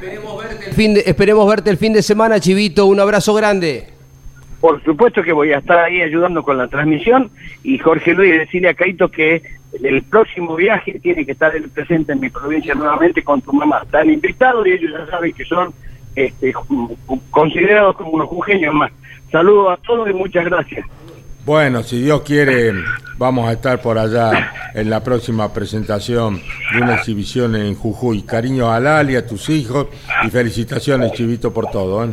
El 0.68 0.74
fin 0.74 0.94
de- 0.94 1.02
esperemos 1.06 1.48
verte 1.50 1.70
el 1.70 1.78
fin 1.78 1.92
de 1.92 2.02
semana, 2.02 2.40
Chivito. 2.40 2.86
Un 2.86 3.00
abrazo 3.00 3.34
grande. 3.34 3.88
Por 4.62 4.82
supuesto 4.84 5.22
que 5.22 5.34
voy 5.34 5.52
a 5.52 5.58
estar 5.58 5.78
ahí 5.80 6.02
ayudando 6.02 6.44
con 6.44 6.58
la 6.58 6.68
transmisión 6.70 7.30
y 7.64 7.78
Jorge 7.80 8.14
Luis 8.14 8.32
decirle 8.32 8.70
a 8.70 8.74
Caito 8.76 9.10
que 9.12 9.42
el 9.84 10.04
próximo 10.04 10.56
viaje 10.56 10.98
tiene 11.02 11.26
que 11.26 11.34
estar 11.34 11.54
él 11.54 11.68
presente 11.70 12.14
en 12.14 12.22
mi 12.22 12.30
provincia 12.30 12.74
nuevamente 12.74 13.22
con 13.24 13.42
tu 13.42 13.52
mamá. 13.52 13.82
Están 13.84 14.10
invitados 14.10 14.66
y 14.66 14.72
ellos 14.72 14.92
ya 14.98 15.06
saben 15.12 15.34
que 15.34 15.44
son 15.44 15.74
este, 16.16 16.54
considerados 17.32 17.98
como 17.98 18.12
unos 18.12 18.30
jujeños 18.30 18.74
más. 18.74 18.92
Saludos 19.34 19.80
a 19.80 19.82
todos 19.82 20.08
y 20.08 20.14
muchas 20.14 20.46
gracias. 20.46 20.86
Bueno, 21.44 21.82
si 21.82 22.00
Dios 22.04 22.22
quiere, 22.22 22.72
vamos 23.18 23.50
a 23.50 23.54
estar 23.54 23.82
por 23.82 23.98
allá 23.98 24.72
en 24.76 24.92
la 24.92 25.04
próxima 25.04 25.52
presentación 25.52 26.40
de 26.72 26.82
una 26.84 26.94
exhibición 26.98 27.56
en 27.56 27.74
Jujuy. 27.74 28.22
Cariño 28.22 28.72
a 28.72 28.80
Lali, 28.80 29.16
a 29.16 29.26
tus 29.26 29.50
hijos 29.50 29.88
y 30.24 30.30
felicitaciones, 30.30 31.14
Chivito, 31.14 31.52
por 31.52 31.72
todo. 31.72 32.06
¿eh? 32.06 32.10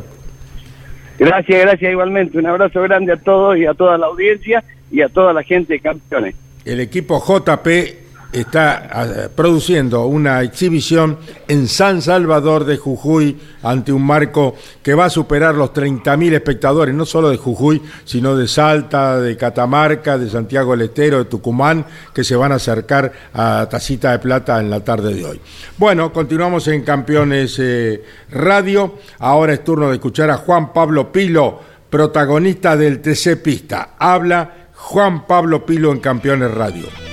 Gracias, 1.19 1.61
gracias 1.61 1.93
igualmente. 1.93 2.39
Un 2.39 2.47
abrazo 2.47 2.81
grande 2.81 3.13
a 3.13 3.17
todos 3.19 3.59
y 3.59 3.67
a 3.67 3.75
toda 3.75 3.99
la 3.99 4.07
audiencia 4.07 4.65
y 4.91 5.03
a 5.03 5.11
toda 5.11 5.35
la 5.35 5.43
gente 5.43 5.75
de 5.75 5.81
campeones. 5.81 6.35
El 6.65 6.81
equipo 6.81 7.23
JP 7.23 8.00
está 8.33 8.89
eh, 8.93 9.29
produciendo 9.35 10.07
una 10.07 10.43
exhibición 10.43 11.19
en 11.49 11.67
San 11.67 12.01
Salvador 12.01 12.65
de 12.65 12.77
Jujuy 12.77 13.39
ante 13.63 13.93
un 13.93 14.05
marco 14.05 14.55
que 14.83 14.95
va 14.95 15.07
a 15.07 15.11
superar 15.11 15.55
los 15.55 15.73
30.000 15.73 16.35
espectadores, 16.35 16.95
no 16.95 17.05
solo 17.05 17.31
de 17.31 17.37
Jujuy, 17.37 17.83
sino 18.05 18.37
de 18.37 18.47
Salta, 18.47 19.19
de 19.19 19.37
Catamarca, 19.37 20.17
de 20.17 20.31
Santiago 20.31 20.73
del 20.73 20.83
Estero, 20.83 21.19
de 21.19 21.25
Tucumán, 21.25 21.85
que 22.15 22.25
se 22.25 22.37
van 22.37 22.53
a 22.53 22.57
acercar 22.57 23.13
a 23.35 23.67
Tacita 23.69 24.13
de 24.13 24.19
Plata 24.21 24.61
en 24.61 24.71
la 24.71 24.81
tarde 24.81 25.15
de 25.15 25.25
hoy. 25.25 25.41
Bueno, 25.77 26.13
continuamos 26.13 26.69
en 26.69 26.83
Campeones 26.83 27.57
eh, 27.59 28.03
Radio. 28.31 28.95
Ahora 29.19 29.55
es 29.55 29.65
turno 29.65 29.89
de 29.89 29.95
escuchar 29.95 30.31
a 30.31 30.37
Juan 30.37 30.73
Pablo 30.73 31.11
Pilo, 31.11 31.61
protagonista 31.91 32.77
del 32.77 33.01
TC 33.01 33.43
Pista. 33.43 33.91
Habla 33.99 34.69
Juan 34.75 35.27
Pablo 35.27 35.67
Pilo 35.67 35.93
en 35.93 35.99
Campeones 35.99 36.53
Radio 36.53 37.10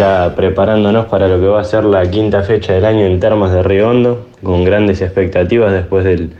ya 0.00 0.32
preparándonos 0.34 1.04
para 1.08 1.28
lo 1.28 1.38
que 1.38 1.46
va 1.46 1.60
a 1.60 1.64
ser 1.64 1.84
la 1.84 2.10
quinta 2.10 2.42
fecha 2.42 2.72
del 2.72 2.86
año 2.86 3.04
en 3.04 3.20
Termas 3.20 3.52
de 3.52 3.62
Río 3.62 3.90
Hondo, 3.90 4.28
con 4.42 4.64
grandes 4.64 5.02
expectativas 5.02 5.74
después 5.74 6.06
del 6.06 6.30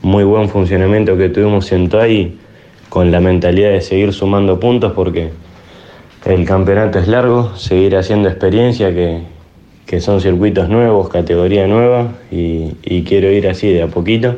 muy 0.00 0.22
buen 0.22 0.48
funcionamiento 0.48 1.16
que 1.16 1.28
tuvimos 1.28 1.72
en 1.72 1.88
Toay, 1.88 2.38
con 2.88 3.10
la 3.10 3.18
mentalidad 3.18 3.70
de 3.70 3.80
seguir 3.80 4.12
sumando 4.12 4.60
puntos 4.60 4.92
porque 4.92 5.30
el 6.24 6.44
campeonato 6.44 7.00
es 7.00 7.08
largo, 7.08 7.56
seguir 7.56 7.96
haciendo 7.96 8.28
experiencia 8.28 8.94
que, 8.94 9.22
que 9.86 10.00
son 10.00 10.20
circuitos 10.20 10.68
nuevos, 10.68 11.08
categoría 11.08 11.66
nueva 11.66 12.12
y 12.30 13.02
quiero 13.02 13.28
ir 13.32 13.48
así 13.48 13.72
de 13.72 13.82
a 13.82 13.88
poquito. 13.88 14.36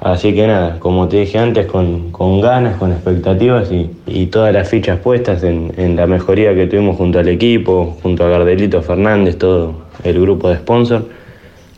Así 0.00 0.34
que 0.34 0.46
nada, 0.46 0.78
como 0.78 1.08
te 1.08 1.18
dije 1.20 1.38
antes, 1.38 1.66
con, 1.66 2.12
con 2.12 2.40
ganas, 2.40 2.76
con 2.76 2.92
expectativas 2.92 3.72
y, 3.72 3.90
y, 4.06 4.26
todas 4.26 4.52
las 4.52 4.68
fichas 4.68 4.98
puestas 4.98 5.42
en, 5.42 5.72
en, 5.78 5.96
la 5.96 6.06
mejoría 6.06 6.54
que 6.54 6.66
tuvimos 6.66 6.96
junto 6.96 7.18
al 7.18 7.28
equipo, 7.28 7.96
junto 8.02 8.24
a 8.24 8.28
Gardelito 8.28 8.82
Fernández, 8.82 9.38
todo 9.38 9.74
el 10.04 10.20
grupo 10.20 10.50
de 10.50 10.56
sponsor. 10.56 11.06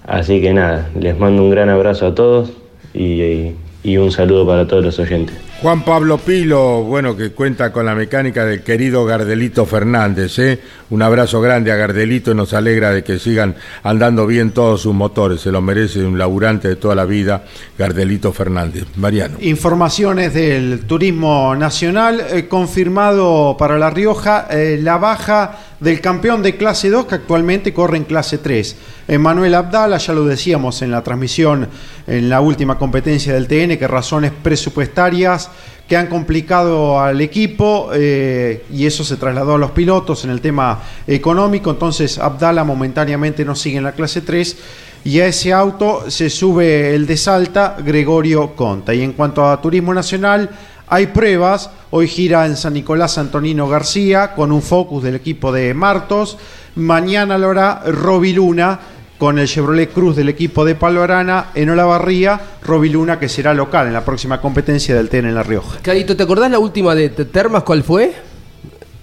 Así 0.04 0.40
que 0.40 0.52
nada, 0.52 0.88
les 0.98 1.16
mando 1.18 1.42
un 1.42 1.50
gran 1.50 1.68
abrazo 1.68 2.08
a 2.08 2.14
todos 2.14 2.52
y, 2.92 3.52
y 3.84 3.96
un 3.98 4.10
saludo 4.10 4.46
para 4.46 4.66
todos 4.66 4.84
los 4.84 4.98
oyentes. 4.98 5.36
Juan 5.60 5.82
Pablo 5.82 6.18
Pilo, 6.18 6.84
bueno, 6.84 7.16
que 7.16 7.32
cuenta 7.32 7.72
con 7.72 7.84
la 7.84 7.96
mecánica 7.96 8.44
del 8.44 8.62
querido 8.62 9.04
Gardelito 9.04 9.66
Fernández, 9.66 10.38
¿eh? 10.38 10.60
Un 10.90 11.02
abrazo 11.02 11.40
grande 11.40 11.72
a 11.72 11.74
Gardelito 11.74 12.30
y 12.30 12.36
nos 12.36 12.54
alegra 12.54 12.92
de 12.92 13.02
que 13.02 13.18
sigan 13.18 13.56
andando 13.82 14.24
bien 14.24 14.52
todos 14.52 14.82
sus 14.82 14.94
motores. 14.94 15.40
Se 15.40 15.50
lo 15.50 15.60
merece 15.60 16.04
un 16.04 16.16
laburante 16.16 16.68
de 16.68 16.76
toda 16.76 16.94
la 16.94 17.04
vida, 17.06 17.44
Gardelito 17.76 18.32
Fernández. 18.32 18.84
Mariano. 18.94 19.36
Informaciones 19.40 20.32
del 20.32 20.86
turismo 20.86 21.56
nacional, 21.56 22.22
eh, 22.30 22.46
confirmado 22.46 23.56
para 23.58 23.78
La 23.78 23.90
Rioja 23.90 24.46
eh, 24.50 24.78
la 24.80 24.96
baja 24.96 25.58
del 25.80 26.00
campeón 26.00 26.42
de 26.42 26.56
clase 26.56 26.90
2 26.90 27.06
que 27.06 27.14
actualmente 27.16 27.72
corre 27.72 27.96
en 27.96 28.04
clase 28.04 28.38
3. 28.38 28.76
Manuel 29.18 29.54
Abdala, 29.54 29.98
ya 29.98 30.12
lo 30.12 30.24
decíamos 30.24 30.82
en 30.82 30.90
la 30.90 31.02
transmisión 31.02 31.68
en 32.06 32.28
la 32.28 32.40
última 32.40 32.78
competencia 32.78 33.32
del 33.34 33.46
TN, 33.46 33.78
que 33.78 33.86
razones 33.86 34.32
presupuestarias 34.42 35.50
que 35.88 35.96
han 35.96 36.06
complicado 36.08 37.00
al 37.00 37.20
equipo 37.22 37.88
eh, 37.94 38.64
y 38.70 38.84
eso 38.84 39.02
se 39.04 39.16
trasladó 39.16 39.54
a 39.54 39.58
los 39.58 39.70
pilotos 39.70 40.22
en 40.24 40.30
el 40.30 40.42
tema 40.42 40.82
económico. 41.06 41.70
Entonces 41.70 42.18
Abdala 42.18 42.62
momentáneamente 42.62 43.44
no 43.44 43.54
sigue 43.54 43.78
en 43.78 43.84
la 43.84 43.92
clase 43.92 44.20
3 44.20 44.56
y 45.04 45.20
a 45.20 45.26
ese 45.26 45.54
auto 45.54 46.10
se 46.10 46.28
sube 46.28 46.94
el 46.94 47.06
de 47.06 47.16
Salta 47.16 47.76
Gregorio 47.82 48.54
Conta. 48.54 48.92
Y 48.92 49.02
en 49.02 49.14
cuanto 49.14 49.48
a 49.48 49.60
Turismo 49.62 49.94
Nacional, 49.94 50.50
hay 50.90 51.06
pruebas. 51.08 51.70
Hoy 51.90 52.08
gira 52.08 52.46
en 52.46 52.56
San 52.56 52.74
Nicolás 52.74 53.18
Antonino 53.18 53.68
García 53.68 54.34
con 54.34 54.52
un 54.52 54.62
focus 54.62 55.02
del 55.02 55.14
equipo 55.14 55.52
de 55.52 55.72
Martos. 55.74 56.38
Mañana 56.74 57.38
lo 57.38 57.50
hará 57.50 57.82
Roby 57.86 58.32
Luna 58.34 58.78
con 59.18 59.38
el 59.38 59.48
Chevrolet 59.48 59.92
Cruz 59.92 60.14
del 60.14 60.28
equipo 60.28 60.64
de 60.64 60.76
Palorana 60.76 61.46
en 61.54 61.70
Olavarría, 61.70 62.40
Roby 62.62 62.88
Luna 62.90 63.18
que 63.18 63.28
será 63.28 63.52
local 63.52 63.88
en 63.88 63.92
la 63.92 64.04
próxima 64.04 64.40
competencia 64.40 64.94
del 64.94 65.08
TEN 65.08 65.26
en 65.26 65.34
La 65.34 65.42
Rioja. 65.42 65.78
Carito, 65.82 66.16
¿te 66.16 66.22
acordás 66.22 66.50
la 66.50 66.60
última 66.60 66.94
de 66.94 67.08
Termas 67.08 67.64
cuál 67.64 67.82
fue? 67.82 68.12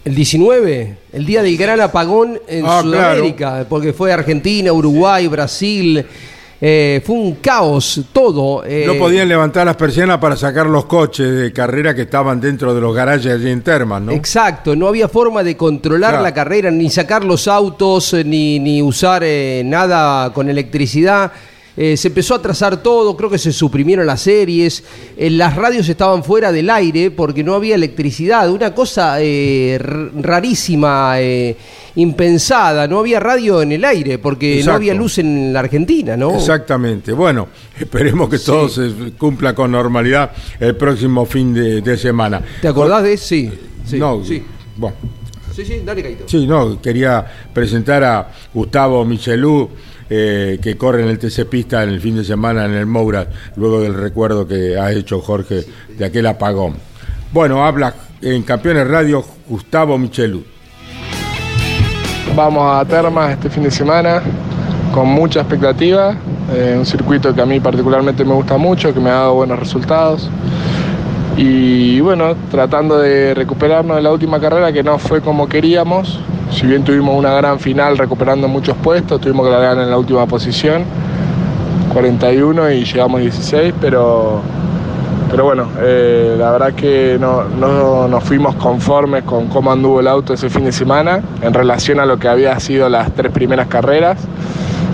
El 0.06 0.16
19, 0.16 0.98
el 1.14 1.26
día 1.26 1.42
del 1.42 1.58
gran 1.58 1.82
apagón 1.82 2.40
en 2.48 2.64
Ah, 2.66 2.82
Sudamérica, 2.82 3.50
claro. 3.50 3.66
porque 3.68 3.92
fue 3.92 4.14
Argentina, 4.14 4.72
Uruguay, 4.72 5.28
Brasil, 5.28 6.06
eh, 6.62 7.02
fue 7.06 7.16
un 7.16 7.36
caos 7.36 8.02
todo. 8.14 8.64
eh, 8.66 8.86
No 8.88 8.96
podían 8.96 9.28
levantar 9.28 9.66
las 9.66 9.76
persianas 9.76 10.18
para 10.20 10.36
sacar 10.36 10.66
los 10.68 10.86
coches 10.86 11.30
de 11.36 11.52
carrera 11.54 11.94
que 11.94 12.04
estaban 12.04 12.40
dentro 12.40 12.74
de 12.74 12.82
los 12.82 12.96
garajes 12.96 13.28
allí 13.28 13.50
en 13.50 13.62
Termas, 13.62 14.02
¿no? 14.02 14.12
Exacto, 14.14 14.76
no 14.76 14.88
había 14.88 15.08
forma 15.08 15.44
de 15.44 15.56
controlar 15.58 16.12
Claro. 16.12 16.24
la 16.24 16.34
carrera, 16.34 16.72
ni 16.72 16.90
sacar 16.90 17.24
los 17.24 17.48
autos, 17.48 18.14
eh, 18.14 18.24
ni, 18.24 18.60
ni 18.60 18.82
usar 18.82 19.22
eh, 19.26 19.64
nada 19.66 20.32
con 20.34 20.50
electricidad. 20.50 21.32
Eh, 21.78 21.98
se 21.98 22.08
empezó 22.08 22.36
a 22.36 22.42
trazar 22.42 22.82
todo, 22.82 23.18
creo 23.18 23.30
que 23.30 23.38
se 23.38 23.52
suprimieron 23.52 24.06
las 24.06 24.22
series, 24.22 24.84
eh, 25.18 25.30
las 25.30 25.56
radios 25.56 25.90
estaban 25.90 26.24
fuera 26.24 26.52
del 26.54 26.70
aire 26.70 27.12
porque 27.12 27.44
no 27.44 27.54
había 27.54 27.76
electricidad, 27.76 28.50
una 28.50 28.74
cosa 28.74 29.18
eh, 29.20 29.78
rarísima, 29.80 31.18
impensada, 31.96 32.88
no 32.88 33.00
había 33.00 33.20
radio 33.20 33.62
en 33.62 33.72
el 33.72 33.86
aire 33.86 34.18
porque 34.20 34.56
Exacto. 34.56 34.72
no 34.72 34.76
había 34.76 34.94
luz 34.94 35.18
en 35.18 35.54
la 35.54 35.60
Argentina, 35.62 36.16
¿no? 36.18 36.36
Exactamente. 36.36 37.12
Bueno, 37.14 37.48
esperemos 37.80 38.30
que 38.30 38.40
todo 38.40 38.70
se 38.70 38.92
cumpla 39.18 39.54
con 39.56 39.72
normalidad 39.72 40.32
el 40.60 40.76
próximo 40.76 41.26
fin 41.26 41.54
de, 41.54 41.82
de 41.82 41.98
semana. 41.98 42.42
¿Te 42.62 42.68
acordás 42.68 43.04
de 43.04 43.14
eso? 43.14 43.26
Sí, 43.28 43.52
sí, 43.86 43.98
no, 44.00 44.24
sí. 44.24 44.44
Bueno, 44.78 44.96
Sí, 45.56 45.64
sí, 45.66 45.82
dale, 45.86 46.04
Caito. 46.04 46.26
sí, 46.28 46.46
no, 46.46 46.82
quería 46.82 47.26
presentar 47.54 48.04
a 48.04 48.30
Gustavo 48.54 49.06
Michelú, 49.06 49.70
eh, 50.10 50.60
que 50.62 50.78
corre 50.78 51.04
en 51.04 51.10
el 51.10 51.20
TC 51.20 51.46
Pista 51.50 51.84
en 51.84 51.90
el 51.90 52.00
fin 52.00 52.16
de 52.16 52.24
semana 52.24 52.66
en 52.66 52.74
el 52.74 52.86
Moura, 52.86 53.28
luego 53.56 53.82
del 53.82 53.94
recuerdo 53.94 54.48
que 54.48 54.78
ha 54.78 54.92
hecho 54.92 55.20
Jorge 55.22 55.64
de 55.98 56.06
aquel 56.06 56.28
apagón. 56.28 56.76
Bueno, 57.32 57.66
habla 57.66 57.94
en 58.22 58.44
Campeones 58.44 58.88
Radio 58.88 59.24
Gustavo 59.48 59.98
Michelú. 59.98 60.44
Vamos 62.36 62.64
a 62.76 62.86
Termas 62.86 63.32
este 63.32 63.50
fin 63.50 63.64
de 63.64 63.72
semana 63.72 64.22
con 64.94 65.08
mucha 65.08 65.42
expectativa, 65.42 66.16
eh, 66.54 66.76
un 66.78 66.86
circuito 66.86 67.34
que 67.34 67.42
a 67.42 67.46
mí 67.46 67.60
particularmente 67.60 68.24
me 68.24 68.34
gusta 68.34 68.58
mucho, 68.58 68.94
que 68.94 69.00
me 69.00 69.10
ha 69.10 69.14
dado 69.14 69.36
buenos 69.36 69.60
resultados. 69.60 70.30
Y 71.38 72.00
bueno, 72.00 72.36
tratando 72.50 73.00
de 73.00 73.34
recuperarnos 73.34 73.98
de 73.98 74.04
la 74.04 74.12
última 74.12 74.40
carrera 74.40 74.72
que 74.72 74.84
no 74.84 74.98
fue 74.98 75.22
como 75.22 75.50
queríamos, 75.50 76.20
si 76.56 76.66
bien 76.66 76.86
tuvimos 76.86 77.18
una 77.18 77.34
gran 77.34 77.60
final 77.60 77.98
recuperando 77.98 78.48
muchos 78.48 78.78
puestos, 78.78 79.20
tuvimos 79.20 79.46
que 79.46 79.52
largar 79.52 79.78
en 79.78 79.90
la 79.90 79.98
última 79.98 80.26
posición, 80.26 80.86
41 81.92 82.72
y 82.72 82.86
llegamos 82.86 83.20
16, 83.20 83.74
pero 83.82 84.42
pero 85.30 85.44
bueno, 85.44 85.68
eh, 85.82 86.36
la 86.40 86.52
verdad 86.52 86.74
que 86.74 87.18
no, 87.20 87.44
no 87.44 88.08
nos 88.08 88.24
fuimos 88.24 88.56
conformes 88.56 89.24
con 89.24 89.48
cómo 89.48 89.70
anduvo 89.70 90.00
el 90.00 90.08
auto 90.08 90.34
ese 90.34 90.50
fin 90.50 90.64
de 90.64 90.72
semana 90.72 91.22
en 91.42 91.54
relación 91.54 92.00
a 92.00 92.06
lo 92.06 92.18
que 92.18 92.30
había 92.30 92.58
sido 92.62 92.88
las 92.88 93.12
tres 93.12 93.34
primeras 93.34 93.68
carreras, 93.68 94.18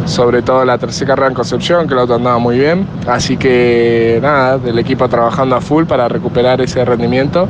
sobre 0.05 0.41
todo 0.41 0.65
la 0.65 0.79
tercera 0.79 1.09
carrera 1.09 1.27
en 1.27 1.35
Concepción, 1.35 1.87
que 1.87 1.93
el 1.93 1.99
auto 1.99 2.15
andaba 2.15 2.39
muy 2.39 2.57
bien. 2.57 2.87
Así 3.07 3.37
que 3.37 4.17
nada, 4.19 4.57
del 4.57 4.79
equipo 4.79 5.07
trabajando 5.07 5.55
a 5.55 5.61
full 5.61 5.83
para 5.83 6.07
recuperar 6.07 6.59
ese 6.59 6.83
rendimiento 6.85 7.47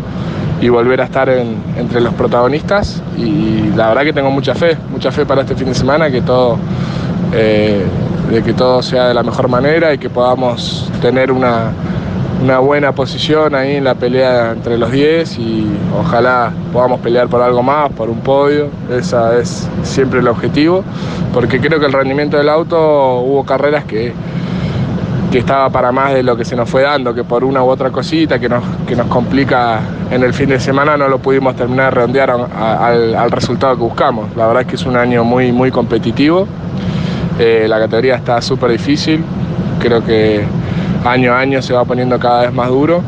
y 0.62 0.70
volver 0.70 1.02
a 1.02 1.06
estar 1.06 1.28
en- 1.30 1.58
entre 1.78 2.00
los 2.02 2.14
protagonistas. 2.14 3.02
Y 3.18 3.72
la 3.76 3.90
verdad 3.90 4.04
que 4.04 4.14
tengo 4.14 4.30
mucha 4.32 4.54
fe, 4.56 4.78
mucha 4.92 5.12
fe 5.12 5.26
para 5.26 5.42
este 5.42 5.56
fin 5.56 5.68
de 5.68 5.74
semana, 5.76 6.10
que 6.12 6.22
todo, 6.22 6.58
eh, 7.34 7.84
de 8.32 8.44
que 8.44 8.54
todo 8.54 8.82
sea 8.82 9.08
de 9.08 9.14
la 9.14 9.24
mejor 9.24 9.50
manera 9.50 9.94
y 9.94 9.98
que 9.98 10.10
podamos 10.10 10.90
tener 11.02 11.32
una, 11.32 11.72
una 12.44 12.60
buena 12.60 12.92
posición 12.94 13.56
ahí 13.56 13.76
en 13.76 13.84
la 13.84 13.96
pelea 13.96 14.52
entre 14.52 14.78
los 14.78 14.92
10 14.92 15.38
y 15.38 15.68
ojalá 16.00 16.52
podamos 16.72 17.00
pelear 17.02 17.28
por 17.28 17.42
algo 17.42 17.62
más, 17.64 17.92
por 17.92 18.10
un 18.10 18.20
podio. 18.20 18.68
Ese 18.92 19.18
es 19.42 19.68
siempre 19.84 20.20
el 20.22 20.28
objetivo, 20.28 20.84
porque 21.34 21.60
creo 21.60 21.80
que 21.80 21.86
el 21.88 21.94
rendimiento 21.94 22.38
del 22.38 22.50
auto 22.50 23.20
hubo 23.22 23.44
carreras 23.46 23.84
que, 23.86 24.14
que 25.32 25.38
estaba 25.40 25.70
para 25.70 25.94
más 25.94 26.14
de 26.14 26.24
lo 26.24 26.36
que 26.36 26.44
se 26.44 26.58
nos 26.58 26.70
fue 26.70 26.82
dando, 26.82 27.14
que 27.14 27.24
por 27.24 27.46
una 27.46 27.64
u 27.64 27.70
otra 27.70 27.90
cosita 27.90 28.38
que 28.38 28.50
nos, 28.50 28.62
que 28.86 28.98
nos 28.98 29.08
complica 29.08 29.80
en 30.12 30.24
el 30.24 30.34
fin 30.34 30.50
de 30.50 30.60
semana 30.60 30.98
no 30.98 31.08
lo 31.08 31.20
pudimos 31.20 31.56
terminar 31.56 31.86
de 31.86 31.92
redondear 31.92 32.32
al, 32.32 33.16
al 33.16 33.32
resultado 33.32 33.76
que 33.76 33.82
buscamos. 33.82 34.36
La 34.36 34.46
verdad 34.48 34.64
es 34.64 34.68
que 34.68 34.76
es 34.76 34.86
un 34.86 34.98
año 34.98 35.24
muy, 35.24 35.54
muy 35.54 35.72
competitivo. 35.72 36.48
Eh, 37.40 37.66
la 37.70 37.80
categoría 37.80 38.16
está 38.16 38.42
súper 38.42 38.72
difícil. 38.72 39.24
Creo 39.80 40.04
que 40.04 40.44
año 41.06 41.34
a 41.34 41.40
año 41.40 41.62
se 41.62 41.74
va 41.74 41.86
poniendo 41.86 42.20
cada 42.20 42.42
vez 42.42 42.54
más 42.54 42.68
duro. 42.68 43.02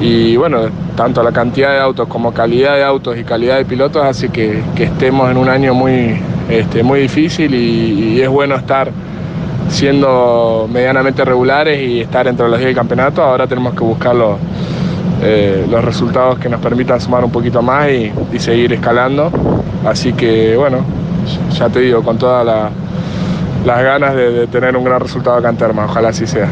Y 0.00 0.36
bueno, 0.38 0.60
tanto 0.96 1.22
la 1.22 1.32
cantidad 1.32 1.72
de 1.72 1.80
autos 1.80 2.08
como 2.08 2.32
calidad 2.32 2.76
de 2.76 2.84
autos 2.84 3.18
y 3.18 3.24
calidad 3.24 3.58
de 3.58 3.66
pilotos 3.66 4.02
hace 4.02 4.30
que, 4.30 4.62
que 4.74 4.84
estemos 4.84 5.30
en 5.30 5.36
un 5.36 5.50
año 5.50 5.74
muy, 5.74 6.18
este, 6.48 6.82
muy 6.82 7.00
difícil 7.00 7.54
y 7.54 8.22
es 8.22 8.28
bueno 8.28 8.54
estar 8.54 8.90
siendo 9.68 10.68
medianamente 10.72 11.24
regulares 11.24 11.80
y 11.80 12.00
estar 12.00 12.26
entre 12.26 12.48
los 12.48 12.58
10 12.58 12.66
del 12.68 12.74
campeonato. 12.76 13.22
Ahora 13.22 13.46
tenemos 13.46 13.74
que 13.74 13.80
buscar 13.80 14.14
los, 14.14 14.36
eh, 15.22 15.66
los 15.70 15.84
resultados 15.84 16.38
que 16.38 16.48
nos 16.48 16.60
permitan 16.60 17.00
sumar 17.00 17.24
un 17.24 17.30
poquito 17.30 17.62
más 17.62 17.88
y, 17.90 18.12
y 18.32 18.38
seguir 18.38 18.72
escalando. 18.72 19.30
Así 19.84 20.12
que 20.12 20.56
bueno, 20.56 20.78
ya 21.52 21.68
te 21.68 21.80
digo, 21.80 22.02
con 22.02 22.18
todas 22.18 22.44
la- 22.44 22.70
las 23.64 23.82
ganas 23.82 24.14
de, 24.14 24.46
tener 24.46 24.76
un 24.76 24.84
gran 24.84 25.00
resultado 25.00 25.36
acá 25.38 25.48
en 25.48 25.56
Terma, 25.56 25.86
ojalá 25.86 26.10
así 26.10 26.26
sea. 26.26 26.48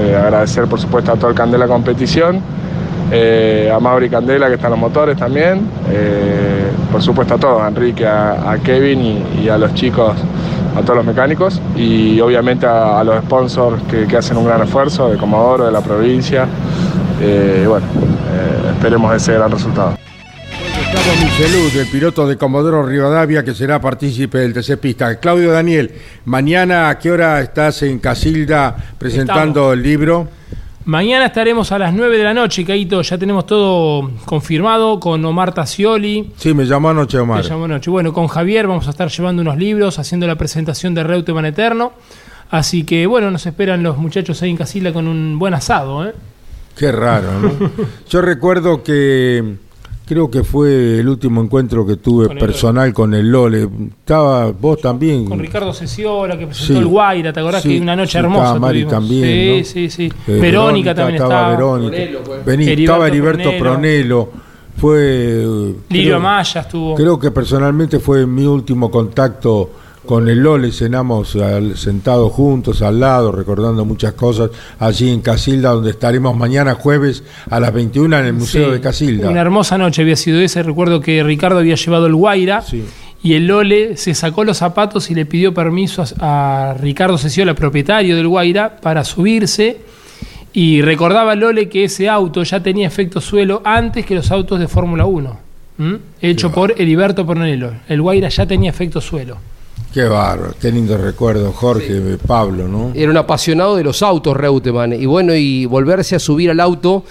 Eh, 0.00 0.16
agradecer 0.16 0.64
por 0.64 0.80
supuesto 0.80 1.12
a 1.12 1.16
todo 1.16 1.28
el 1.28 1.36
Candela 1.36 1.66
Competición, 1.66 2.40
eh, 3.10 3.70
a 3.74 3.78
Mauri 3.78 4.08
Candela 4.08 4.48
que 4.48 4.54
están 4.54 4.70
los 4.70 4.80
motores 4.80 5.18
también, 5.18 5.60
por 6.90 7.02
supuesto 7.02 7.34
a 7.34 7.38
todos, 7.38 7.60
a 7.62 7.68
Enrique, 7.68 8.06
a, 8.06 8.56
Kevin 8.64 9.22
y 9.44 9.48
a 9.50 9.58
los 9.58 9.74
chicos, 9.74 10.14
a 10.76 10.80
todos 10.82 10.96
los 10.96 11.06
mecánicos 11.06 11.60
y 11.76 12.20
obviamente 12.20 12.66
a, 12.66 13.00
a 13.00 13.04
los 13.04 13.22
sponsors 13.24 13.82
que, 13.84 14.06
que 14.06 14.16
hacen 14.16 14.36
un 14.36 14.46
gran 14.46 14.62
esfuerzo, 14.62 15.10
de 15.10 15.16
Comodoro, 15.16 15.66
de 15.66 15.72
la 15.72 15.80
provincia. 15.80 16.46
Eh, 17.20 17.64
bueno, 17.68 17.86
eh, 17.86 18.72
esperemos 18.74 19.14
ese 19.14 19.34
gran 19.34 19.50
resultado. 19.50 19.96
Gustavo 20.78 21.16
Michelud, 21.22 21.76
el 21.76 21.86
piloto 21.86 22.26
de 22.26 22.36
Comodoro 22.36 22.84
Rivadavia, 22.84 23.44
que 23.44 23.54
será 23.54 23.80
partícipe 23.80 24.38
del 24.38 24.52
TC 24.52 24.76
Pista. 24.78 25.16
Claudio 25.20 25.52
Daniel, 25.52 25.92
mañana 26.24 26.88
a 26.88 26.98
qué 26.98 27.10
hora 27.12 27.40
estás 27.40 27.82
en 27.82 27.98
Casilda 27.98 28.76
presentando 28.98 29.72
el 29.72 29.82
libro? 29.82 30.28
Mañana 30.84 31.26
estaremos 31.26 31.70
a 31.70 31.78
las 31.78 31.94
9 31.94 32.18
de 32.18 32.24
la 32.24 32.34
noche, 32.34 32.64
Caito. 32.64 33.02
Ya 33.02 33.16
tenemos 33.16 33.46
todo 33.46 34.10
confirmado 34.24 34.98
con 34.98 35.24
Omar 35.24 35.54
Tassioli. 35.54 36.32
Sí, 36.36 36.54
me 36.54 36.64
llamó 36.64 36.90
anoche 36.90 37.18
Omar. 37.18 37.42
Me 37.42 37.48
llamó 37.48 37.64
anoche. 37.66 37.88
Bueno, 37.88 38.12
con 38.12 38.26
Javier 38.26 38.66
vamos 38.66 38.88
a 38.88 38.90
estar 38.90 39.08
llevando 39.08 39.42
unos 39.42 39.56
libros, 39.56 40.00
haciendo 40.00 40.26
la 40.26 40.34
presentación 40.34 40.94
de 40.94 41.04
Reutemann 41.04 41.44
Eterno. 41.44 41.92
Así 42.50 42.84
que, 42.84 43.06
bueno, 43.06 43.30
nos 43.30 43.46
esperan 43.46 43.82
los 43.82 43.96
muchachos 43.96 44.42
ahí 44.42 44.50
en 44.50 44.56
Casilda 44.56 44.92
con 44.92 45.06
un 45.06 45.38
buen 45.38 45.54
asado, 45.54 46.04
¿eh? 46.04 46.14
Qué 46.76 46.90
raro, 46.90 47.40
¿no? 47.40 47.70
Yo 48.10 48.20
recuerdo 48.20 48.82
que 48.82 49.56
creo 50.12 50.30
que 50.30 50.44
fue 50.44 50.98
el 51.00 51.08
último 51.08 51.42
encuentro 51.42 51.86
que 51.86 51.96
tuve 51.96 52.26
Con 52.26 52.36
el 52.36 52.44
personal 52.44 52.92
con 52.92 53.14
el 53.14 53.30
Lole. 53.30 53.68
Estaba 54.00 54.50
vos 54.52 54.80
también. 54.80 55.24
Con 55.26 55.38
Ricardo 55.38 55.72
Ceciola, 55.72 56.38
que 56.38 56.46
presentó 56.46 56.74
Sí. 56.74 56.78
el 56.78 56.86
Guaira, 56.86 57.32
¿te 57.32 57.40
acordás 57.40 57.62
Sí, 57.62 57.70
que 57.76 57.80
una 57.80 57.96
noche 57.96 58.12
sí, 58.12 58.18
hermosa 58.18 58.42
estaba 58.42 58.58
Mari 58.60 58.82
tuvimos? 58.84 58.92
también, 58.92 59.24
Sí, 59.24 59.58
¿no? 59.58 59.64
sí, 59.64 59.90
sí. 59.90 60.12
Eh, 60.28 60.38
Verónica, 60.40 60.94
también 60.94 61.22
estaba. 61.22 61.50
Verónica. 61.50 61.96
Vení, 62.44 62.64
Heriberto 62.64 62.82
estaba 62.82 63.08
Heriberto 63.08 63.50
Pronelo. 63.58 63.60
Pronelo. 64.26 64.28
Fue. 64.76 64.98
eh, 65.00 65.74
Lirio 65.90 66.16
Amaya 66.16 66.60
estuvo. 66.62 66.94
Creo 66.94 67.18
que 67.18 67.30
personalmente 67.30 67.98
fue 68.00 68.26
mi 68.26 68.44
último 68.44 68.90
contacto 68.90 69.70
con 70.06 70.28
el 70.28 70.38
Lole, 70.40 70.72
cenamos 70.72 71.36
al- 71.36 71.76
sentados 71.76 72.32
juntos 72.32 72.82
al 72.82 72.98
lado, 73.00 73.30
recordando 73.32 73.84
muchas 73.84 74.14
cosas, 74.14 74.50
allí 74.78 75.10
en 75.10 75.20
Casilda, 75.20 75.70
donde 75.70 75.90
estaremos 75.90 76.36
mañana 76.36 76.74
jueves 76.74 77.22
a 77.48 77.60
las 77.60 77.72
21 77.72 78.18
en 78.18 78.24
el 78.26 78.32
Museo 78.32 78.66
Sí, 78.66 78.72
de 78.72 78.80
Casilda. 78.80 79.28
Una 79.30 79.40
hermosa 79.40 79.78
noche 79.78 80.02
había 80.02 80.16
sido 80.16 80.40
esa. 80.40 80.62
Recuerdo 80.62 81.00
que 81.00 81.22
Ricardo 81.22 81.58
había 81.60 81.76
llevado 81.76 82.06
el 82.06 82.14
Guaira 82.16 82.64
y 83.22 83.34
el 83.34 83.46
Lole 83.46 83.96
se 83.96 84.14
sacó 84.14 84.42
los 84.44 84.58
zapatos 84.58 85.10
y 85.10 85.14
le 85.14 85.24
pidió 85.26 85.54
permiso 85.54 86.02
a, 86.18 86.70
a 86.70 86.74
Ricardo 86.74 87.16
Ceciola, 87.18 87.54
propietario 87.54 88.16
del 88.16 88.26
Guaira, 88.28 88.76
para 88.80 89.04
subirse. 89.04 89.78
Y 90.54 90.82
recordaba 90.82 91.34
Lole 91.34 91.68
que 91.68 91.84
ese 91.84 92.08
auto 92.08 92.42
ya 92.42 92.60
tenía 92.62 92.86
efecto 92.86 93.20
suelo 93.20 93.62
antes 93.64 94.04
que 94.04 94.14
los 94.16 94.30
autos 94.30 94.58
de 94.58 94.68
Fórmula 94.68 95.06
1. 95.06 95.38
¿m? 95.78 95.98
Hecho 96.20 96.50
por 96.52 96.74
Heriberto 96.78 97.24
Pronelo. 97.24 97.72
El 97.88 98.02
Guaira 98.02 98.28
ya 98.28 98.44
tenía 98.46 98.68
efecto 98.70 99.00
suelo. 99.00 99.38
Qué 99.92 100.04
bárbaro, 100.04 100.54
qué 100.58 100.72
lindo 100.72 100.96
recuerdo, 100.96 101.52
Jorge, 101.52 102.00
Pablo, 102.26 102.66
¿no? 102.66 102.92
Era 102.94 103.10
un 103.10 103.16
apasionado 103.18 103.76
de 103.76 103.84
los 103.84 104.02
autos, 104.02 104.34
Reutemann. 104.34 104.94
Y 104.94 105.04
bueno, 105.04 105.34
y 105.34 105.66
volverse 105.66 106.16
a 106.16 106.18
subir 106.18 106.50
al 106.50 106.60
auto 106.60 107.04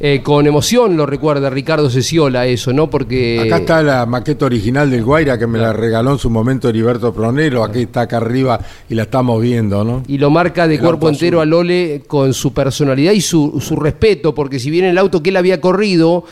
eh, 0.00 0.20
con 0.22 0.44
emoción, 0.44 0.96
lo 0.96 1.06
recuerda 1.06 1.48
Ricardo 1.48 1.88
Ceciola, 1.88 2.46
eso, 2.46 2.72
¿no? 2.72 2.90
Porque. 2.90 3.40
Acá 3.40 3.58
está 3.58 3.82
la 3.82 4.04
maqueta 4.04 4.46
original 4.46 4.90
del 4.90 5.04
Guaira 5.04 5.38
que 5.38 5.46
me 5.46 5.58
la 5.58 5.72
regaló 5.72 6.12
en 6.12 6.18
su 6.18 6.28
momento 6.28 6.68
Heriberto 6.68 7.14
Pronelo, 7.14 7.62
aquí 7.62 7.82
está 7.82 8.02
acá 8.02 8.16
arriba 8.16 8.58
y 8.88 8.96
la 8.96 9.04
estamos 9.04 9.40
viendo, 9.40 9.84
¿no? 9.84 10.02
Y 10.08 10.18
lo 10.18 10.30
marca 10.30 10.66
de 10.66 10.74
El 10.74 10.80
cuerpo 10.80 11.08
entero 11.08 11.40
a 11.40 11.44
Lole 11.44 12.02
con 12.08 12.34
su 12.34 12.52
personalidad 12.52 13.12
y 13.12 13.20
su, 13.20 13.60
su 13.60 13.76
respeto, 13.76 14.34
porque 14.34 14.58
si 14.58 14.70
bien 14.70 14.86
el 14.86 14.98
auto 14.98 15.22
que 15.22 15.30
él 15.30 15.36
había 15.36 15.60
corrido, 15.60 16.24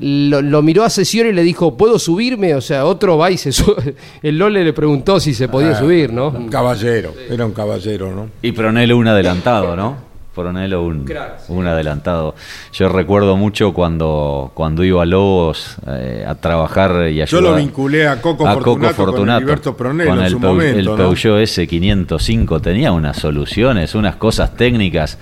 lo, 0.00 0.42
lo 0.42 0.62
miró 0.62 0.84
a 0.84 0.90
sesión 0.90 1.26
y 1.28 1.32
le 1.32 1.42
dijo, 1.42 1.76
¿puedo 1.76 1.98
subirme? 1.98 2.54
O 2.54 2.60
sea, 2.60 2.84
otro 2.86 3.18
va 3.18 3.30
y 3.30 3.36
se 3.38 3.52
sube. 3.52 3.94
El 4.22 4.38
Lole 4.38 4.64
le 4.64 4.72
preguntó 4.72 5.20
si 5.20 5.34
se 5.34 5.48
podía 5.48 5.70
Ah, 5.70 5.78
subir, 5.78 6.12
¿no? 6.12 6.28
Un 6.28 6.48
caballero, 6.48 7.14
era 7.30 7.44
un 7.46 7.52
caballero, 7.52 8.14
¿no? 8.14 8.28
Y 8.42 8.52
Pronelo 8.52 8.96
un 8.96 9.08
adelantado, 9.08 9.76
¿no? 9.76 10.07
Pronelo 10.42 10.84
un, 10.84 11.04
un 11.48 11.66
adelantado. 11.66 12.36
Yo 12.72 12.88
recuerdo 12.88 13.36
mucho 13.36 13.72
cuando, 13.72 14.52
cuando 14.54 14.84
iba 14.84 15.02
a 15.02 15.06
Lobos 15.06 15.76
eh, 15.88 16.24
a 16.26 16.36
trabajar 16.36 17.08
y 17.10 17.16
Yo 17.16 17.22
ayudar. 17.24 17.42
lo 17.42 17.56
vinculé 17.56 18.06
a 18.06 18.20
Coco 18.20 18.46
a 18.46 18.54
Fortunato, 18.54 18.64
Coco 18.64 18.78
con 18.86 18.94
Fortunato, 18.94 19.74
con 19.76 20.00
en 20.00 20.20
el, 20.20 20.30
su 20.30 20.38
Peu- 20.38 20.46
momento, 20.48 20.78
el 20.78 20.84
¿no? 20.84 20.96
Peugeot 20.96 21.38
S505 21.40 22.60
tenía 22.60 22.92
unas 22.92 23.16
soluciones, 23.16 23.94
unas 23.94 24.16
cosas 24.16 24.54
técnicas. 24.56 25.18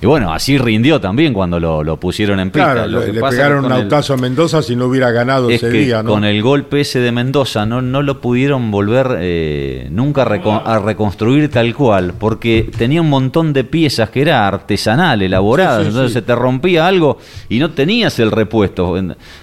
Y 0.00 0.06
bueno, 0.06 0.32
así 0.32 0.56
rindió 0.58 1.00
también 1.00 1.32
cuando 1.34 1.60
lo, 1.60 1.82
lo 1.84 1.98
pusieron 2.00 2.40
en 2.40 2.50
pista. 2.50 2.72
Claro, 2.72 2.88
Lo 2.88 3.00
le, 3.00 3.06
que 3.06 3.12
le 3.12 3.20
pasa 3.20 3.36
pegaron 3.36 3.62
con 3.62 3.72
un 3.72 3.78
el- 3.78 3.82
autazo 3.84 4.14
a 4.14 4.16
Mendoza 4.16 4.62
si 4.62 4.76
no 4.76 4.86
hubiera 4.86 5.10
ganado 5.10 5.50
es 5.50 5.62
ese 5.62 5.70
que 5.72 5.78
día, 5.84 6.02
¿no? 6.02 6.10
con 6.10 6.24
el 6.24 6.42
golpe 6.42 6.80
ese 6.80 7.00
de 7.00 7.12
Mendoza 7.12 7.66
no, 7.66 7.82
no 7.82 8.02
lo 8.02 8.20
pudieron 8.20 8.70
volver 8.70 9.18
eh, 9.20 9.88
nunca 9.90 10.22
a, 10.22 10.26
reco- 10.26 10.62
a 10.64 10.78
reconstruir 10.78 11.50
tal 11.50 11.74
cual, 11.74 12.14
porque 12.18 12.70
tenía 12.76 13.00
un 13.00 13.10
montón 13.10 13.52
de 13.52 13.64
piezas 13.64 14.10
que 14.10 14.22
era 14.22 14.46
artesanal, 14.54 15.22
elaboradas, 15.22 15.78
Sí, 15.78 15.82
sí, 15.84 15.88
entonces 15.90 16.12
sí. 16.12 16.18
se 16.20 16.22
te 16.22 16.34
rompía 16.34 16.86
algo 16.86 17.18
y 17.48 17.58
no 17.58 17.70
tenías 17.70 18.18
el 18.18 18.30
repuesto. 18.30 18.94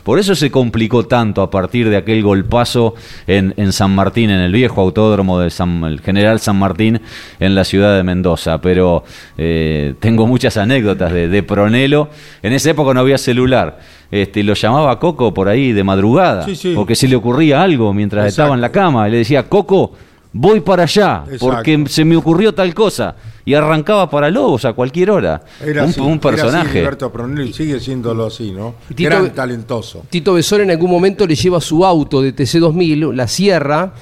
Por 0.03 0.19
eso 0.19 0.35
se 0.35 0.49
complicó 0.51 1.05
tanto 1.05 1.41
a 1.41 1.49
partir 1.51 1.89
de 1.89 1.97
aquel 1.97 2.23
golpazo 2.23 2.95
en, 3.27 3.53
en 3.57 3.71
San 3.73 3.93
Martín, 3.93 4.29
en 4.29 4.39
el 4.39 4.51
viejo 4.51 4.81
autódromo 4.81 5.39
de 5.39 5.49
San, 5.49 5.83
el 5.83 6.01
General 6.01 6.39
San 6.39 6.57
Martín 6.57 6.99
en 7.39 7.55
la 7.55 7.63
ciudad 7.63 7.95
de 7.95 8.03
Mendoza. 8.03 8.59
Pero 8.61 9.03
eh, 9.37 9.93
tengo 9.99 10.27
muchas 10.27 10.57
anécdotas 10.57 11.11
de, 11.13 11.27
de 11.27 11.43
Pronelo. 11.43 12.09
En 12.41 12.53
esa 12.53 12.71
época 12.71 12.93
no 12.93 13.01
había 13.01 13.17
celular. 13.17 13.79
Este, 14.09 14.43
lo 14.43 14.53
llamaba 14.55 14.99
Coco 14.99 15.33
por 15.33 15.47
ahí 15.47 15.71
de 15.71 15.83
madrugada, 15.85 16.43
Sí, 16.43 16.55
sí. 16.55 16.73
porque 16.75 16.95
se 16.95 17.07
le 17.07 17.15
ocurría 17.15 17.61
algo 17.61 17.93
mientras 17.93 18.25
Exacto. 18.25 18.41
estaba 18.41 18.55
en 18.55 18.61
la 18.61 18.69
cama. 18.71 19.07
Y 19.07 19.11
le 19.11 19.17
decía, 19.19 19.43
Coco, 19.47 19.93
voy 20.33 20.61
para 20.61 20.83
allá, 20.83 21.23
Exacto. 21.25 21.45
porque 21.47 21.83
se 21.87 22.05
me 22.05 22.15
ocurrió 22.15 22.53
tal 22.53 22.73
cosa. 22.73 23.15
Y 23.43 23.55
arrancaba 23.55 24.07
para 24.09 24.29
Lobos 24.29 24.65
a 24.65 24.73
cualquier 24.73 25.09
hora. 25.09 25.41
Era 25.65 25.83
un, 25.83 25.89
así, 25.89 25.99
un 25.99 26.05
era 26.07 26.13
así 26.15 26.19
personaje. 26.21 26.69
Heriberto 26.77 27.11
Pronelo 27.11 27.43
y 27.43 27.53
sigue 27.53 27.79
siéndolo 27.79 28.27
así, 28.27 28.51
¿no? 28.51 28.75
Tito- 28.93 29.09
Gran 29.09 29.33
talentoso. 29.33 30.03
Tito 30.09 30.33
Besón 30.35 30.61
en 30.61 30.71
algún 30.71 30.91
momento 30.91 31.25
le 31.25 31.33
lleva 31.35 31.59
su 31.59 31.83
auto 31.83 32.21
de 32.21 32.35
TC2000, 32.35 33.13
la 33.15 33.27
Sierra, 33.27 33.93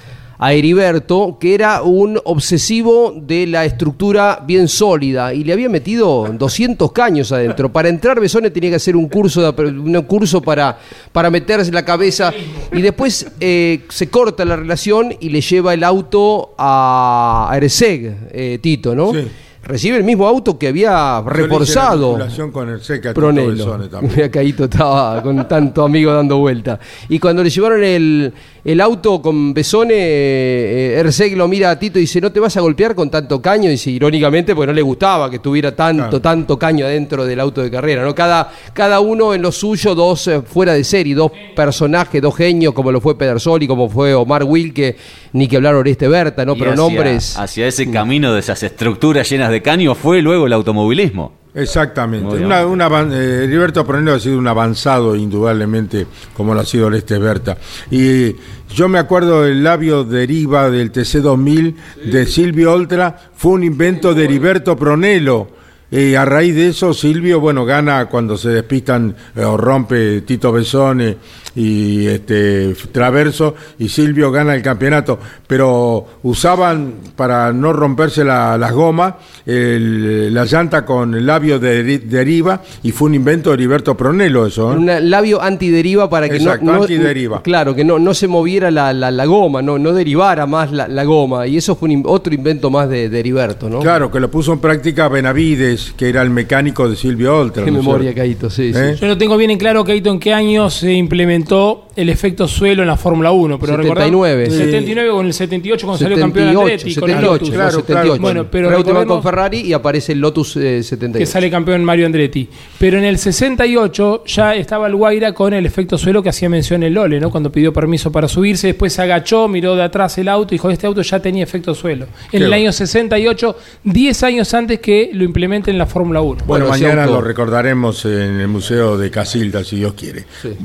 a 0.41 0.53
Heriberto, 0.53 1.37
que 1.37 1.53
era 1.53 1.83
un 1.83 2.17
obsesivo 2.23 3.13
de 3.13 3.45
la 3.45 3.65
estructura 3.65 4.41
bien 4.47 4.69
sólida 4.69 5.33
y 5.33 5.43
le 5.43 5.51
había 5.51 5.67
metido 5.67 6.33
200 6.33 6.93
caños 6.93 7.33
adentro. 7.33 7.71
Para 7.73 7.89
entrar 7.89 8.21
Besone 8.21 8.49
tenía 8.49 8.69
que 8.69 8.77
hacer 8.77 8.95
un 8.95 9.09
curso, 9.09 9.51
de, 9.51 9.63
un 9.63 10.01
curso 10.03 10.41
para, 10.41 10.79
para 11.11 11.29
meterse 11.29 11.73
la 11.73 11.83
cabeza 11.83 12.33
y 12.71 12.81
después 12.81 13.27
eh, 13.41 13.81
se 13.89 14.09
corta 14.09 14.45
la 14.45 14.55
relación 14.55 15.13
y 15.19 15.27
le 15.27 15.41
lleva 15.41 15.73
el 15.73 15.83
auto 15.83 16.53
a 16.57 17.51
Erseg, 17.57 18.29
eh, 18.31 18.59
Tito, 18.61 18.95
¿no? 18.95 19.11
Sí. 19.11 19.27
Recibe 19.61 19.97
el 19.97 20.03
mismo 20.03 20.25
auto 20.25 20.57
que 20.57 20.69
había 20.69 21.21
reforzado. 21.21 22.17
con 22.51 22.69
el 22.69 22.81
Seca 22.81 23.13
Pronelo. 23.13 23.77
Mira, 24.01 24.31
Caíto 24.31 24.63
estaba 24.63 25.21
con 25.21 25.47
tanto 25.47 25.83
amigo 25.83 26.13
dando 26.13 26.37
vuelta. 26.37 26.79
Y 27.09 27.19
cuando 27.19 27.43
le 27.43 27.49
llevaron 27.49 27.83
el, 27.83 28.33
el 28.63 28.81
auto 28.81 29.21
con 29.21 29.53
Besone, 29.53 29.93
eh, 29.93 30.99
Erseg 30.99 31.35
lo 31.35 31.47
mira 31.47 31.71
a 31.71 31.77
Tito 31.77 31.99
y 31.99 32.03
dice, 32.03 32.21
¿no 32.21 32.31
te 32.31 32.39
vas 32.39 32.55
a 32.57 32.61
golpear 32.61 32.95
con 32.95 33.09
tanto 33.09 33.41
caño? 33.41 33.69
Dice, 33.69 33.91
irónicamente, 33.91 34.55
porque 34.55 34.67
no 34.67 34.73
le 34.73 34.81
gustaba 34.81 35.29
que 35.29 35.39
tuviera 35.39 35.75
tanto, 35.75 36.21
tanto 36.21 36.57
caño 36.57 36.85
adentro 36.85 37.25
del 37.25 37.39
auto 37.39 37.61
de 37.61 37.69
carrera. 37.69 38.03
¿no? 38.03 38.15
Cada, 38.15 38.51
cada 38.73 39.01
uno 39.01 39.33
en 39.33 39.41
lo 39.41 39.51
suyo, 39.51 39.93
dos 39.93 40.27
eh, 40.29 40.41
fuera 40.41 40.73
de 40.73 40.83
serie, 40.83 41.15
dos 41.15 41.31
personajes, 41.55 42.21
dos 42.21 42.35
genios, 42.35 42.73
como 42.73 42.91
lo 42.91 43.01
fue 43.01 43.17
Pedersoli, 43.17 43.67
como 43.67 43.89
fue 43.89 44.13
Omar 44.13 44.43
Wilke, 44.45 44.95
ni 45.33 45.47
que 45.47 45.57
hablar 45.57 45.75
Oreste 45.75 46.07
Berta, 46.07 46.45
¿no? 46.45 46.55
Y 46.55 46.59
Pero 46.59 46.71
hacia- 46.71 46.83
nombres... 46.83 47.37
Hacia 47.37 47.67
ese 47.67 47.89
camino 47.91 48.33
de 48.33 48.39
esas 48.39 48.61
estructuras 48.63 49.29
llenas 49.29 49.51
de 49.51 49.61
caño 49.61 49.95
fue 49.95 50.21
luego 50.21 50.47
el 50.47 50.53
automovilismo. 50.53 51.39
Exactamente. 51.55 52.35
Una, 52.35 52.65
una 52.65 52.87
eh, 53.11 53.43
Heriberto 53.45 53.85
Pronelo 53.85 54.13
ha 54.15 54.19
sido 54.19 54.37
un 54.37 54.47
avanzado, 54.47 55.15
indudablemente, 55.15 56.05
como 56.33 56.53
lo 56.53 56.61
ha 56.61 56.65
sido 56.65 56.87
Oreste 56.87 57.17
Berta. 57.17 57.57
Y 57.89 58.35
yo 58.73 58.87
me 58.87 58.99
acuerdo 58.99 59.43
del 59.43 59.63
labio 59.63 60.03
deriva 60.03 60.69
del 60.69 60.91
TC2000 60.91 61.75
de 62.05 62.25
Silvio 62.27 62.73
Oltra, 62.73 63.15
fue 63.35 63.53
un 63.53 63.63
invento 63.63 64.13
de 64.13 64.25
Heriberto 64.25 64.75
Pronelo. 64.77 65.58
Y 65.91 66.13
a 66.13 66.23
raíz 66.23 66.53
de 66.55 66.67
eso, 66.67 66.93
Silvio, 66.93 67.39
bueno, 67.39 67.65
gana 67.65 68.05
cuando 68.05 68.37
se 68.37 68.49
despistan 68.49 69.15
eh, 69.35 69.43
o 69.43 69.57
rompe 69.57 70.21
Tito 70.21 70.51
Besone 70.51 71.17
y 71.55 72.05
este 72.05 72.75
Traverso 72.91 73.55
y 73.79 73.89
Silvio 73.89 74.31
gana 74.31 74.53
el 74.53 74.61
campeonato, 74.61 75.17
pero 75.47 76.05
usaban 76.21 76.93
para 77.15 77.51
no 77.51 77.73
romperse 77.73 78.23
la- 78.23 78.55
las 78.57 78.71
gomas 78.71 79.15
el- 79.47 80.31
la 80.31 80.45
llanta 80.45 80.85
con 80.85 81.15
el 81.15 81.25
labio 81.25 81.57
de 81.59 81.83
deri- 81.83 82.03
deriva 82.03 82.61
y 82.83 82.91
fue 82.91 83.07
un 83.09 83.15
invento 83.15 83.49
de 83.49 83.55
Heriberto 83.55 83.97
Pronello 83.97 84.45
eso. 84.45 84.71
¿eh? 84.71 84.75
Un 84.75 85.09
labio 85.09 85.41
antideriva 85.41 86.07
para 86.07 86.29
que 86.29 86.35
Exacto, 86.37 86.65
no, 86.65 86.73
no- 86.73 86.81
antideriva. 86.83 87.41
Claro, 87.41 87.73
que 87.75 87.83
no, 87.83 87.97
no 87.97 88.13
se 88.13 88.27
moviera 88.27 88.69
la, 88.69 88.93
la- 88.93 89.09
la 89.09 89.25
goma, 89.25 89.63
no, 89.63 89.79
no 89.79 89.91
derivara 89.93 90.45
más 90.45 90.71
la, 90.71 90.87
la 90.87 91.03
goma. 91.03 91.47
Y 91.47 91.57
eso 91.57 91.75
fue 91.75 91.89
un 91.89 92.03
otro 92.05 92.31
invento 92.33 92.69
más 92.69 92.87
de, 92.89 93.09
de 93.09 93.19
Heriberto, 93.19 93.69
¿no? 93.69 93.79
Claro, 93.79 94.11
que 94.11 94.19
lo 94.19 94.29
puso 94.29 94.53
en 94.53 94.59
práctica 94.59 95.07
Benavides, 95.07 95.78
que 95.97 96.09
era 96.09 96.21
el 96.21 96.29
mecánico 96.29 96.89
de 96.89 96.95
Silvio 96.95 97.37
Oltra. 97.37 97.63
Qué 97.65 97.71
¿no 97.71 97.79
es 97.79 97.83
memoria? 97.85 98.13
Caito, 98.13 98.49
sí, 98.49 98.71
¿Eh? 98.75 98.95
Yo 98.99 99.07
no 99.07 99.17
tengo 99.17 99.37
bien 99.37 99.51
en 99.51 99.57
claro, 99.57 99.83
Keito, 99.83 100.09
en 100.11 100.19
qué 100.19 100.33
año 100.33 100.69
se 100.69 100.93
implementó 100.93 101.85
el 101.95 102.09
efecto 102.09 102.47
suelo 102.47 102.81
en 102.83 102.87
la 102.87 102.97
Fórmula 102.97 103.31
1. 103.31 103.59
Pero 103.59 103.73
79. 103.73 104.43
recordamos- 104.45 104.57
Sí. 104.57 104.57
79 104.63 105.09
o 105.09 105.21
en 105.21 105.27
el 105.27 105.33
78 105.33 105.85
cuando 105.87 106.03
salió 106.03 106.17
campeón 106.17 106.47
78, 106.47 106.61
Andretti. 106.61 106.95
con 106.99 107.09
el 107.09 107.15
78, 107.15 107.33
Lotus. 107.33 107.49
no, 107.57 107.71
78. 107.71 108.21
Bueno, 108.21 108.47
pero 108.51 108.69
recordemos- 108.69 109.05
con 109.05 109.23
Ferrari 109.23 109.59
y 109.61 109.73
aparece 109.73 110.13
el 110.13 110.19
Lotus 110.19 110.55
eh, 110.57 110.81
78. 110.83 111.19
que 111.19 111.25
sale 111.25 111.49
campeón 111.51 111.83
Mario 111.83 112.05
Andretti. 112.05 112.47
Pero 112.77 112.97
en 112.97 113.03
el 113.03 113.17
68 113.17 114.23
ya 114.25 114.55
estaba 114.55 114.87
el 114.87 114.95
Guaira 114.95 115.33
con 115.33 115.53
el 115.53 115.65
efecto 115.65 115.97
suelo 115.97 116.21
que 116.23 116.29
hacía 116.29 116.49
mención 116.49 116.83
el 116.83 116.93
Lole, 116.93 117.19
¿no? 117.19 117.29
Cuando 117.31 117.51
pidió 117.51 117.73
permiso 117.73 118.11
para 118.11 118.27
subirse, 118.27 118.67
después 118.67 118.93
se 118.93 119.01
agachó, 119.01 119.47
miró 119.47 119.75
de 119.75 119.83
atrás 119.83 120.17
el 120.17 120.27
auto 120.27 120.53
y 120.53 120.55
dijo, 120.55 120.69
este 120.69 120.87
auto 120.87 121.01
ya 121.01 121.19
tenía 121.19 121.43
efecto 121.43 121.73
suelo. 121.75 122.05
En 122.05 122.11
Qué 122.31 122.37
el 122.37 122.43
bueno. 122.43 122.55
año 122.55 122.71
68, 122.71 123.57
10 123.83 124.23
años 124.23 124.53
antes 124.53 124.79
que 124.79 125.09
lo 125.13 125.23
implementen 125.23 125.68
en 125.69 125.77
la 125.77 125.85
Fórmula 125.85 126.21
1. 126.21 126.43
Bueno, 126.45 126.67
mañana 126.67 127.03
auto- 127.03 127.15
lo 127.15 127.21
recordaremos 127.21 128.05
en 128.05 128.39
el 128.39 128.47
Museo 128.47 128.97
de 128.97 129.09
Casilda, 129.11 129.63
si 129.63 129.77
Dios 129.77 129.93
quiere. 129.93 130.25
Sí. 130.41 130.55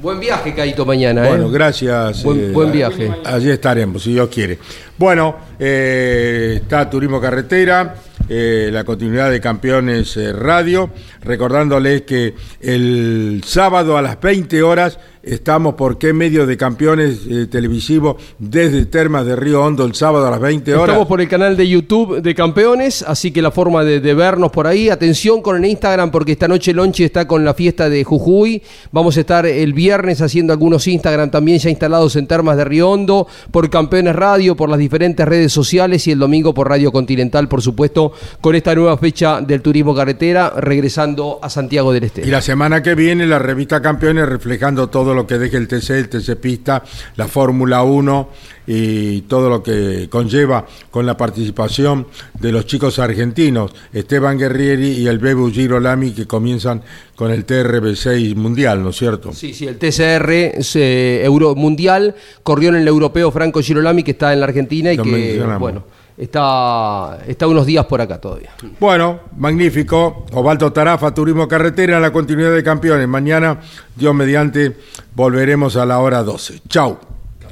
Buen 0.00 0.20
viaje, 0.20 0.54
Caito, 0.54 0.86
mañana. 0.86 1.26
¿eh? 1.26 1.28
Bueno, 1.30 1.50
gracias. 1.50 2.22
Buen, 2.22 2.38
eh, 2.40 2.52
buen 2.52 2.70
viaje. 2.70 3.10
Allí 3.24 3.50
estaremos, 3.50 4.02
si 4.04 4.12
Dios 4.12 4.28
quiere. 4.28 4.58
Bueno, 4.98 5.36
eh, 5.60 6.58
está 6.60 6.90
Turismo 6.90 7.20
Carretera, 7.20 7.94
eh, 8.28 8.68
la 8.72 8.82
continuidad 8.82 9.30
de 9.30 9.40
Campeones 9.40 10.16
eh, 10.16 10.32
Radio, 10.32 10.90
recordándoles 11.22 12.02
que 12.02 12.34
el 12.60 13.42
sábado 13.46 13.96
a 13.96 14.02
las 14.02 14.20
20 14.20 14.60
horas 14.62 14.98
estamos 15.22 15.74
por 15.74 15.98
qué 15.98 16.12
medio 16.12 16.46
de 16.46 16.56
Campeones 16.56 17.20
eh, 17.28 17.46
televisivos 17.50 18.16
desde 18.38 18.86
Termas 18.86 19.26
de 19.26 19.36
Río 19.36 19.62
Hondo 19.62 19.84
el 19.84 19.94
sábado 19.94 20.26
a 20.26 20.30
las 20.30 20.40
20 20.40 20.74
horas. 20.74 20.88
Estamos 20.88 21.08
por 21.08 21.20
el 21.20 21.28
canal 21.28 21.56
de 21.56 21.68
YouTube 21.68 22.20
de 22.20 22.34
Campeones, 22.34 23.02
así 23.02 23.30
que 23.30 23.42
la 23.42 23.50
forma 23.50 23.84
de, 23.84 24.00
de 24.00 24.14
vernos 24.14 24.50
por 24.50 24.66
ahí. 24.66 24.90
Atención 24.90 25.42
con 25.42 25.56
el 25.56 25.64
Instagram, 25.64 26.10
porque 26.10 26.32
esta 26.32 26.48
noche 26.48 26.72
Lonchi 26.72 27.04
está 27.04 27.26
con 27.26 27.44
la 27.44 27.54
fiesta 27.54 27.88
de 27.88 28.04
Jujuy. 28.04 28.62
Vamos 28.92 29.16
a 29.16 29.20
estar 29.20 29.46
el 29.46 29.72
viernes 29.72 30.20
haciendo 30.20 30.52
algunos 30.52 30.86
Instagram 30.86 31.30
también 31.30 31.58
ya 31.58 31.70
instalados 31.70 32.16
en 32.16 32.26
Termas 32.26 32.56
de 32.56 32.64
Río 32.64 32.90
Hondo, 32.90 33.26
por 33.50 33.68
Campeones 33.70 34.16
Radio, 34.16 34.56
por 34.56 34.68
las 34.68 34.78
diferentes 34.88 35.28
redes 35.28 35.52
sociales 35.52 36.06
y 36.06 36.12
el 36.12 36.18
domingo 36.18 36.54
por 36.54 36.66
Radio 36.66 36.90
Continental, 36.90 37.46
por 37.46 37.60
supuesto, 37.60 38.12
con 38.40 38.54
esta 38.54 38.74
nueva 38.74 38.96
fecha 38.96 39.42
del 39.42 39.60
turismo 39.60 39.94
carretera, 39.94 40.54
regresando 40.56 41.38
a 41.42 41.50
Santiago 41.50 41.92
del 41.92 42.04
Y 42.04 42.06
Estero. 42.06 42.28
la 42.28 42.40
semana 42.40 42.82
que 42.82 42.94
viene 42.94 43.26
la 43.26 43.38
revista 43.38 43.82
Campeones 43.82 44.26
reflejando 44.26 44.88
todo 44.88 45.12
lo 45.12 45.26
que 45.26 45.36
deje 45.36 45.58
el 45.58 45.68
TC, 45.68 45.90
el 45.90 46.08
TC 46.08 46.36
Pista, 46.36 46.82
la 47.16 47.28
Fórmula 47.28 47.82
1 47.82 48.28
y 48.70 49.22
todo 49.22 49.48
lo 49.48 49.62
que 49.62 50.08
conlleva 50.10 50.66
con 50.90 51.06
la 51.06 51.16
participación 51.16 52.06
de 52.38 52.52
los 52.52 52.66
chicos 52.66 52.98
argentinos, 52.98 53.72
Esteban 53.92 54.38
Guerrieri 54.38 54.90
y 54.92 55.06
el 55.06 55.18
Bebu 55.18 55.50
Girolami 55.50 56.12
que 56.12 56.26
comienzan 56.26 56.82
con 57.16 57.30
el 57.32 57.44
TRB6 57.46 58.36
Mundial, 58.36 58.82
¿no 58.82 58.90
es 58.90 58.96
cierto? 58.96 59.32
Sí, 59.32 59.52
sí, 59.52 59.66
el 59.66 59.76
TCR 59.78 60.30
eh, 60.30 61.22
Euro 61.24 61.54
Mundial 61.56 62.14
corrió 62.44 62.68
en 62.68 62.76
el 62.76 62.86
europeo 62.86 63.32
Franco 63.32 63.60
Girolami, 63.60 64.04
que 64.04 64.12
está 64.12 64.32
en 64.32 64.40
la 64.40 64.46
Argentina 64.46 64.77
y 64.86 64.96
Lo 64.96 65.02
que, 65.02 65.42
bueno, 65.58 65.84
está, 66.16 67.18
está 67.26 67.46
unos 67.46 67.66
días 67.66 67.86
por 67.86 68.00
acá 68.00 68.20
todavía. 68.20 68.50
Bueno, 68.78 69.20
magnífico. 69.36 70.26
Osvaldo 70.32 70.72
Tarafa, 70.72 71.12
Turismo 71.14 71.48
Carretera, 71.48 72.00
la 72.00 72.12
continuidad 72.12 72.52
de 72.52 72.62
campeones. 72.62 73.08
Mañana, 73.08 73.60
Dios 73.94 74.14
mediante, 74.14 74.76
volveremos 75.14 75.76
a 75.76 75.86
la 75.86 75.98
hora 76.00 76.22
12. 76.22 76.62
Chau, 76.68 76.98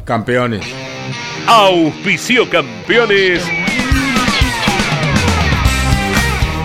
campeones. 0.04 0.64
Auspicio 1.46 2.48
campeones. 2.50 3.42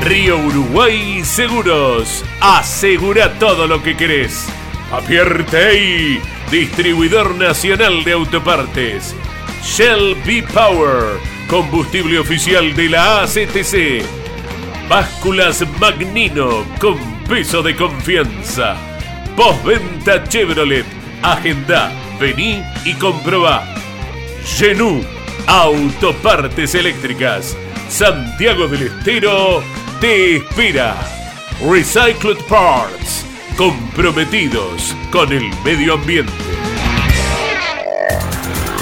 Río 0.03 0.37
Uruguay 0.39 1.23
Seguros. 1.23 2.23
Asegura 2.41 3.37
todo 3.37 3.67
lo 3.67 3.83
que 3.83 3.95
querés. 3.95 4.47
Apierte 4.91 6.19
distribuidor 6.51 7.35
nacional 7.35 8.03
de 8.03 8.11
autopartes. 8.11 9.15
Shell 9.63 10.15
B 10.25 10.43
Power, 10.53 11.19
combustible 11.47 12.17
oficial 12.17 12.75
de 12.75 12.89
la 12.89 13.21
ACTC. 13.21 14.03
Básculas 14.89 15.63
Magnino 15.79 16.65
con 16.79 16.97
peso 17.29 17.61
de 17.61 17.75
confianza. 17.75 18.75
Postventa 19.35 20.23
Chevrolet. 20.27 20.85
Agenda, 21.21 21.91
vení 22.19 22.63
y 22.83 22.93
comprobá. 22.95 23.63
Genú, 24.43 25.03
autopartes 25.45 26.73
eléctricas. 26.73 27.55
Santiago 27.87 28.67
del 28.67 28.87
Estero 28.87 29.63
te 29.99 30.37
espera. 30.37 30.95
Recycled 31.61 32.43
Parts, 32.49 33.25
comprometidos 33.55 34.95
con 35.11 35.31
el 35.31 35.43
medio 35.63 35.93
ambiente. 35.93 36.33